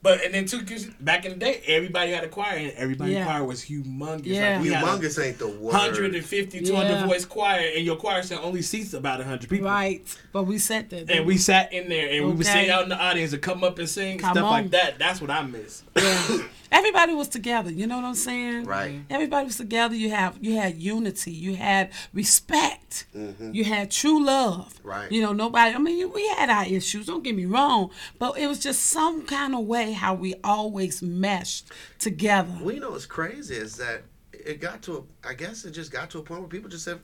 But 0.00 0.24
and 0.24 0.32
then 0.32 0.44
too, 0.46 0.64
'cause 0.64 0.86
back 1.00 1.24
in 1.24 1.32
the 1.32 1.38
day, 1.38 1.60
everybody 1.66 2.12
had 2.12 2.22
a 2.22 2.28
choir, 2.28 2.56
and 2.56 2.70
everybody's 2.76 3.14
Yeah. 3.14 3.24
choir 3.24 3.42
was 3.42 3.62
humongous. 3.64 4.26
Yeah. 4.26 4.54
Like 4.54 4.62
we 4.62 4.68
had 4.72 4.84
a 4.84 4.86
Humongous 4.86 5.24
ain't 5.26 5.38
the 5.40 5.48
word. 5.48 5.72
150, 5.74 6.60
200 6.60 6.88
Yeah. 6.88 7.06
voice 7.08 7.24
choir, 7.24 7.68
and 7.74 7.84
your 7.84 7.96
choir 7.96 8.22
stand 8.22 8.42
only 8.44 8.62
seats 8.62 8.94
about 8.94 9.18
100 9.18 9.50
people. 9.50 9.66
Right, 9.66 10.06
but 10.32 10.44
we 10.44 10.58
sat 10.58 10.88
there. 10.88 11.04
And 11.08 11.26
we 11.26 11.36
sat 11.36 11.72
in 11.72 11.88
there, 11.88 12.10
and 12.12 12.26
we 12.26 12.30
would 12.32 12.46
Okay. 12.46 12.62
sing 12.66 12.70
out 12.70 12.84
in 12.84 12.90
the 12.90 12.96
audience 12.96 13.32
and 13.32 13.42
come 13.42 13.64
up 13.64 13.80
and 13.80 13.88
sing 13.88 14.18
Come 14.18 14.34
stuff 14.34 14.44
on. 14.44 14.50
like 14.52 14.70
that. 14.70 15.00
That's 15.00 15.20
what 15.20 15.30
I 15.32 15.42
miss. 15.42 15.82
Yeah. 15.96 16.38
Everybody 16.70 17.14
was 17.14 17.28
together. 17.28 17.70
You 17.70 17.86
know 17.86 17.96
what 17.96 18.04
I'm 18.04 18.14
saying? 18.14 18.64
Right. 18.64 19.00
Everybody 19.10 19.46
was 19.46 19.56
together. 19.56 19.94
You 19.94 20.10
have 20.10 20.38
you 20.40 20.56
had 20.56 20.76
unity. 20.76 21.32
You 21.32 21.56
had 21.56 21.90
respect. 22.12 23.06
You 23.14 23.64
had 23.64 23.90
true 23.90 24.24
love. 24.24 24.74
Mm-hmm. 24.74 24.88
Right. 24.88 25.12
You 25.12 25.22
know 25.22 25.32
nobody. 25.32 25.74
I 25.74 25.78
mean 25.78 26.12
we 26.12 26.26
had 26.28 26.50
our 26.50 26.66
issues. 26.66 27.06
Don't 27.06 27.22
get 27.22 27.34
me 27.34 27.46
wrong, 27.46 27.90
but 28.18 28.38
it 28.38 28.46
was 28.46 28.58
just 28.58 28.84
some 28.86 29.24
kind 29.26 29.54
of 29.54 29.64
way 29.64 29.92
how 29.92 30.14
we 30.14 30.34
always 30.44 31.02
meshed 31.02 31.66
together. 31.98 32.56
Well, 32.60 32.74
you 32.74 32.80
know 32.80 32.90
what's 32.90 33.06
crazy 33.06 33.54
is 33.54 33.76
that 33.76 34.02
it 34.32 34.60
got 34.60 34.82
to 34.82 34.98
a, 34.98 35.28
I 35.28 35.34
guess 35.34 35.64
it 35.64 35.72
just 35.72 35.90
got 35.90 36.10
to 36.10 36.18
a 36.18 36.22
point 36.22 36.40
where 36.40 36.48
people 36.48 36.70
just 36.70 36.84
said, 36.84 37.00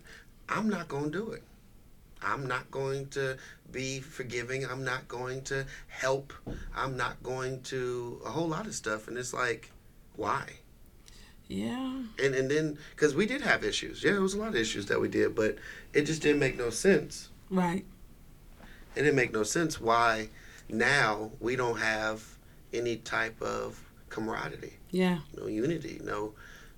I'm 0.48 0.68
not 0.68 0.88
going 0.88 1.04
to 1.04 1.10
do 1.10 1.30
it. 1.30 1.42
I'm 2.24 2.46
not 2.46 2.70
going 2.70 3.08
to 3.08 3.36
be 3.70 4.00
forgiving. 4.00 4.64
I'm 4.64 4.84
not 4.84 5.08
going 5.08 5.42
to 5.44 5.66
help. 5.88 6.32
I'm 6.74 6.96
not 6.96 7.22
going 7.22 7.62
to 7.62 8.20
a 8.24 8.30
whole 8.30 8.48
lot 8.48 8.66
of 8.66 8.74
stuff. 8.74 9.08
And 9.08 9.18
it's 9.18 9.34
like, 9.34 9.70
why? 10.16 10.44
yeah. 11.48 12.02
And 12.22 12.34
and 12.34 12.50
then 12.50 12.78
because 12.94 13.14
we 13.14 13.26
did 13.26 13.42
have 13.42 13.64
issues. 13.64 14.02
Yeah, 14.02 14.16
it 14.16 14.20
was 14.20 14.34
a 14.34 14.38
lot 14.38 14.48
of 14.48 14.56
issues 14.56 14.86
that 14.86 15.00
we 15.00 15.08
did, 15.08 15.34
but 15.34 15.56
it 15.92 16.02
just 16.02 16.22
didn't 16.22 16.40
make 16.40 16.56
no 16.56 16.70
sense. 16.70 17.28
Right. 17.50 17.84
It 18.96 19.00
didn't 19.02 19.16
make 19.16 19.32
no 19.32 19.42
sense 19.42 19.80
why 19.80 20.28
now 20.68 21.32
we 21.40 21.56
don't 21.56 21.78
have 21.78 22.24
any 22.72 22.96
type 22.96 23.40
of 23.42 23.80
camaraderie. 24.08 24.78
Yeah. 24.90 25.18
no 25.36 25.46
unity, 25.46 26.00
no, 26.04 26.34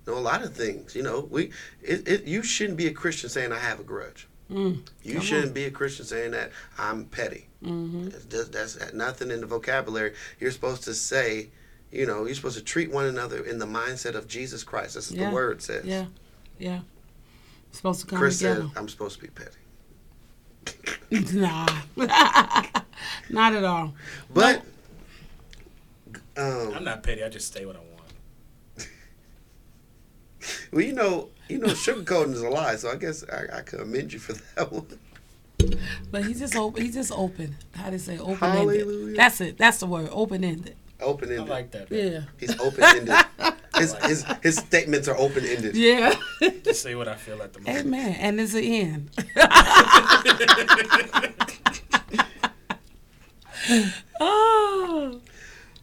no 0.07 0.15
a 0.15 0.21
lot 0.21 0.43
of 0.43 0.55
things. 0.55 0.95
You 0.95 1.03
know, 1.03 1.29
we 1.31 1.51
it, 1.83 2.09
it 2.09 2.25
you 2.25 2.43
shouldn't 2.43 2.79
be 2.79 2.87
a 2.87 2.93
Christian 2.93 3.29
saying 3.31 3.53
I 3.53 3.59
have 3.59 3.81
a 3.81 3.85
grudge. 3.85 4.27
Mm. 4.51 4.83
You 5.03 5.21
shouldn't 5.21 5.55
be 5.55 5.65
a 5.65 5.71
Christian 5.71 6.05
saying 6.05 6.31
that 6.31 6.53
I'm 6.79 7.07
petty. 7.07 7.49
Mm-hmm. 7.65 8.09
It's 8.09 8.25
just- 8.27 8.53
that's 8.53 8.93
nothing 8.93 9.31
in 9.31 9.41
the 9.41 9.47
vocabulary. 9.47 10.15
You're 10.39 10.53
supposed 10.53 10.85
to 10.85 10.95
say, 10.95 11.49
you 11.91 12.07
know, 12.07 12.27
you're 12.27 12.35
supposed 12.35 12.59
to 12.59 12.65
treat 12.65 12.91
one 12.93 13.07
another 13.07 13.45
in 13.45 13.59
the 13.59 13.67
mindset 13.67 14.15
of 14.15 14.29
Jesus 14.29 14.63
Christ. 14.63 14.95
That's 14.95 15.11
what 15.11 15.19
Yeah. 15.19 15.29
the 15.31 15.35
word 15.35 15.63
says. 15.63 15.85
Yeah. 15.85 16.07
Yeah. 16.59 16.81
Supposed 17.73 18.01
to 18.03 18.07
come 18.07 18.19
Chris 18.19 18.39
together. 18.39 18.63
said 18.63 18.79
I'm 18.79 18.89
supposed 18.89 19.21
to 19.21 19.23
be 19.23 19.29
petty. 19.29 19.57
Nah. 21.33 21.67
Not 23.31 23.55
at 23.55 23.65
all. 23.65 23.95
But 24.33 24.63
I'm 26.37 26.77
um, 26.77 26.85
not 26.85 27.03
petty. 27.03 27.23
I 27.23 27.29
just 27.29 27.53
say 27.53 27.65
what 27.65 27.77
I 27.77 27.81
want. 27.81 28.89
well, 30.73 30.83
you 30.83 30.93
know, 30.93 31.31
you 31.49 31.59
know, 31.59 31.69
sugarcoating 31.69 32.33
is 32.33 32.43
a 32.43 32.51
lie. 32.51 32.77
So 32.77 32.91
I 32.91 32.97
guess 32.97 33.25
I, 33.31 33.59
I 33.59 33.61
could 33.63 33.81
amend 33.81 34.13
you 34.13 34.19
for 34.19 34.33
that 34.57 34.73
one. 34.73 34.87
But 36.11 36.25
he's 36.27 36.39
just 36.39 36.55
open. 36.57 36.83
He's 36.83 36.95
just 36.95 37.13
open. 37.13 37.57
How 37.75 37.87
do 37.87 37.93
they 37.93 37.99
say 37.99 38.19
open 38.19 38.37
Hallelujah. 38.37 38.83
ended. 38.83 39.17
That's 39.17 39.41
it. 39.41 39.59
That's 39.59 39.79
the 39.79 39.87
word. 39.87 40.09
Open 40.13 40.45
ended. 40.45 40.77
Open 41.01 41.31
ended. 41.31 41.39
I 41.39 41.43
ended. 41.43 41.51
like 41.51 41.71
that. 41.73 41.91
Yeah. 41.91 42.21
He's 42.39 42.59
open 42.61 42.83
ended. 42.85 43.15
his, 43.77 43.95
his 44.05 44.25
his 44.43 44.57
statements 44.57 45.09
are 45.09 45.17
open 45.17 45.45
ended. 45.45 45.77
Yeah. 45.77 46.15
Just 46.63 46.83
say 46.83 46.95
what 46.95 47.09
I 47.09 47.17
feel 47.17 47.43
at 47.43 47.53
the 47.53 47.61
moment. 47.61 47.87
Amen. 47.87 48.17
And 48.19 48.41
it's 48.41 48.53
the 48.53 48.81
end. 48.81 49.11
oh. 54.21 55.21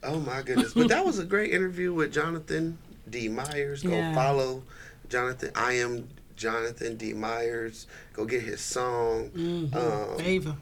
Oh 0.06 0.20
my 0.20 0.42
goodness! 0.42 0.74
But 0.74 0.90
that 0.90 1.06
was 1.06 1.18
a 1.20 1.24
great 1.24 1.54
interview 1.54 1.94
with 1.94 2.12
Jonathan 2.14 2.78
D. 3.10 3.30
Meyers. 3.30 3.84
Go 3.84 3.90
Yeah. 3.92 4.14
follow 4.14 4.62
Jonathan. 5.14 5.52
I 5.54 5.74
am 5.74 6.10
Jonathan 6.36 6.98
D. 6.98 7.14
Meyers. 7.14 7.86
Go 8.14 8.26
get 8.26 8.42
his 8.42 8.62
song. 8.62 9.30
Mm-hmm. 9.30 9.78
Um, 9.78 10.18
Favor. 10.18 10.58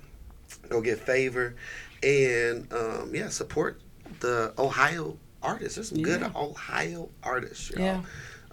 go 0.67 0.81
get 0.81 0.99
favor, 0.99 1.55
and 2.03 2.67
um, 2.73 3.15
yeah, 3.15 3.29
support 3.29 3.79
the 4.19 4.53
Ohio 4.59 5.17
artists. 5.41 5.75
There's 5.75 5.87
some 5.87 6.01
good 6.01 6.21
Ohio 6.35 7.07
artists, 7.23 7.69
y'all. 7.71 7.79
Yeah. 7.79 8.01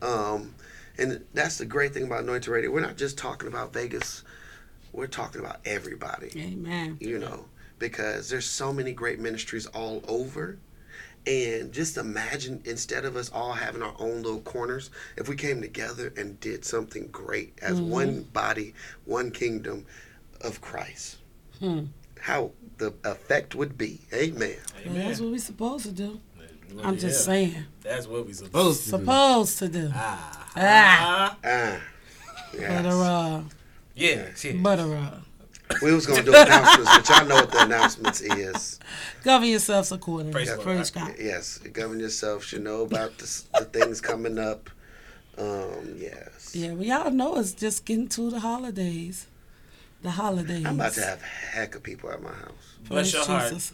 Um, 0.01 0.55
and 0.99 1.24
that's 1.34 1.59
the 1.59 1.66
great 1.66 1.92
thing 1.92 2.05
about 2.05 2.22
Anointed 2.22 2.46
Radio. 2.46 2.70
We're 2.70 2.80
not 2.80 2.96
just 2.96 3.18
talking 3.18 3.49
about 3.49 3.72
Vegas. 3.72 4.22
We're 4.92 5.09
talking 5.09 5.40
about 5.40 5.59
everybody 5.64 6.30
Amen. 6.36 6.96
you 7.01 7.18
know, 7.18 7.46
because 7.80 8.30
there's 8.30 8.46
so 8.46 8.72
many 8.72 8.92
great 8.92 9.18
ministries 9.18 9.66
all 9.66 10.03
over. 10.07 10.59
And 11.28 11.72
just 11.72 11.98
imagine 11.98 12.62
instead 12.64 13.04
of 13.04 13.14
us 13.14 13.30
all 13.30 13.52
having 13.52 13.82
our 13.82 13.94
own 13.98 14.22
little 14.22 14.40
corners, 14.40 14.90
if 15.18 15.28
we 15.28 15.36
came 15.36 15.60
together 15.60 16.10
and 16.16 16.40
did 16.40 16.64
something 16.64 17.08
great 17.08 17.58
as 17.60 17.80
one 17.82 18.22
body, 18.32 18.72
one 19.04 19.30
kingdom 19.30 19.84
of 20.40 20.60
Christ. 20.62 21.18
Hmm. 21.60 21.86
how 22.20 22.52
the 22.78 22.94
effect 23.04 23.54
would 23.56 23.76
be. 23.76 24.00
Amen. 24.14 24.56
Well, 24.86 24.94
that's 24.94 25.20
what 25.20 25.30
we're 25.32 25.38
supposed 25.38 25.84
to 25.86 25.92
do. 25.92 26.20
Well, 26.72 26.86
I'm 26.86 26.96
just 26.98 27.24
saying. 27.24 27.54
That's 27.82 28.06
what 28.06 28.26
we're 28.26 28.32
supposed 28.32 28.84
to 28.84 28.90
do. 28.92 28.98
Supposed 28.98 29.58
to 29.58 29.68
do. 29.68 29.90
Ah. 29.94 30.50
Ah. 30.56 31.36
Ah. 31.44 31.80
Butter 32.52 32.88
Yes. 32.88 32.94
uh, 32.94 33.42
Yeah, 33.94 34.34
shit. 34.34 34.62
butter 34.62 34.94
uh. 34.96 35.20
We 35.82 35.92
was 35.94 36.06
gonna 36.06 36.22
do 36.22 36.34
announcements, 36.34 36.90
but 36.96 37.08
y'all 37.08 37.26
know 37.28 37.34
what 37.36 37.50
the 37.52 37.62
announcements 37.62 38.20
is. 38.20 38.80
Govern 39.22 39.48
yourselves 39.48 39.92
accordingly. 39.92 40.32
Praise 40.32 40.50
Praise, 40.56 40.90
the 40.90 41.00
Lord. 41.00 41.16
God. 41.16 41.24
Yes, 41.24 41.58
govern 41.58 42.00
yourself. 42.00 42.44
Should 42.44 42.62
know 42.64 42.82
about 42.82 43.18
the, 43.18 43.42
the 43.58 43.64
things 43.66 44.00
coming 44.00 44.38
up. 44.38 44.70
Um, 45.36 45.94
yes. 45.96 46.52
Yeah, 46.54 46.72
well, 46.72 46.82
y'all 46.84 47.10
know 47.10 47.36
it's 47.36 47.52
just 47.52 47.84
getting 47.84 48.08
to 48.08 48.30
the 48.30 48.40
holidays. 48.40 49.26
The 50.02 50.10
holidays. 50.12 50.64
I'm 50.64 50.74
about 50.76 50.92
to 50.94 51.02
have 51.02 51.20
a 51.22 51.26
heck 51.26 51.74
of 51.74 51.82
people 51.82 52.10
at 52.10 52.22
my 52.22 52.30
house. 52.32 52.76
Bless 52.88 53.12
your 53.12 53.24
heart. 53.24 53.52
Jesus. 53.52 53.72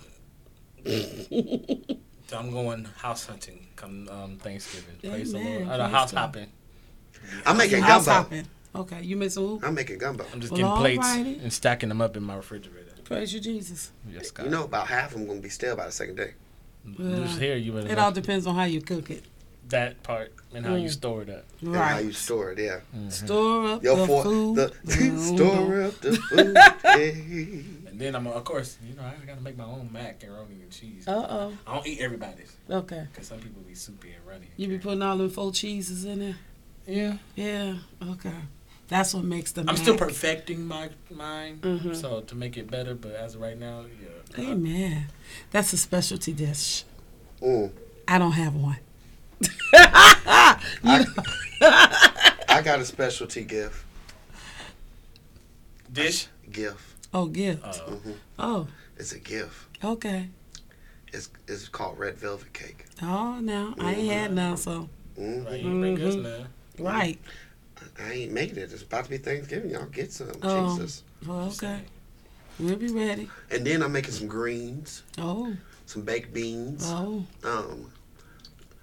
So 2.26 2.38
I'm 2.38 2.50
going 2.52 2.86
house 2.96 3.26
hunting 3.26 3.66
come 3.76 4.08
um, 4.08 4.36
Thanksgiving. 4.38 4.96
Praise 5.02 5.32
the 5.32 5.38
Amen. 5.38 5.54
Lord. 5.66 5.68
Uh, 5.68 5.76
the 5.76 5.82
Praise 5.84 5.92
house 5.94 6.12
God. 6.12 6.20
hopping. 6.20 6.46
I'm 7.44 7.56
making 7.58 7.82
House 7.82 8.06
gumbo. 8.06 8.22
hopping. 8.22 8.46
Okay, 8.74 9.02
you 9.02 9.16
made 9.16 9.30
some. 9.32 9.60
I'm 9.62 9.74
making 9.74 9.98
gumbo. 9.98 10.24
I'm 10.32 10.40
just 10.40 10.52
Well, 10.52 10.58
getting 10.60 10.76
plates 11.00 11.06
alrighty. 11.06 11.42
and 11.42 11.52
stacking 11.52 11.88
them 11.88 12.00
up 12.00 12.16
in 12.16 12.22
my 12.24 12.34
refrigerator. 12.36 12.90
Praise 13.04 13.32
you, 13.34 13.40
Jesus. 13.40 13.92
Yes, 14.10 14.30
God. 14.30 14.44
You 14.46 14.50
know, 14.50 14.64
about 14.64 14.86
half 14.88 15.12
of 15.12 15.18
them 15.18 15.26
gonna 15.28 15.40
be 15.40 15.48
stale 15.50 15.76
by 15.76 15.86
the 15.86 15.92
second 15.92 16.16
day. 16.16 16.32
Just 16.98 17.38
here, 17.38 17.56
you 17.56 17.76
It 17.78 17.98
all 17.98 18.12
depends 18.12 18.46
on 18.46 18.54
how 18.56 18.64
you 18.64 18.80
cook 18.80 19.10
it. 19.10 19.24
that 19.70 20.02
part 20.02 20.30
and 20.54 20.66
how 20.66 20.74
you 20.74 20.88
Mm. 20.88 20.92
store 20.92 21.22
it 21.22 21.30
up. 21.30 21.44
And 21.62 21.74
how 21.74 21.98
you 21.98 22.12
store 22.12 22.52
it, 22.52 22.58
yeah. 22.58 22.80
Store 23.08 23.66
up 23.68 23.82
Your 23.82 23.96
the 23.96 24.06
for, 24.06 24.22
food. 24.22 24.56
the 24.56 24.72
Mm. 24.84 25.36
store 25.36 25.82
up 25.82 26.00
the 26.02 26.12
food. 26.28 26.54
yeah. 26.54 27.90
And 27.90 27.98
then 27.98 28.14
I'm, 28.14 28.26
of 28.26 28.44
course, 28.44 28.76
you 28.86 28.94
know, 28.94 29.02
I 29.02 29.24
gotta 29.24 29.40
make 29.40 29.56
my 29.56 29.64
own 29.64 29.88
macaroni 29.90 30.56
and 30.62 30.70
cheese. 30.70 31.08
Uh 31.08 31.26
oh. 31.30 31.52
I 31.66 31.74
don't 31.76 31.86
eat 31.86 32.00
everybody's 32.00 32.52
Okay. 32.68 33.06
because 33.10 33.28
some 33.28 33.38
people 33.38 33.62
be 33.62 33.74
soupy 33.74 34.12
and 34.12 34.26
runny. 34.26 34.48
You 34.58 34.68
be 34.68 34.78
putting 34.78 35.00
all 35.02 35.16
them 35.16 35.30
four 35.30 35.50
cheeses 35.52 36.04
in 36.04 36.18
there. 36.18 36.36
Yeah. 36.86 37.16
Yeah. 37.34 37.76
Okay. 38.02 38.34
That's 38.88 39.14
what 39.14 39.24
makes 39.24 39.52
the. 39.52 39.62
I'm 39.62 39.66
mac. 39.66 39.76
still 39.78 39.96
perfecting 39.96 40.66
my 40.66 40.90
mine, 41.10 41.58
Mhm. 41.62 41.94
so 41.96 42.20
to 42.22 42.34
make 42.34 42.56
it 42.56 42.70
better. 42.70 42.94
But 42.94 43.12
as 43.12 43.34
of 43.34 43.40
right 43.40 43.58
now, 43.58 43.84
yeah. 44.00 44.50
Amen. 44.50 45.06
That's 45.50 45.72
a 45.72 45.76
specialty 45.76 46.32
dish. 46.32 46.84
Mm. 47.40 47.70
I 48.06 48.18
don't 48.18 48.32
have 48.32 48.54
one. 48.54 48.76
I 52.48 52.60
got 52.64 52.80
a 52.80 52.84
specialty 52.84 53.44
gift. 53.44 53.84
Dish. 55.92 56.28
Gift. 56.50 56.80
Oh, 57.12 57.26
gift. 57.26 57.64
Uh, 57.64 57.90
hmm 57.92 58.12
Oh, 58.38 58.66
It's 58.96 59.12
a 59.12 59.18
gift. 59.18 59.54
okay. 59.82 60.28
It's 61.12 61.30
it's 61.46 61.68
called 61.68 61.98
red 61.98 62.18
velvet 62.18 62.52
cake. 62.52 62.86
Oh, 63.02 63.38
now 63.40 63.74
I 63.78 63.94
ain't 63.94 64.10
had 64.12 64.32
none, 64.34 64.56
so 64.56 64.88
hmm 65.16 65.44
right, 65.44 65.60
you 65.60 65.70
bring 65.78 66.00
us 66.00 66.14
Mhm. 66.16 66.22
now. 66.22 66.46
right. 66.84 67.18
I 67.98 68.12
ain't 68.12 68.32
made 68.32 68.56
it. 68.58 68.72
It's 68.72 68.82
about 68.82 69.04
to 69.04 69.10
be 69.10 69.18
Thanksgiving. 69.18 69.70
Y'all 69.70 69.86
get 69.86 70.12
some. 70.12 70.30
Oh. 70.42 70.76
Jesus. 70.76 71.02
Well, 71.26 71.46
okay. 71.48 71.80
We'll 72.58 72.76
be 72.76 72.88
ready. 72.88 73.28
And 73.50 73.66
then 73.66 73.82
I'm 73.82 73.92
making 73.92 74.12
some 74.12 74.28
greens, 74.28 75.02
Oh, 75.18 75.56
some 75.86 76.02
baked 76.02 76.32
beans. 76.32 76.84
oh. 76.86 77.24
Um, 77.42 77.90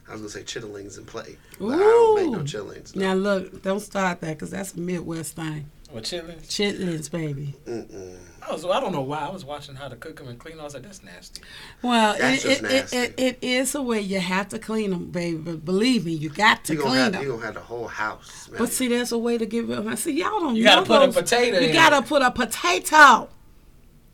I 0.08 0.14
was 0.14 0.22
gonna 0.22 0.30
say 0.30 0.44
chitterlings 0.44 0.98
and 0.98 1.08
plate, 1.08 1.38
but 1.60 1.76
I 1.76 1.78
don't 1.78 2.16
make 2.16 2.32
no 2.32 2.40
Ooh. 2.40 2.44
chitterlings. 2.44 2.96
Now 2.96 3.14
look, 3.14 3.62
don't 3.64 3.80
start 3.80 4.20
that 4.22 4.34
because 4.38 4.50
that's 4.52 4.74
a 4.74 4.80
Midwest 4.80 5.36
thing. 5.38 5.70
What 5.90 6.04
chitlins? 6.04 6.48
Chitlins, 6.48 7.10
baby. 7.10 7.56
Mm-mm. 7.66 8.18
I 8.48 8.52
was. 8.52 8.66
I 8.66 8.80
don't 8.80 8.92
know 8.92 9.02
why. 9.02 9.20
I 9.20 9.30
was 9.30 9.46
watching 9.46 9.76
how 9.76 9.88
to 9.88 9.96
cook 9.96 10.18
them 10.18 10.28
and 10.28 10.40
clean. 10.40 10.56
Them. 10.56 10.62
I 10.62 10.64
was 10.66 10.74
like, 10.74 10.84
that's 10.84 11.04
nasty. 11.04 11.42
Well, 11.82 12.16
That's 12.18 12.44
it, 12.44 12.48
just 12.48 12.62
it, 12.64 12.66
it, 12.66 12.72
nasty. 12.72 12.98
it, 12.98 13.18
it 13.18 13.38
is 13.42 13.76
a 13.76 13.82
way 13.82 14.02
you 14.02 14.20
have 14.20 14.50
to 14.50 14.60
clean 14.60 14.92
them, 14.92 15.12
baby. 15.12 15.38
But 15.38 15.66
believe 15.66 16.06
me, 16.06 16.14
you 16.14 16.30
got 16.30 16.64
to 16.66 16.74
You 16.74 16.80
gonna 16.80 16.90
clean 16.92 17.04
have 17.04 17.12
them. 17.14 17.24
you 17.24 17.30
gonna 17.30 17.46
have 17.46 17.54
the 17.54 17.60
whole 17.62 17.88
house. 17.88 18.50
Man. 18.50 18.58
But 18.58 18.70
see, 18.70 18.88
there's 18.88 19.12
a 19.12 19.18
way 19.18 19.38
to 19.38 19.46
give 19.46 19.68
them. 19.68 19.88
I. 19.88 19.96
See, 19.96 20.14
y'all 20.20 20.40
don't 20.40 20.56
You 20.56 20.64
know 20.64 20.84
gotta 20.84 20.86
put 20.88 21.10
a 21.10 21.12
potato 21.22 21.60
You 21.60 21.68
in 21.68 21.74
gotta 21.74 22.02
put 22.02 22.22
a 22.22 22.32
potato 22.32 23.30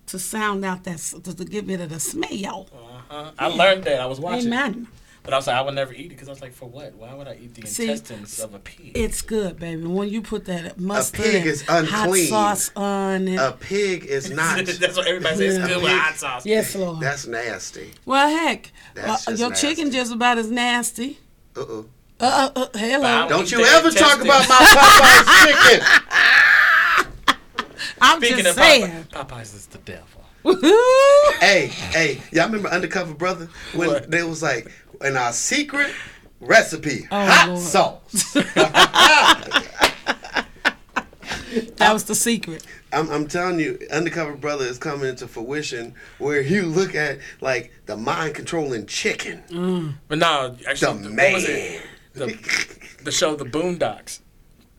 to 0.08 0.20
sound 0.20 0.64
out 0.66 0.84
that 0.86 0.98
to, 1.00 1.36
to 1.36 1.46
get 1.46 1.66
rid 1.66 1.82
of 1.82 1.90
the 1.90 2.00
smell. 2.00 2.68
Uh-huh. 2.74 3.32
I 3.38 3.48
learned 3.48 3.84
that. 3.86 4.02
I 4.02 4.06
was 4.06 4.20
watching, 4.20 4.48
Amen. 4.48 4.88
But 5.28 5.34
I 5.34 5.38
was 5.40 5.48
like, 5.48 5.58
I 5.58 5.62
would 5.62 5.76
never 5.76 5.92
eat 5.92 6.06
it 6.06 6.10
because 6.10 6.30
I 6.30 6.32
was 6.32 6.42
like, 6.42 6.54
for 6.54 6.70
what? 6.70 6.96
Why 6.96 7.14
would 7.14 7.28
I 7.28 7.36
eat 7.36 7.54
the 7.54 7.68
See, 7.68 7.84
intestines 7.84 8.40
of 8.40 8.54
a 8.54 8.60
pig? 8.60 8.94
It's 8.96 9.22
good, 9.22 9.60
baby. 9.60 9.84
When 9.86 10.08
you 10.08 10.22
put 10.22 10.46
that 10.46 10.80
mustard 10.80 11.26
pig 11.26 11.36
and 11.36 11.46
is 11.48 11.64
hot 11.68 12.16
sauce 12.16 12.72
on 12.78 13.28
it. 13.28 13.36
a 13.36 13.52
pig 13.52 14.06
is 14.06 14.32
not. 14.32 14.66
that's 14.66 14.96
what 14.96 15.06
everybody 15.06 15.36
says. 15.36 15.58
It's 15.58 15.68
good 15.68 15.84
with 15.84 15.92
hot 15.92 16.16
sauce. 16.16 16.46
yes, 16.46 16.74
Lord. 16.76 17.02
That's 17.02 17.28
nasty. 17.28 17.92
well, 18.06 18.30
heck, 18.30 18.72
That's 18.96 19.28
uh, 19.28 19.32
just 19.32 19.42
your 19.42 19.52
chicken 19.52 19.92
just 19.92 20.14
about 20.14 20.38
as 20.38 20.50
nasty. 20.50 21.20
Uh 21.58 21.66
oh. 21.68 21.86
Uh, 22.22 22.50
uh, 22.56 22.60
uh 22.62 22.68
hello. 22.78 23.02
Wow. 23.04 23.28
Don't 23.28 23.52
you 23.52 23.58
the 23.58 23.66
ever 23.66 23.92
talk 23.92 24.22
about 24.22 24.48
my 24.48 24.56
Popeye's 24.56 25.74
chicken. 25.74 25.86
I'm 28.02 28.20
Speaking 28.20 28.38
just 28.46 28.58
of 28.58 28.64
saying. 28.64 29.06
Popeye, 29.12 29.28
Popeyes 29.28 29.56
is 29.56 29.66
the 29.68 29.78
devil. 29.80 30.04
hey, 31.42 31.68
hey, 31.68 32.22
y'all 32.32 32.46
remember 32.46 32.70
Undercover 32.70 33.14
Brother 33.14 33.50
when 33.74 33.90
What? 33.90 34.10
they 34.10 34.24
was 34.24 34.42
like, 34.42 34.72
in 35.02 35.18
our 35.18 35.34
secret 35.34 35.94
recipe, 36.40 37.08
Oh, 37.12 37.26
hot 37.26 37.50
Lord. 37.50 37.62
sauce. 37.62 38.34
that 41.78 41.94
was 41.94 42.04
the 42.06 42.16
secret. 42.16 42.66
I'm, 42.92 43.10
I'm 43.10 43.28
telling 43.28 43.60
you, 43.60 43.80
Undercover 43.92 44.36
Brother 44.36 44.66
is 44.66 44.78
coming 44.78 45.10
into 45.10 45.28
fruition 45.28 45.94
where 46.20 46.42
you 46.42 46.64
look 46.64 46.96
at 46.96 47.20
like 47.42 47.72
the 47.86 47.98
mind 47.98 48.36
controlling 48.36 48.86
chicken. 48.86 49.44
Mm. 49.50 49.94
But 50.08 50.20
no, 50.20 50.50
The 50.56 50.70
actually, 50.70 51.10
man. 51.10 51.16
what 51.16 51.34
was 51.34 51.46
it? 51.50 51.82
The, 52.14 52.96
the 53.04 53.12
show, 53.12 53.36
The 53.36 53.46
Boondocks, 53.46 54.20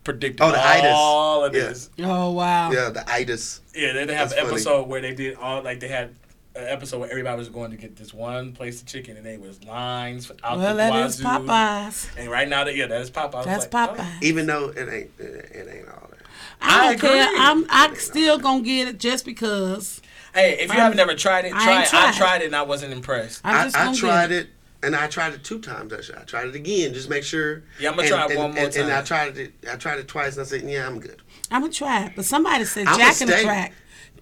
predicted 0.05 0.41
Oh, 0.41 0.51
the 0.51 0.67
itis. 0.67 0.93
all 0.95 1.45
of 1.45 1.55
Yeah. 1.55 1.61
this. 1.69 1.91
Oh 2.01 2.33
wow. 2.33 2.71
Yeah, 2.73 2.91
the 2.91 3.09
itis. 3.11 3.61
Yeah, 3.75 3.93
they, 3.93 4.07
they 4.07 4.15
have 4.15 4.31
That's 4.31 4.41
an 4.41 4.47
funny. 4.47 4.57
episode 4.57 4.89
where 4.89 5.01
they 5.01 5.15
did 5.15 5.37
all 5.37 5.63
like 5.63 5.81
they 5.81 5.89
had 5.89 6.05
an 6.09 6.17
episode 6.61 6.99
where 7.01 7.11
everybody 7.11 7.39
was 7.39 7.49
going 7.49 7.71
to 7.71 7.77
get 7.77 7.97
this 7.97 8.13
one 8.15 8.53
place 8.53 8.81
of 8.81 8.87
chicken, 8.87 9.17
and 9.17 9.25
they 9.25 9.37
was 9.37 9.63
lines 9.65 10.31
out 10.43 10.59
Well, 10.59 10.71
the 10.71 10.77
that 10.77 11.07
is 11.07 11.23
wazoo. 11.23 11.25
Popeyes. 11.47 12.09
And 12.19 12.31
right 12.31 12.49
now, 12.49 12.65
that 12.65 12.75
yeah, 12.77 12.87
that 12.87 13.01
is 13.01 13.11
Popeye. 13.11 13.35
I 13.35 13.37
was 13.39 13.47
That's 13.47 13.73
like, 13.73 13.99
oh. 14.01 14.19
Even 14.23 14.47
though 14.47 14.69
it 14.69 14.89
ain't, 14.89 15.11
it, 15.19 15.51
it 15.55 15.69
ain't 15.75 15.89
all 15.89 16.09
that. 16.11 16.19
I 16.61 16.79
I 16.81 16.91
don't 16.91 17.01
care. 17.01 17.27
agree. 17.27 17.37
I'm 17.39 17.67
I 17.71 17.95
still 17.95 18.39
gonna 18.39 18.63
get 18.63 18.89
it 18.89 18.99
just 18.99 19.25
because. 19.25 20.01
Hey, 20.35 20.55
if 20.55 20.63
you 20.67 20.73
I'm- 20.73 20.81
haven't 20.83 20.97
never 20.97 21.15
tried 21.15 21.45
it, 21.47 21.51
try 21.51 21.73
ain't 21.81 21.85
it. 21.85 21.95
I 21.95 22.11
tried. 22.11 22.15
tried 22.15 22.43
it 22.43 22.47
and 22.47 22.57
I 22.57 22.63
wasn't 22.63 22.93
impressed. 22.93 23.41
I'm 23.45 23.55
I, 23.57 23.65
just 23.65 23.77
I 23.77 23.95
tried 23.95 24.29
get 24.31 24.39
it. 24.45 24.49
and 24.83 24.95
I 24.97 25.07
tried 25.07 25.35
it 25.35 25.45
two 25.45 25.61
times. 25.61 25.93
Actually, 25.93 26.19
I 26.19 26.23
tried 26.23 26.49
it 26.49 26.55
again, 26.55 26.93
just 26.95 27.09
make 27.09 27.25
sure. 27.25 27.63
Yeah, 27.81 27.91
I'm 27.91 27.97
gonna 27.97 28.03
and, 28.03 28.11
try 28.11 28.25
it 28.25 28.31
and, 28.33 28.39
one 28.39 28.55
more 28.55 28.65
and, 28.65 28.77
And 28.77 28.93
I 28.93 29.03
tried 29.03 29.39
it. 29.39 29.53
I 29.71 29.77
tried 29.77 29.99
it 30.01 30.09
twice, 30.09 30.37
and 30.37 30.43
I 30.43 30.45
said, 30.49 30.63
"Yeah, 30.63 30.87
I'm 30.87 30.99
good." 31.01 31.23
I'm 31.51 31.63
gonna 31.63 31.73
try 31.73 32.05
it. 32.07 32.13
But 32.17 32.25
somebody 32.27 32.65
said 32.65 32.87
I'ma 32.87 32.99
Jack 32.99 33.21
in 33.21 33.27
the 33.29 33.33
stay. 33.35 33.43
Track 33.45 33.73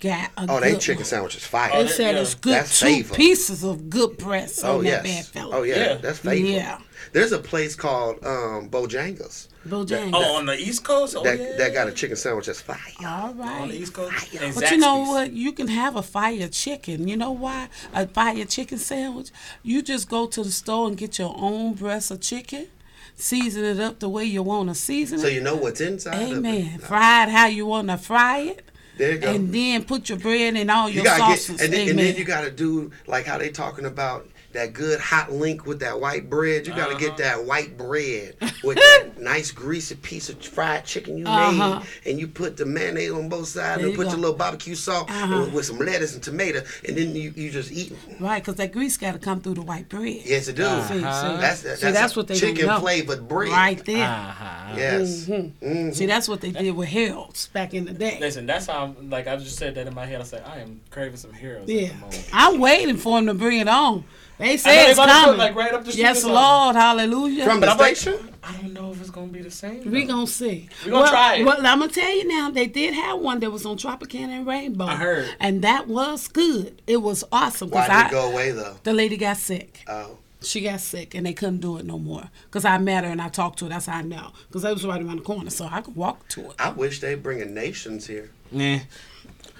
got 0.00 0.30
a 0.36 0.42
Oh, 0.42 0.46
good 0.46 0.62
they 0.62 0.78
chicken 0.78 1.04
sandwich 1.04 1.36
is 1.36 1.44
fire. 1.46 1.70
Oh, 1.74 1.82
They 1.82 1.88
said 1.88 2.14
yeah. 2.14 2.20
it's 2.20 2.34
good 2.34 2.52
That's 2.54 2.78
two 2.80 2.86
favor. 2.86 3.14
pieces 3.14 3.64
of 3.64 3.88
good 3.90 4.16
breast 4.18 4.60
Oh 4.64 4.78
on 4.78 4.84
yes. 4.84 5.02
that 5.02 5.04
bad 5.04 5.24
fella. 5.26 5.56
Oh 5.56 5.62
yeah, 5.62 5.76
Yeah. 5.76 5.94
that's 5.96 6.18
favorite. 6.18 6.50
Yeah. 6.50 6.78
There's 7.12 7.32
a 7.32 7.38
place 7.38 7.74
called 7.76 8.16
um, 8.24 8.68
Bojangles 8.68 9.48
Bojangles. 9.66 10.10
Oh, 10.14 10.36
on 10.36 10.46
the 10.46 10.56
East 10.58 10.84
Coast? 10.84 11.16
Oh, 11.16 11.22
that 11.24 11.38
yeah. 11.38 11.56
that 11.56 11.72
got 11.74 11.88
a 11.88 11.92
chicken 11.92 12.16
sandwich 12.16 12.46
that's 12.46 12.60
fire. 12.60 12.78
All 13.04 13.40
on 13.42 13.68
the 13.68 13.74
East 13.76 13.92
Coast. 13.94 14.32
And 14.40 14.54
But 14.54 14.70
you 14.70 14.76
know 14.76 15.00
what? 15.00 15.32
You 15.32 15.52
can 15.52 15.68
have 15.68 15.96
a 15.96 16.02
fire 16.02 16.48
chicken. 16.48 17.08
You 17.08 17.16
know 17.16 17.32
why? 17.32 17.68
A 17.94 18.06
fire 18.06 18.44
chicken 18.44 18.78
sandwich. 18.78 19.30
You 19.62 19.82
just 19.82 20.08
go 20.08 20.26
to 20.28 20.42
the 20.42 20.50
store 20.52 20.86
and 20.88 20.96
get 20.96 21.18
your 21.18 21.34
own 21.38 21.74
breast 21.74 22.10
of 22.12 22.20
chicken, 22.20 22.68
season 23.16 23.64
it 23.64 23.80
up 23.80 23.98
the 24.00 24.08
way 24.08 24.24
you 24.24 24.42
want 24.42 24.68
to 24.68 24.74
season 24.74 25.18
it. 25.18 25.22
So 25.22 25.28
you 25.28 25.40
know 25.40 25.56
what's 25.56 25.80
inside. 25.80 26.14
of 26.14 26.28
it. 26.30 26.36
Amen. 26.36 26.78
Fried 26.78 27.28
how 27.28 27.46
you 27.46 27.66
want 27.66 27.88
to 27.88 27.96
fry 27.98 28.38
it, 28.38 28.65
There 28.96 29.12
you 29.12 29.18
go. 29.18 29.34
and 29.34 29.52
then 29.52 29.84
put 29.84 30.08
your 30.08 30.18
bread 30.18 30.56
and 30.56 30.70
all 30.70 30.88
you 30.88 30.96
your 30.96 31.04
gotta 31.04 31.36
sauces. 31.36 31.56
get, 31.56 31.64
and 31.64 31.72
then, 31.72 31.88
and 31.90 31.98
then 31.98 32.16
you 32.16 32.24
gotta 32.24 32.50
do 32.50 32.90
like 33.06 33.26
how 33.26 33.38
they 33.38 33.50
talking 33.50 33.84
about 33.84 34.26
that 34.56 34.72
good 34.72 34.98
hot 35.00 35.30
link 35.32 35.66
with 35.66 35.80
that 35.80 36.00
white 36.00 36.28
bread. 36.28 36.66
You 36.66 36.72
gotta 36.74 36.90
Uh-huh. 36.96 36.98
get 36.98 37.16
that 37.18 37.44
white 37.44 37.76
bread 37.78 38.34
with 38.64 38.76
that 38.76 39.20
nice 39.20 39.50
greasy 39.50 39.94
piece 39.96 40.28
of 40.28 40.42
fried 40.44 40.84
chicken 40.84 41.18
you 41.18 41.26
Uh-huh. 41.26 41.80
made, 41.80 42.10
and 42.10 42.18
you 42.20 42.26
put 42.28 42.56
the 42.56 42.66
mayonnaise 42.66 43.12
on 43.12 43.28
both 43.28 43.48
sides, 43.48 43.78
There 43.78 43.86
and 43.86 43.92
you 43.92 43.96
put 43.96 44.04
go. 44.04 44.10
your 44.12 44.20
little 44.20 44.36
barbecue 44.36 44.74
sauce 44.74 45.08
Uh-huh. 45.08 45.40
with, 45.40 45.52
with 45.52 45.64
some 45.66 45.78
lettuce 45.78 46.14
and 46.14 46.22
tomato, 46.22 46.62
and 46.86 46.96
then 46.96 47.14
you, 47.14 47.32
you 47.36 47.50
just 47.50 47.70
eat. 47.72 47.92
'em. 47.92 48.16
right, 48.24 48.42
because 48.42 48.56
that 48.56 48.72
grease 48.72 48.96
got 48.96 49.12
to 49.12 49.18
come 49.18 49.40
through 49.40 49.54
the 49.54 49.62
white 49.62 49.88
bread. 49.88 50.20
Yes, 50.24 50.48
it 50.48 50.56
do. 50.56 50.64
See, 50.64 50.94
see, 50.94 51.00
That's, 51.00 51.62
that's, 51.62 51.80
see, 51.80 51.90
that's 51.92 52.16
what 52.16 52.26
they 52.28 52.38
don't 52.38 52.54
chicken 52.56 52.80
flavored 52.80 53.28
bread. 53.28 53.52
Right 53.52 53.84
there. 53.84 54.04
Uh-huh. 54.08 54.74
Yes. 54.76 55.26
Mm-hmm. 55.26 55.66
Mhm. 55.66 55.94
See, 55.94 56.06
that's 56.06 56.28
what 56.28 56.40
they 56.40 56.50
did 56.52 56.74
with 56.74 56.88
Harold's 56.88 57.48
back 57.48 57.74
in 57.74 57.84
the 57.84 57.92
day. 57.92 58.18
Listen, 58.20 58.46
that's 58.46 58.66
how 58.66 58.84
I'm, 58.84 59.10
like 59.10 59.26
I 59.26 59.36
just 59.36 59.56
said 59.56 59.74
that 59.76 59.86
in 59.86 59.94
my 59.94 60.06
head. 60.06 60.20
I 60.20 60.24
said 60.24 60.42
I 60.46 60.58
am 60.60 60.80
craving 60.90 61.16
some 61.16 61.32
heroes 61.32 61.68
Yeah, 61.68 61.82
at 61.88 61.92
the 61.94 62.00
moment. 62.00 62.30
I'm 62.32 62.58
waiting 62.60 62.96
for 62.96 63.18
him 63.18 63.26
to 63.26 63.34
bring 63.34 63.60
it 63.60 63.68
on. 63.68 64.04
They 64.38 64.56
say 64.58 64.90
it's 64.90 64.98
about 64.98 65.06
to 65.06 65.12
put, 65.12 65.20
coming. 65.24 65.38
like, 65.38 65.54
right 65.54 65.72
up 65.72 65.84
the 65.84 65.92
street 65.92 66.02
yes, 66.02 66.18
or 66.18 66.20
something. 66.20 66.34
Lord, 66.34 66.76
hallelujah. 66.76 67.44
From 67.44 67.60
But 67.60 67.66
the 67.66 67.72
I'm 67.72 67.78
like, 67.78 67.96
station? 67.96 68.34
I 68.44 68.52
don't 68.58 68.74
know 68.74 68.92
if 68.92 69.00
it's 69.00 69.08
gonna 69.10 69.28
be 69.28 69.40
the 69.40 69.50
same. 69.50 69.90
We 69.90 70.02
though. 70.04 70.12
gonna 70.14 70.26
see. 70.26 70.68
We 70.84 70.90
gonna 70.90 71.02
well, 71.02 71.10
try 71.10 71.34
it. 71.36 71.44
Well, 71.46 71.56
I'm 71.66 71.78
gonna 71.80 71.88
tell 71.90 72.14
you 72.14 72.28
now. 72.28 72.50
They 72.50 72.66
did 72.66 72.92
have 72.94 73.18
one 73.20 73.40
that 73.40 73.50
was 73.50 73.64
on 73.64 73.78
Tropicana 73.78 74.28
and 74.38 74.46
Rainbow. 74.46 74.84
I 74.84 74.96
heard. 74.96 75.30
and 75.40 75.62
that 75.62 75.88
was 75.88 76.28
good. 76.28 76.82
It 76.86 76.98
was 76.98 77.24
awesome. 77.32 77.70
Why 77.70 77.86
'cause 77.86 77.88
did 77.88 77.96
I, 77.96 78.08
it 78.08 78.10
go 78.10 78.30
away 78.32 78.50
though? 78.50 78.76
The 78.82 78.92
lady 78.92 79.16
got 79.16 79.38
sick. 79.38 79.82
Oh, 79.88 80.18
She 80.42 80.60
got 80.60 80.80
sick, 80.80 81.14
and 81.14 81.24
they 81.24 81.32
couldn't 81.32 81.60
do 81.60 81.78
it 81.78 81.86
no 81.86 81.98
more. 81.98 82.30
Cause 82.50 82.64
I 82.66 82.76
met 82.78 83.04
her 83.04 83.10
and 83.10 83.22
I 83.22 83.30
talked 83.30 83.58
to 83.60 83.64
her. 83.64 83.68
That's 83.70 83.86
how 83.86 83.96
I 83.98 84.02
know. 84.02 84.32
Cause 84.52 84.64
I 84.66 84.70
was 84.72 84.84
right 84.84 85.00
around 85.02 85.16
the 85.16 85.22
corner, 85.24 85.48
so 85.50 85.66
I 85.70 85.80
could 85.80 85.96
walk 85.96 86.28
to 86.28 86.42
it. 86.50 86.56
I 86.58 86.68
wish 86.70 87.00
they 87.00 87.14
bring 87.14 87.38
bringing 87.38 87.54
nations 87.54 88.06
here. 88.06 88.30
Nah. 88.52 88.78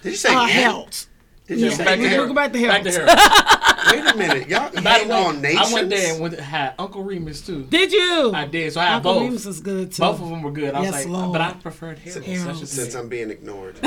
Did 0.02 0.10
you 0.12 0.16
say 0.16 0.34
Uh, 0.34 0.42
Ant? 0.42 0.50
health. 0.52 1.06
Did 1.48 1.60
you 1.60 1.66
Yeah. 1.66 1.72
say 1.72 1.84
Back 1.84 1.94
to 1.96 2.00
We 2.02 2.08
Ant? 2.08 2.28
go 2.28 2.34
back 2.34 2.52
to 2.52 2.66
Back 2.66 2.82
to 2.82 2.92
her. 2.92 3.06
her. 3.98 4.04
Wait 4.04 4.14
a 4.14 4.16
minute, 4.16 4.48
y'all 4.48 4.70
By 4.70 4.80
the 4.80 4.88
hating 4.90 5.08
way, 5.08 5.14
on 5.24 5.40
nations? 5.42 5.70
I 5.70 5.74
went 5.74 5.90
there 5.90 6.12
and 6.12 6.20
went, 6.22 6.38
had 6.40 6.74
Uncle 6.78 7.02
Remus 7.02 7.40
too. 7.44 7.64
Did 7.64 7.92
you? 7.92 8.32
I 8.34 8.46
did, 8.46 8.72
so 8.72 8.80
I 8.80 8.84
had 8.86 8.94
Uncle 8.96 9.14
both. 9.14 9.22
Remus 9.24 9.46
is 9.46 9.60
good 9.60 9.92
too. 9.92 10.00
Both 10.02 10.20
of 10.22 10.28
them 10.30 10.42
were 10.42 10.50
good. 10.52 10.74
I 10.74 10.80
was 10.80 10.86
Yes, 10.90 10.94
like, 11.04 11.08
Lord. 11.12 11.32
but 11.32 11.40
I 11.40 11.52
preferred 11.54 11.98
Harold. 11.98 12.24
Harold. 12.24 12.46
That's 12.48 12.60
just 12.60 12.72
Since. 12.74 12.94
I'm 12.94 13.08
being 13.08 13.30
ignored. 13.30 13.76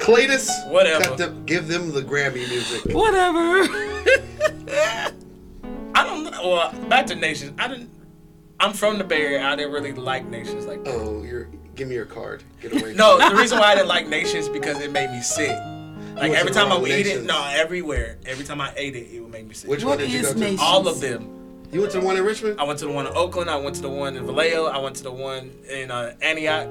Cletus, 0.00 0.48
Whatever. 0.68 1.04
cut 1.04 1.18
them- 1.18 1.44
give 1.46 1.68
them 1.68 1.92
the 1.92 2.02
Grammy 2.02 2.48
music. 2.48 2.92
Whatever. 2.92 3.62
I 5.94 6.04
don't 6.04 6.24
know. 6.24 6.30
Well, 6.42 6.72
back 6.88 7.06
to 7.06 7.14
nations. 7.14 7.52
I 7.58 7.68
didn't. 7.68 7.90
I'm 8.58 8.72
from 8.72 8.98
the 8.98 9.04
Bay 9.04 9.22
Area. 9.22 9.42
I 9.42 9.54
didn't 9.56 9.72
really 9.72 9.92
like 9.92 10.26
nations 10.26 10.66
like 10.66 10.82
that. 10.84 10.94
Oh, 10.94 11.22
you're 11.22 11.48
give 11.76 11.88
me 11.88 11.94
your 11.94 12.04
card. 12.06 12.42
Get 12.60 12.72
away. 12.80 12.94
No, 12.94 13.16
the 13.30 13.36
reason 13.36 13.58
why 13.58 13.72
I 13.72 13.74
didn't 13.76 13.88
like 13.96 14.08
nations 14.08 14.48
because 14.48 14.80
it 14.80 14.90
made 14.92 15.10
me 15.10 15.20
sick. 15.20 15.56
Like 16.14 16.32
every 16.32 16.52
time 16.52 16.70
I 16.72 16.76
would 16.78 16.90
eat 16.90 17.06
it, 17.06 17.24
no, 17.24 17.42
everywhere. 17.52 18.18
Every 18.26 18.44
time 18.44 18.60
I 18.60 18.72
ate 18.76 18.94
it, 18.96 19.10
it 19.12 19.20
would 19.20 19.30
make 19.32 19.46
me 19.46 19.54
sick. 19.54 19.68
Which 19.70 19.82
What 19.84 19.90
one 19.90 19.98
did 19.98 20.10
you 20.10 20.20
is 20.20 20.26
go 20.28 20.32
to? 20.34 20.38
nations? 20.40 20.60
All 20.60 20.86
of 20.86 21.00
them. 21.00 21.38
You 21.72 21.80
went 21.80 21.92
to 21.92 22.00
the 22.00 22.04
one 22.06 22.16
in 22.18 22.24
Richmond? 22.24 22.60
I 22.60 22.64
went 22.64 22.78
to 22.80 22.84
the 22.86 22.92
one 22.92 23.06
in 23.06 23.12
Oakland. 23.16 23.48
I 23.48 23.56
went 23.56 23.76
to 23.76 23.82
the 23.82 23.88
one 23.88 24.16
in 24.16 24.26
Vallejo. 24.26 24.66
I 24.66 24.76
went 24.78 24.94
to 24.96 25.02
the 25.02 25.12
one 25.12 25.50
in 25.70 25.90
uh, 25.90 26.14
Antioch. 26.20 26.68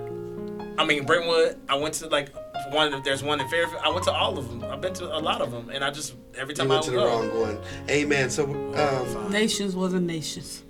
I 0.77 0.85
mean 0.85 1.05
Brentwood. 1.05 1.57
I 1.67 1.75
went 1.75 1.95
to 1.95 2.07
like 2.07 2.29
one. 2.71 2.93
Of 2.93 3.03
there's 3.03 3.23
one 3.23 3.39
in 3.41 3.47
Fairfield. 3.49 3.81
I 3.83 3.89
went 3.89 4.03
to 4.05 4.11
all 4.11 4.37
of 4.37 4.47
them. 4.47 4.63
I've 4.63 4.79
been 4.79 4.93
to 4.95 5.05
a 5.05 5.19
lot 5.19 5.41
of 5.41 5.51
them, 5.51 5.69
and 5.71 5.83
I 5.83 5.89
just 5.91 6.13
every 6.35 6.53
You 6.53 6.57
time 6.57 6.71
I 6.71 6.75
went 6.75 6.85
to 6.85 6.91
the 6.91 6.97
go, 6.97 7.05
wrong 7.07 7.39
one. 7.41 7.59
Amen. 7.89 8.29
So, 8.29 8.45
um, 8.45 9.31
nations 9.31 9.75
wasn't 9.75 10.05
nations. 10.05 10.63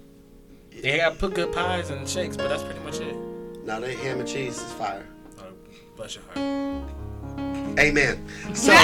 they 0.82 0.98
got 0.98 1.20
put 1.20 1.34
good 1.34 1.52
pies 1.54 1.90
and 1.90 2.08
shakes, 2.08 2.38
but 2.38 2.48
that's 2.48 2.64
pretty 2.64 2.80
much 2.80 3.00
it. 3.02 3.16
now 3.66 3.80
that 3.82 3.94
ham 3.98 4.20
and 4.22 4.28
cheese 4.28 4.58
is 4.62 4.72
fire. 4.74 5.06
Oh, 5.40 5.44
bless 5.98 6.16
your 6.16 6.24
heart. 6.34 6.84
Amen. 7.80 8.26
So, 8.54 8.72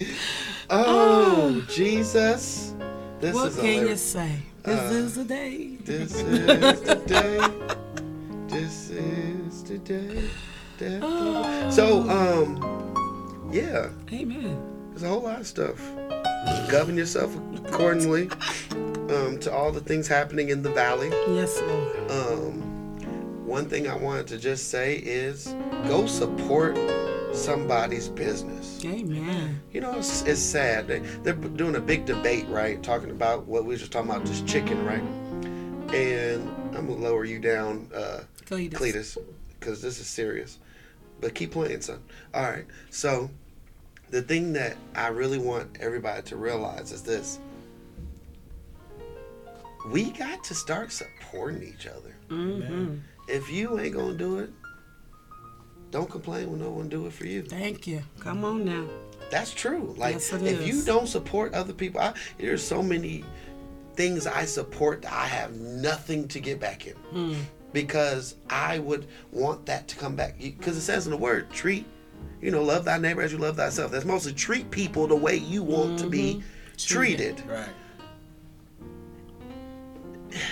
oh 0.70 1.64
Jesus, 1.68 2.74
this 3.20 3.34
What 3.34 3.48
is 3.48 3.56
can 3.56 3.86
you 3.86 3.96
say? 3.96 4.32
This 4.62 4.78
Uh, 4.78 4.94
is 4.94 5.14
the 5.20 5.24
day. 5.24 5.76
This 5.84 6.14
is 6.14 6.80
the 6.82 6.96
day. 7.06 7.40
This 8.48 8.90
is 8.90 9.62
the 9.64 9.78
day. 9.78 10.28
the- 10.78 11.70
So, 11.70 12.08
um, 12.10 13.48
yeah, 13.52 13.88
Amen. 14.12 14.58
there's 14.90 15.02
a 15.02 15.08
whole 15.08 15.22
lot 15.22 15.40
of 15.40 15.46
stuff. 15.46 15.78
Govern 16.70 16.96
yourself 16.96 17.34
accordingly 17.66 18.30
um, 19.10 19.38
to 19.40 19.52
all 19.52 19.72
the 19.72 19.80
things 19.80 20.08
happening 20.08 20.48
in 20.50 20.62
the 20.62 20.70
valley. 20.70 21.08
Yes, 21.34 21.60
Lord. 21.60 22.10
Um, 22.10 22.69
one 23.50 23.68
thing 23.68 23.88
I 23.88 23.96
wanted 23.96 24.28
to 24.28 24.38
just 24.38 24.70
say 24.70 24.94
is 24.94 25.56
go 25.88 26.06
support 26.06 26.78
somebody's 27.34 28.08
business. 28.08 28.80
Amen. 28.84 29.60
You 29.72 29.80
know, 29.80 29.98
it's, 29.98 30.22
it's 30.22 30.40
sad. 30.40 30.86
They, 30.86 31.00
they're 31.24 31.34
doing 31.34 31.74
a 31.74 31.80
big 31.80 32.06
debate, 32.06 32.46
right? 32.46 32.80
Talking 32.80 33.10
about 33.10 33.46
what 33.46 33.64
we 33.64 33.74
were 33.74 33.76
just 33.76 33.90
talking 33.90 34.08
about, 34.08 34.24
this 34.24 34.40
chicken, 34.42 34.84
right? 34.84 35.02
And 35.92 36.48
I'm 36.76 36.86
gonna 36.86 36.94
lower 36.94 37.24
you 37.24 37.40
down, 37.40 37.90
uh, 37.92 38.20
Cletus. 38.46 38.72
Cletus, 38.72 39.18
because 39.58 39.82
this 39.82 39.98
is 39.98 40.06
serious. 40.06 40.60
But 41.20 41.34
keep 41.34 41.50
playing, 41.50 41.80
son. 41.80 42.00
All 42.32 42.44
right. 42.44 42.66
So, 42.90 43.30
the 44.10 44.22
thing 44.22 44.52
that 44.52 44.76
I 44.94 45.08
really 45.08 45.38
want 45.38 45.76
everybody 45.80 46.22
to 46.22 46.36
realize 46.36 46.92
is 46.92 47.02
this: 47.02 47.40
we 49.88 50.12
got 50.12 50.44
to 50.44 50.54
start 50.54 50.92
supporting 50.92 51.64
each 51.64 51.88
other. 51.88 52.14
Mm-hmm. 52.28 52.98
If 53.30 53.50
you 53.50 53.78
ain't 53.78 53.94
gonna 53.94 54.14
do 54.14 54.38
it, 54.38 54.50
don't 55.90 56.10
complain 56.10 56.50
when 56.50 56.60
no 56.60 56.70
one 56.70 56.88
do 56.88 57.06
it 57.06 57.12
for 57.12 57.26
you. 57.26 57.42
Thank 57.42 57.86
you. 57.86 58.02
Come 58.20 58.44
on 58.44 58.64
now. 58.64 58.86
That's 59.30 59.52
true. 59.52 59.94
Like 59.96 60.14
Yes, 60.14 60.32
it 60.32 60.42
if 60.42 60.66
you 60.66 60.82
don't 60.82 61.06
support 61.06 61.54
other 61.54 61.72
people, 61.72 62.00
I, 62.00 62.14
there's 62.38 62.62
so 62.66 62.82
many 62.82 63.24
things 63.94 64.26
I 64.26 64.44
support 64.44 65.02
that 65.02 65.12
I 65.12 65.26
have 65.26 65.52
nothing 65.56 66.26
to 66.28 66.40
get 66.40 66.58
back 66.60 66.86
in 66.86 66.94
Hmm. 66.94 67.34
because 67.72 68.36
I 68.48 68.78
would 68.78 69.06
want 69.32 69.66
that 69.66 69.86
to 69.88 69.96
come 69.96 70.16
back. 70.16 70.38
Because 70.38 70.76
it 70.76 70.80
says 70.82 71.06
in 71.06 71.10
the 71.12 71.16
word, 71.16 71.50
treat, 71.50 71.86
you 72.40 72.50
know, 72.50 72.62
love 72.62 72.84
thy 72.84 72.98
neighbor 72.98 73.22
as 73.22 73.30
you 73.32 73.38
love 73.38 73.56
thyself. 73.56 73.90
That's 73.92 74.04
mostly 74.04 74.32
treat 74.32 74.70
people 74.70 75.06
the 75.06 75.16
way 75.16 75.36
you 75.36 75.62
want 75.62 75.98
to 76.00 76.06
be 76.08 76.34
Mm-hmm. 76.36 76.76
treated. 76.76 77.42
Right. 77.46 77.68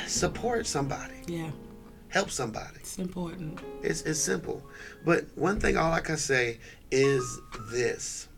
Support 0.07 0.67
somebody. 0.67 1.15
Yeah, 1.27 1.51
Help 2.09 2.31
somebody. 2.31 2.77
it's 2.81 2.99
important. 2.99 3.61
It's, 3.83 4.03
it's 4.03 4.19
simple. 4.21 4.63
But 5.05 5.27
one 5.35 5.61
thing 5.61 5.77
all 5.77 5.93
I 5.93 6.01
can 6.01 6.17
say 6.17 6.59
is 6.91 7.41
this. 7.71 8.29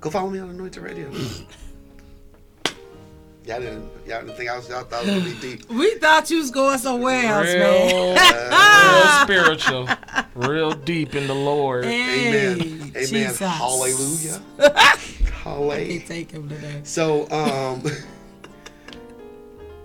Go 0.00 0.10
follow 0.10 0.30
me 0.30 0.38
on 0.40 0.50
Anointed 0.50 0.82
Radio. 0.82 1.10
y'all 3.48 3.60
didn't 3.60 3.90
y'all 4.06 4.20
didn't 4.20 4.36
think 4.36 4.50
I 4.50 4.56
was 4.56 4.68
y'all 4.68 4.84
thought 4.84 5.06
it 5.06 5.14
would 5.14 5.24
be 5.24 5.34
deep. 5.56 5.68
We 5.70 5.94
thought 5.96 6.30
you 6.30 6.38
was 6.38 6.50
going 6.50 6.78
somewhere 6.78 7.24
else, 7.24 7.46
man. 7.46 7.86
Real, 7.86 8.14
real 8.14 9.08
spiritual, 9.24 9.88
real 10.34 10.72
deep 10.72 11.14
in 11.14 11.26
the 11.26 11.34
Lord. 11.34 11.84
Amen. 11.84 12.58
Hey, 12.60 12.60
Amen. 12.60 12.92
Jesus. 12.94 13.38
Hallelujah. 13.38 14.42
I 14.76 14.98
Hallelujah. 15.42 15.86
can't 15.86 16.06
take 16.06 16.30
him 16.30 16.48
today. 16.48 16.80
So 16.84 17.28
um 17.30 17.82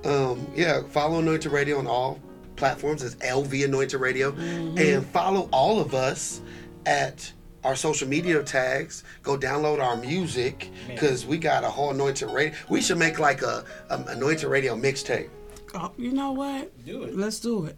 um 0.06 0.48
yeah, 0.56 0.84
follow 0.90 1.20
Anointed 1.20 1.52
Radio 1.52 1.78
on 1.80 1.88
all 1.88 2.20
platforms 2.56 3.02
as 3.04 3.16
LV 3.18 3.66
Anointed 3.66 4.00
Radio. 4.00 4.32
And 4.36 5.06
follow 5.08 5.50
all 5.52 5.80
of 5.80 5.94
us 5.94 6.42
at 6.86 7.32
our 7.64 7.76
social 7.76 8.08
media 8.08 8.44
tags. 8.44 9.04
Go 9.24 9.38
download 9.38 9.82
our 9.82 9.96
music 9.98 10.70
because 10.88 11.26
we 11.26 11.38
got 11.38 11.64
a 11.64 11.70
whole 11.70 11.92
Anointed 11.92 12.30
Radio. 12.30 12.54
We 12.70 12.82
should 12.82 12.98
make 12.98 13.20
like 13.20 13.42
a, 13.42 13.64
a 13.90 14.04
Anointed 14.10 14.50
Radio 14.50 14.76
mixtape. 14.76 15.30
Oh, 15.74 15.92
you 15.98 16.12
know 16.12 16.32
what? 16.34 16.86
Do 16.86 17.04
it. 17.04 17.16
Let's 17.18 17.40
do 17.40 17.66
it. 17.66 17.78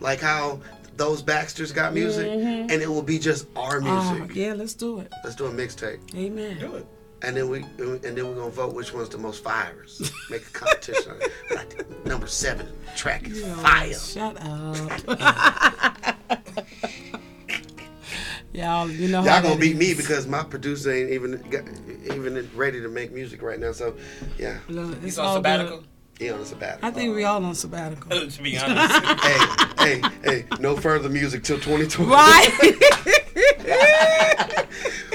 Like 0.00 0.20
how 0.20 0.60
those 0.96 1.20
Baxters 1.22 1.72
got 1.72 1.92
music, 1.92 2.26
and 2.28 2.70
it 2.70 2.88
will 2.88 3.02
be 3.02 3.18
just 3.18 3.46
our 3.56 3.78
Uh, 3.82 4.12
music. 4.14 4.34
yeah, 4.36 4.54
let's 4.54 4.74
do 4.74 5.00
it. 5.00 5.12
Let's 5.24 5.36
do 5.36 5.46
a 5.46 5.50
mixtape. 5.50 5.98
Amen. 6.14 6.58
Do 6.58 6.76
it. 6.76 6.86
And 7.22 7.36
then 7.36 7.48
we 7.50 7.58
and 7.58 8.00
then 8.02 8.26
we're 8.28 8.34
gonna 8.34 8.50
vote 8.50 8.74
which 8.74 8.94
one's 8.94 9.10
the 9.10 9.18
most 9.18 9.42
fires. 9.44 10.10
Make 10.30 10.42
a 10.46 10.50
competition. 10.50 11.18
like 11.54 12.06
number 12.06 12.26
seven 12.26 12.66
track 12.96 13.28
is 13.28 13.44
fire. 13.56 13.92
Shut 13.94 14.36
up. 14.40 16.16
Y'all, 18.52 18.90
you 18.90 19.08
know 19.08 19.18
Y'all 19.22 19.42
gonna 19.42 19.50
that 19.50 19.60
beat 19.60 19.76
me 19.76 19.94
because 19.94 20.26
my 20.26 20.42
producer 20.42 20.90
ain't 20.92 21.10
even 21.10 21.40
got, 21.50 21.62
even 22.12 22.50
ready 22.56 22.80
to 22.80 22.88
make 22.88 23.12
music 23.12 23.42
right 23.42 23.60
now. 23.60 23.70
So 23.72 23.94
yeah, 24.38 24.58
Look, 24.68 24.94
it's 24.96 25.04
He's 25.04 25.18
on 25.18 25.36
sabbatical. 25.36 25.78
good. 25.78 25.86
he 26.18 26.30
on 26.30 26.40
a 26.40 26.44
sabbatical. 26.44 26.88
I 26.88 26.90
think 26.90 27.14
we 27.14 27.22
all 27.24 27.44
on 27.44 27.54
sabbatical. 27.54 28.10
to 28.28 28.42
be 28.42 28.58
honest. 28.58 29.22
hey, 29.22 29.38
hey, 29.78 30.02
hey! 30.24 30.44
No 30.58 30.76
further 30.76 31.08
music 31.08 31.44
till 31.44 31.58
2020. 31.58 32.10
right? 32.10 33.19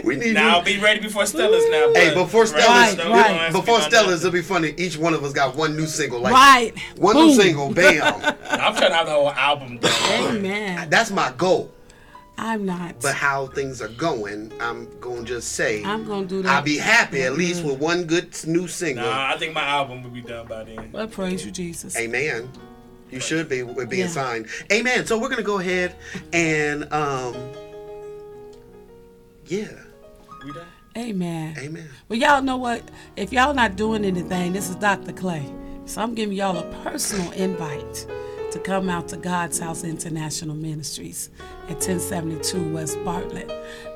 We 0.03 0.15
need 0.18 0.34
now 0.36 0.60
you. 0.60 0.65
be 0.65 0.80
ready 0.80 0.99
before 0.99 1.23
Stellar's 1.23 1.68
now. 1.69 1.91
Hey, 1.94 2.14
before 2.14 2.44
Stellar's, 2.44 2.95
so 2.95 3.06
we 3.07 3.11
right. 3.11 3.27
don't 3.27 3.38
have 3.40 3.53
to 3.53 3.60
before 3.60 3.80
Stellar's, 3.80 4.23
it'll 4.23 4.32
be 4.32 4.41
funny. 4.44 4.73
Each 4.77 4.98
one 4.98 5.14
of 5.15 5.23
us 5.23 5.34
got 5.34 5.56
one 5.56 5.76
new 5.76 5.88
single. 5.88 6.19
Like 6.19 6.34
right. 6.34 6.73
one 6.98 7.15
Boom. 7.15 7.27
new 7.30 7.36
single, 7.36 7.73
bam. 7.73 8.14
I'm 8.49 8.76
trying 8.76 8.90
to 8.91 8.95
have 8.95 9.07
the 9.07 9.14
whole 9.14 9.32
album 9.32 9.80
done. 9.80 10.36
Amen. 10.36 10.90
That's 10.90 11.10
my 11.10 11.32
goal. 11.38 11.72
I'm 12.38 12.65
not. 12.65 12.99
But 13.02 13.15
how 13.15 13.48
things 13.48 13.82
are 13.82 13.88
going, 13.88 14.52
I'm 14.60 14.88
gonna 14.99 15.23
just 15.23 15.53
say 15.53 15.84
I'm 15.84 16.06
gonna 16.06 16.27
do 16.27 16.41
that. 16.44 16.53
I'll 16.56 16.61
be 16.64 16.77
happy 16.77 17.23
at 17.23 17.34
least 17.34 17.64
with 17.64 17.80
one 17.80 18.03
good 18.03 18.36
new 18.45 18.68
single. 18.68 19.06
Nah, 19.06 19.34
I 19.34 19.38
think 19.38 19.53
my 19.53 19.64
album 19.64 20.03
will 20.03 20.10
be 20.11 20.22
done 20.22 20.45
by 20.45 20.65
then. 20.65 20.91
Well, 20.91 21.07
praise 21.07 21.45
you, 21.45 21.52
Jesus. 21.52 21.98
Amen. 21.98 22.52
You 23.10 23.22
should 23.22 23.48
be 23.48 23.64
with 23.64 23.90
being 23.90 24.02
Yeah. 24.02 24.07
signed. 24.10 24.48
Amen. 24.72 25.06
So 25.06 25.18
we're 25.18 25.30
gonna 25.30 25.44
go 25.44 25.60
ahead 25.60 25.95
and 26.34 26.91
um 26.91 27.36
yeah. 29.48 29.68
We 30.44 30.54
done? 30.54 30.66
Amen. 30.98 31.56
Amen. 31.60 31.90
Well, 32.08 32.18
y'all 32.20 32.42
know 32.42 32.58
what? 32.58 32.90
If 33.16 33.34
y'all 33.34 33.54
not 33.54 33.76
doing 33.76 34.06
anything, 34.06 34.54
this 34.54 34.70
is 34.70 34.76
Dr. 34.78 35.12
Clay. 35.12 35.46
So 35.86 36.02
I'm 36.02 36.16
giving 36.16 36.36
y'all 36.36 36.58
a 36.58 36.84
personal 36.84 37.32
invite 37.34 38.08
to 38.52 38.60
come 38.60 38.90
out 38.90 39.10
to 39.10 39.18
God's 39.18 39.60
House 39.60 39.84
International 39.84 40.56
Ministries 40.56 41.30
at 41.64 41.76
1072 41.76 42.74
West 42.74 42.98
Bartlett. 43.04 43.50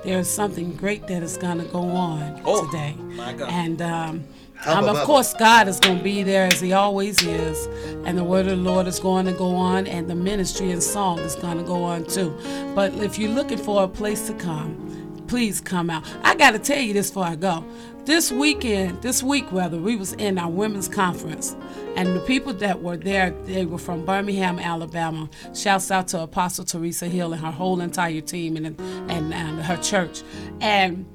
There 0.03 0.19
is 0.19 0.29
something 0.29 0.73
great 0.75 1.07
that 1.07 1.23
is 1.23 1.37
going 1.37 1.59
to 1.59 1.65
go 1.65 1.79
on 1.83 2.41
Oh, 2.43 2.65
today. 2.65 2.95
my 2.99 3.31
God. 3.33 3.49
And 3.49 3.81
um, 3.81 4.23
um, 4.65 4.89
of 4.89 4.97
course, 5.05 5.33
God 5.33 5.69
is 5.69 5.79
going 5.79 5.99
to 5.99 6.03
be 6.03 6.21
there 6.23 6.47
as 6.47 6.59
He 6.59 6.73
always 6.73 7.23
is, 7.23 7.67
and 8.05 8.17
the 8.17 8.23
Word 8.25 8.47
of 8.47 8.57
the 8.57 8.63
Lord 8.71 8.87
is 8.87 8.99
going 8.99 9.25
to 9.27 9.31
go 9.31 9.55
on, 9.55 9.87
and 9.87 10.09
the 10.09 10.15
ministry 10.15 10.71
and 10.71 10.83
song 10.83 11.19
is 11.19 11.35
going 11.35 11.57
to 11.57 11.63
go 11.63 11.81
on 11.85 12.03
too. 12.03 12.37
But 12.75 12.93
if 12.95 13.17
you're 13.17 13.31
looking 13.31 13.57
for 13.57 13.83
a 13.83 13.87
place 13.87 14.27
to 14.27 14.33
come, 14.33 14.88
please 15.29 15.61
come 15.61 15.91
out. 15.91 16.03
I 16.23 16.35
got 16.35 16.51
to 16.51 16.59
tell 16.59 16.81
you 16.81 16.91
this 16.91 17.09
before 17.11 17.25
I 17.25 17.35
go. 17.35 17.63
This 18.05 18.31
weekend, 18.31 19.03
this 19.03 19.21
week 19.21 19.45
rather, 19.51 19.77
we 19.77 19.95
was 19.95 20.13
in 20.13 20.39
our 20.39 20.49
women's 20.49 20.87
conference, 20.87 21.55
and 21.95 22.15
the 22.15 22.19
people 22.21 22.51
that 22.53 22.81
were 22.81 22.97
there, 22.97 23.29
they 23.45 23.67
were 23.67 23.77
from 23.77 24.03
Birmingham, 24.03 24.57
Alabama. 24.57 25.29
Shouts 25.53 25.91
out 25.91 26.07
to 26.09 26.21
Apostle 26.21 26.65
Teresa 26.65 27.05
Hill 27.05 27.33
and 27.33 27.41
her 27.43 27.51
whole 27.51 27.79
entire 27.79 28.21
team 28.21 28.57
and 28.57 28.79
and, 29.11 29.31
and 29.31 29.61
her 29.61 29.77
church, 29.77 30.23
and 30.59 31.05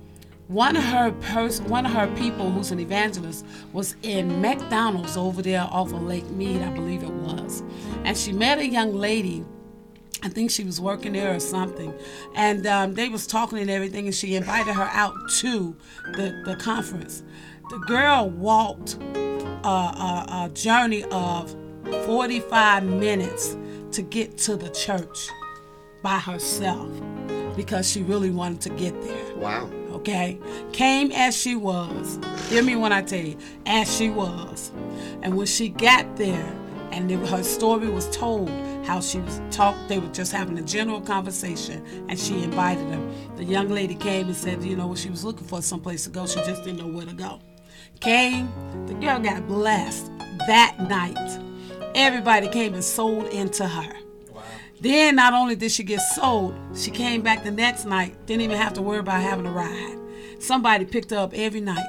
one 0.47 0.77
of 0.77 0.85
her 0.85 1.11
pers- 1.11 1.63
one 1.63 1.85
of 1.85 1.93
her 1.93 2.07
people 2.15 2.53
who's 2.53 2.71
an 2.71 2.79
evangelist 2.79 3.45
was 3.73 3.97
in 4.03 4.41
McDonald's 4.41 5.17
over 5.17 5.43
there 5.43 5.63
off 5.63 5.93
of 5.93 6.03
Lake 6.03 6.31
Mead, 6.31 6.63
I 6.63 6.71
believe 6.71 7.03
it 7.03 7.13
was, 7.13 7.65
and 8.05 8.17
she 8.17 8.33
met 8.33 8.59
a 8.59 8.67
young 8.67 8.95
lady. 8.95 9.45
I 10.25 10.29
think 10.29 10.51
she 10.51 10.65
was 10.65 10.81
working 10.81 11.13
there 11.13 11.35
or 11.35 11.39
something, 11.41 11.93
and 12.35 12.67
um, 12.67 12.95
they 12.95 13.09
was 13.11 13.27
talking 13.27 13.59
and 13.59 13.71
everything, 13.71 14.07
and 14.07 14.15
she 14.15 14.35
invited 14.37 14.73
her 14.73 14.89
out 14.93 15.15
to 15.41 15.77
the, 16.17 16.43
the 16.47 16.57
conference. 16.57 17.23
The 17.69 17.79
girl 17.81 18.31
walked 18.31 18.95
a, 19.65 19.69
a, 19.69 20.27
a 20.47 20.51
journey 20.55 21.05
of 21.05 21.55
45 22.07 22.85
minutes 22.85 23.57
to 23.93 24.03
get 24.03 24.39
to 24.39 24.57
the 24.57 24.71
church 24.71 25.29
by 26.03 26.19
herself 26.19 26.91
because 27.57 27.91
she 27.91 28.03
really 28.03 28.31
wanted 28.31 28.61
to 28.63 28.71
get 28.71 29.01
there 29.03 29.37
Wow. 29.37 29.71
okay? 29.93 30.39
Came 30.73 31.13
as 31.13 31.37
she 31.37 31.55
was. 31.55 32.19
Hear 32.49 32.63
me 32.63 32.77
when 32.77 32.93
I 32.93 33.03
tell 33.03 33.25
you, 33.25 33.37
as 33.67 33.95
she 33.95 34.11
was. 34.11 34.73
And 35.23 35.37
when 35.37 35.47
she 35.47 35.69
got 35.69 36.17
there, 36.17 36.53
and 36.91 37.11
her 37.11 37.43
story 37.43 37.89
was 37.89 38.09
told, 38.11 38.51
how 38.85 39.01
she 39.01 39.19
was 39.19 39.41
talked, 39.51 39.89
they 39.89 39.99
were 39.99 40.09
just 40.09 40.33
having 40.33 40.59
a 40.59 40.63
general 40.63 41.01
conversation, 41.01 41.85
and 42.09 42.19
she 42.19 42.43
invited 42.43 42.87
her. 42.89 43.11
The 43.37 43.45
young 43.45 43.69
lady 43.69 43.95
came 43.95 44.27
and 44.27 44.37
said, 44.37 44.63
you 44.63 44.77
know, 44.77 44.95
she 44.95 45.11
was 45.11 45.25
looking 45.25 45.47
for 45.47 45.63
someplace 45.63 46.05
to 46.05 46.11
go, 46.11 46.27
she 46.27 46.37
just 46.41 46.65
didn't 46.65 46.79
know 46.79 46.87
where 46.87 47.07
to 47.07 47.15
go. 47.15 47.41
Came, 48.01 48.53
the 48.87 48.95
girl 48.95 49.19
got 49.19 49.47
blessed 49.47 50.11
that 50.47 50.77
night. 50.79 51.17
Everybody 51.95 52.49
came 52.49 52.75
and 52.75 52.85
sold 52.85 53.27
into 53.29 53.67
her. 53.67 53.93
Then 54.81 55.17
not 55.17 55.33
only 55.33 55.57
did 55.57 55.71
she 55.71 55.83
get 55.83 56.01
sold, 56.01 56.55
she 56.77 56.91
came 56.91 57.23
back 57.23 57.43
the 57.45 57.51
next 57.51 57.87
night. 57.87 58.27
Didn't 58.27 58.43
even 58.43 58.59
have 58.59 58.75
to 58.75 58.83
worry 58.83 58.99
about 58.99 59.23
having 59.23 59.47
a 59.47 59.53
ride. 59.53 59.97
Somebody 60.41 60.85
picked 60.85 61.11
her 61.11 61.17
up 61.17 61.33
every 61.33 61.61
night. 61.61 61.87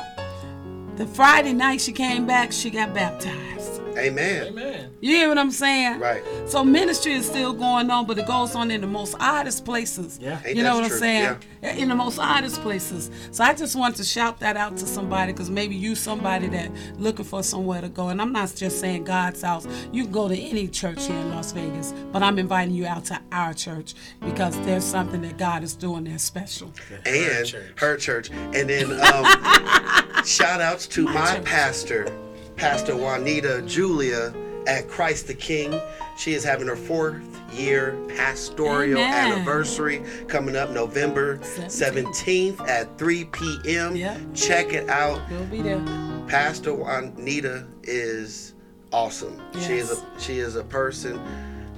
The 0.96 1.06
Friday 1.06 1.52
night 1.52 1.82
she 1.82 1.92
came 1.92 2.26
back, 2.26 2.54
she 2.54 2.70
got 2.70 2.94
baptized. 2.94 3.65
Amen. 3.98 4.48
Amen. 4.48 4.92
You 5.02 5.16
hear 5.16 5.30
what 5.30 5.38
I'm 5.38 5.52
saying? 5.52 6.00
Right. 6.00 6.24
So 6.48 6.64
ministry 6.64 7.14
is 7.14 7.26
still 7.26 7.54
going 7.54 7.90
on, 7.90 8.06
but 8.06 8.18
it 8.18 8.28
goes 8.28 8.56
on 8.56 8.72
in 8.72 8.82
the 8.82 8.88
most 8.88 9.16
oddest 9.20 9.66
places. 9.66 10.20
Yeah. 10.22 10.40
Ain't 10.46 10.58
You 10.58 10.64
know 10.64 10.70
that 10.70 10.76
what 10.76 10.84
I'm 10.84 10.90
true? 10.90 11.00
saying? 11.00 11.38
In 11.64 11.90
the 11.90 11.96
most 11.96 12.20
oddest 12.20 12.62
places. 12.62 13.10
So 13.32 13.44
I 13.44 13.54
just 13.54 13.76
want 13.76 13.96
to 13.98 14.04
shout 14.04 14.40
that 14.42 14.58
out 14.58 14.78
to 14.78 14.86
somebody 14.86 15.32
because 15.32 15.50
maybe 15.50 15.76
you 15.76 15.96
somebody 15.96 16.48
that 16.50 16.70
looking 17.00 17.26
for 17.26 17.42
somewhere 17.44 17.82
to 17.82 17.90
go. 17.90 18.10
And 18.10 18.22
I'm 18.22 18.32
not 18.32 18.54
just 18.56 18.80
saying 18.80 19.04
God's 19.06 19.42
house. 19.42 19.68
You 19.92 20.04
can 20.04 20.12
go 20.12 20.28
to 20.28 20.38
any 20.38 20.68
church 20.68 21.06
here 21.08 21.16
in 21.18 21.32
Las 21.32 21.52
Vegas, 21.54 21.94
but 22.12 22.22
I'm 22.22 22.38
inviting 22.38 22.74
you 22.76 22.86
out 22.86 23.06
to 23.06 23.20
our 23.32 23.54
church 23.54 23.94
because 24.22 24.60
there's 24.62 24.84
something 24.84 25.22
that 25.24 25.38
God 25.38 25.64
is 25.64 25.76
doing 25.76 26.04
there 26.04 26.18
special. 26.20 26.72
and 27.06 27.46
church. 27.46 27.74
her 27.78 27.98
church. 27.98 28.30
And 28.32 28.70
then 28.70 28.92
um, 28.92 29.26
shout 30.26 30.62
outs 30.62 30.88
to 30.88 31.06
my, 31.06 31.36
church. 31.38 31.46
pastor, 31.46 32.08
Pastor 32.56 32.96
Juanita 32.96 33.62
Julia 33.64 34.34
at 34.68 34.88
Christ 34.88 35.28
the 35.28 35.34
King. 35.34 35.80
She 36.18 36.34
is 36.34 36.44
having 36.44 36.68
her 36.68 36.76
fourth 36.76 37.24
year 37.54 37.98
pastoral 38.16 38.98
Amen. 38.98 39.34
anniversary 39.34 40.04
coming 40.28 40.56
up 40.56 40.72
November 40.72 41.38
17th 41.38 42.60
at 42.68 42.98
3 42.98 43.26
p.m. 43.26 43.96
Yep. 43.96 44.20
Check 44.34 44.74
it 44.74 44.90
out. 44.90 45.22
You'll 45.30 45.46
be 45.46 45.62
there. 45.62 45.80
Pastor 46.28 46.74
Juanita 46.74 47.68
is 47.84 48.56
awesome. 48.92 49.42
She 49.60 49.74
is 49.74 49.92
a 49.92 50.20
she 50.20 50.40
is 50.40 50.56
a 50.56 50.64
person 50.64 51.20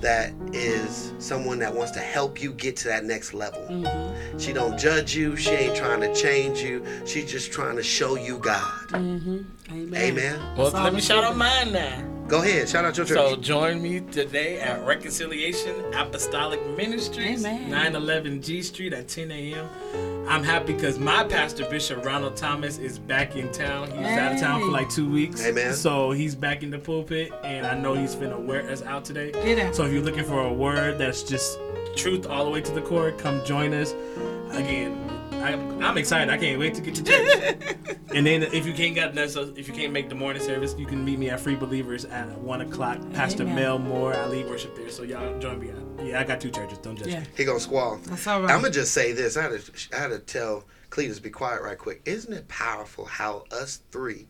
that 0.01 0.31
is 0.53 1.13
someone 1.19 1.59
that 1.59 1.73
wants 1.73 1.91
to 1.91 1.99
help 1.99 2.41
you 2.41 2.53
get 2.53 2.75
to 2.77 2.87
that 2.87 3.03
next 3.05 3.33
level. 3.33 3.61
Mm-hmm. 3.69 4.37
She 4.37 4.53
don't 4.53 4.77
judge 4.77 5.15
you. 5.15 5.35
She 5.35 5.51
ain't 5.51 5.75
trying 5.75 6.01
to 6.01 6.13
change 6.13 6.59
you. 6.59 6.85
She's 7.05 7.31
just 7.31 7.51
trying 7.51 7.75
to 7.77 7.83
show 7.83 8.15
you 8.15 8.37
God. 8.37 8.71
Amen. 8.93 9.47
Amen. 9.71 10.55
Well, 10.55 10.71
let 10.71 10.93
me 10.93 11.01
shout 11.01 11.23
out 11.23 11.35
mine 11.35 11.71
now. 11.71 12.16
Go 12.27 12.41
ahead. 12.41 12.67
Shout 12.67 12.83
out 12.83 12.97
your 12.97 13.05
church. 13.05 13.17
So 13.17 13.35
join 13.37 13.81
me 13.81 14.01
today 14.01 14.59
at 14.59 14.85
Reconciliation 14.85 15.93
Apostolic 15.93 16.59
Ministries, 16.75 17.45
Amen. 17.45 17.69
911 17.69 18.41
G 18.41 18.61
Street 18.61 18.91
at 18.91 19.07
10 19.07 19.31
a.m. 19.31 19.69
I'm 20.27 20.43
happy 20.43 20.73
because 20.73 20.99
my 20.99 21.23
pastor 21.23 21.65
Bishop 21.69 22.03
Ronald 22.03 22.35
Thomas 22.35 22.79
is 22.79 22.99
back 22.99 23.37
in 23.37 23.49
town. 23.53 23.89
He 23.91 23.99
was 23.99 24.07
out 24.07 24.33
of 24.33 24.39
town 24.41 24.59
for 24.59 24.67
like 24.67 24.89
two 24.89 25.09
weeks. 25.09 25.41
Amen. 25.45 25.73
So 25.73 26.11
he's 26.11 26.35
back 26.35 26.63
in 26.63 26.69
the 26.69 26.79
pulpit, 26.79 27.31
and 27.45 27.65
I 27.65 27.79
know 27.79 27.93
he's 27.93 28.13
finna 28.13 28.37
wear 28.37 28.69
us 28.69 28.81
out 28.81 29.05
today. 29.05 29.31
Get 29.31 29.59
out. 29.59 29.73
So 29.73 29.85
if 29.85 29.93
you're 29.93 30.03
looking 30.03 30.25
for 30.25 30.41
a 30.41 30.51
word 30.53 30.97
that's 30.97 31.23
just 31.23 31.57
truth 31.95 32.27
all 32.27 32.43
the 32.43 32.51
way 32.51 32.59
to 32.59 32.71
the 32.73 32.81
core, 32.81 33.11
come 33.13 33.43
join 33.45 33.73
us. 33.73 33.93
Again, 34.51 35.06
I'm, 35.53 35.83
I'm 35.83 35.97
excited. 35.97 36.29
I 36.33 36.37
can't 36.37 36.59
wait 36.59 36.73
to 36.75 36.81
get 36.81 36.95
to 36.95 37.03
church. 37.03 37.77
and 38.13 38.25
then 38.25 38.43
if 38.43 38.65
you 38.65 38.73
can't 38.73 38.93
get 38.95 39.17
if 39.17 39.67
you 39.67 39.73
can't 39.73 39.93
make 39.93 40.09
the 40.09 40.15
morning 40.15 40.41
service, 40.41 40.75
you 40.77 40.85
can 40.85 41.03
meet 41.03 41.19
me 41.19 41.29
at 41.29 41.39
Free 41.39 41.55
Believers 41.55 42.05
at 42.05 42.27
one 42.39 42.61
o'clock. 42.61 42.99
Pastor 43.13 43.43
Amen. 43.43 43.55
Mel 43.55 43.79
Moore, 43.79 44.13
I 44.13 44.27
lead 44.27 44.47
worship 44.47 44.75
there. 44.75 44.89
So 44.89 45.03
y'all 45.03 45.39
join 45.39 45.59
me. 45.59 45.71
Yeah, 46.03 46.19
I 46.19 46.23
got 46.23 46.41
two 46.41 46.51
churches. 46.51 46.77
Don't 46.77 46.97
judge 46.97 47.07
Yeah. 47.07 47.21
me. 47.21 47.27
he 47.35 47.45
gonna 47.45 47.59
squall. 47.59 47.97
That's 48.03 48.27
all 48.27 48.41
right. 48.41 48.51
I'm 48.51 48.61
gonna 48.61 48.73
just 48.73 48.93
say 48.93 49.13
this. 49.13 49.37
I 49.37 49.43
had 49.43 49.59
to, 49.59 49.95
I 49.95 49.99
had 49.99 50.07
to 50.09 50.19
tell 50.19 50.65
Cletus 50.89 51.21
be 51.21 51.29
quiet 51.29 51.61
right 51.61 51.77
quick. 51.77 52.01
Isn't 52.05 52.33
it 52.33 52.47
powerful 52.47 53.05
how 53.05 53.45
us 53.51 53.81
three 53.91 54.27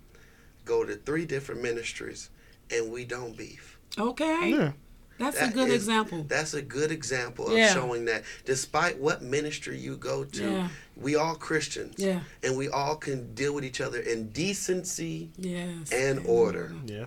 go 0.65 0.83
to 0.83 0.95
three 0.95 1.25
different 1.25 1.61
ministries 1.61 2.29
and 2.71 2.91
we 2.91 3.05
don't 3.05 3.35
beef? 3.35 3.79
Okay. 3.97 4.51
Yeah. 4.51 4.71
That's 5.19 5.39
That 5.39 5.49
a 5.49 5.53
good 5.53 5.69
is- 5.69 5.75
example. 5.75 6.25
That's 6.27 6.53
a 6.53 6.61
good 6.61 6.91
example 6.91 7.47
of 7.47 7.57
Yeah. 7.57 7.73
showing 7.73 8.05
that 8.05 8.23
despite 8.45 8.99
what 8.99 9.21
ministry 9.23 9.77
you 9.77 9.97
go 9.97 10.23
to, 10.23 10.43
Yeah. 10.43 10.67
we 10.95 11.15
all 11.15 11.35
Christians. 11.35 11.95
Yeah. 11.97 12.19
And 12.43 12.55
we 12.57 12.69
all 12.69 12.95
can 12.95 13.33
deal 13.33 13.53
with 13.53 13.65
each 13.65 13.81
other 13.81 13.99
in 13.99 14.29
decency 14.29 15.31
Yes. 15.37 15.91
and 15.91 16.25
order. 16.25 16.73
Yeah. 16.85 17.05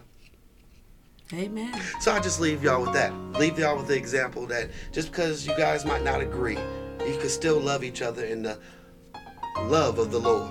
Amen. 1.33 1.81
So 2.01 2.11
I 2.13 2.19
just 2.19 2.41
leave 2.41 2.65
y'all 2.65 2.83
with 2.83 2.93
that. 2.95 3.13
Leave 3.39 3.59
y'all 3.59 3.77
with 3.77 3.87
the 3.87 3.97
example 3.97 4.47
that 4.47 4.69
just 4.91 5.13
because 5.13 5.47
you 5.47 5.57
guys 5.57 5.85
might 5.85 6.03
not 6.03 6.21
agree, 6.21 6.59
you 7.07 7.17
can 7.21 7.29
still 7.29 7.61
love 7.61 7.85
each 7.85 8.03
other 8.03 8.25
in 8.25 8.43
the 8.43 8.59
love 9.63 9.99
of 10.01 10.11
the 10.11 10.19
Lord. 10.19 10.51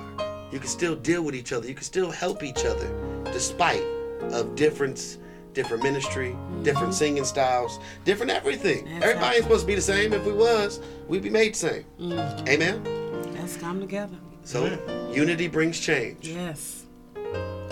You 0.54 0.60
can 0.60 0.70
still 0.70 0.96
deal 0.96 1.22
with 1.22 1.36
each 1.36 1.52
other. 1.52 1.68
You 1.68 1.74
can 1.76 1.84
still 1.84 2.10
help 2.12 2.44
each 2.44 2.64
other 2.64 2.90
despite 3.34 3.84
of 4.32 4.56
difference, 4.56 5.18
different 5.54 5.84
ministry, 5.84 6.36
different 6.64 6.94
singing 6.94 7.26
styles, 7.26 7.80
different 8.06 8.32
everything. 8.32 8.86
That's 8.86 9.06
Everybody 9.06 9.36
ain't 9.36 9.44
supposed 9.44 9.62
to 9.62 9.68
be 9.68 9.76
the 9.76 9.82
same. 9.82 10.14
If 10.14 10.26
we 10.26 10.32
was, 10.34 10.80
we'd 11.08 11.24
be 11.24 11.30
made 11.30 11.54
the 11.54 11.58
same. 11.58 11.86
Mm-hmm. 12.00 12.48
Amen. 12.48 13.34
Let's 13.36 13.58
come 13.58 13.80
together. 13.80 14.16
So 14.44 14.66
unity 15.12 15.48
brings 15.48 15.80
change. 15.80 16.28
Yes. 16.28 16.86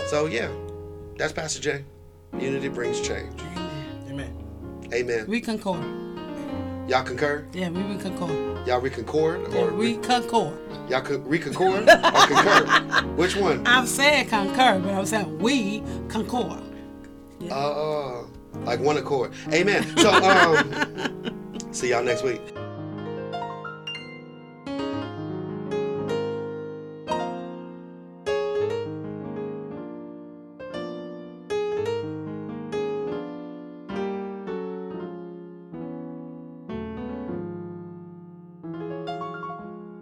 So 0.06 0.26
yeah, 0.26 0.50
that's 1.16 1.32
Pastor 1.32 1.60
J. 1.60 1.84
Unity 2.38 2.68
brings 2.68 3.00
change. 3.00 3.40
Amen. 3.40 4.06
Amen. 4.10 4.44
Amen. 4.92 5.24
We 5.28 5.40
concord. 5.40 5.82
Y'all 6.88 7.02
concur? 7.02 7.46
Yeah, 7.52 7.68
we, 7.68 7.82
we 7.82 7.96
concord. 8.00 8.66
Y'all 8.66 8.80
reconcord 8.80 9.52
Yeah, 9.52 9.58
or 9.60 9.72
we 9.74 9.96
concord. 9.98 10.58
y'all 10.88 11.02
co- 11.02 11.18
reconcord 11.20 11.82
or 11.86 12.26
concur? 12.26 13.06
Which 13.16 13.36
one? 13.36 13.66
I'm 13.66 13.86
saying 13.86 14.28
concur, 14.28 14.78
but 14.78 14.94
I'm 14.94 15.04
saying 15.04 15.38
we 15.38 15.82
concord. 16.08 16.62
Uh, 17.50 18.22
like 18.64 18.80
one 18.80 18.96
accord. 18.96 19.32
Amen. 19.52 19.84
So 19.98 20.10
um, 20.10 21.32
see 21.72 21.90
y'all 21.90 22.02
next 22.02 22.22
week. 22.22 22.40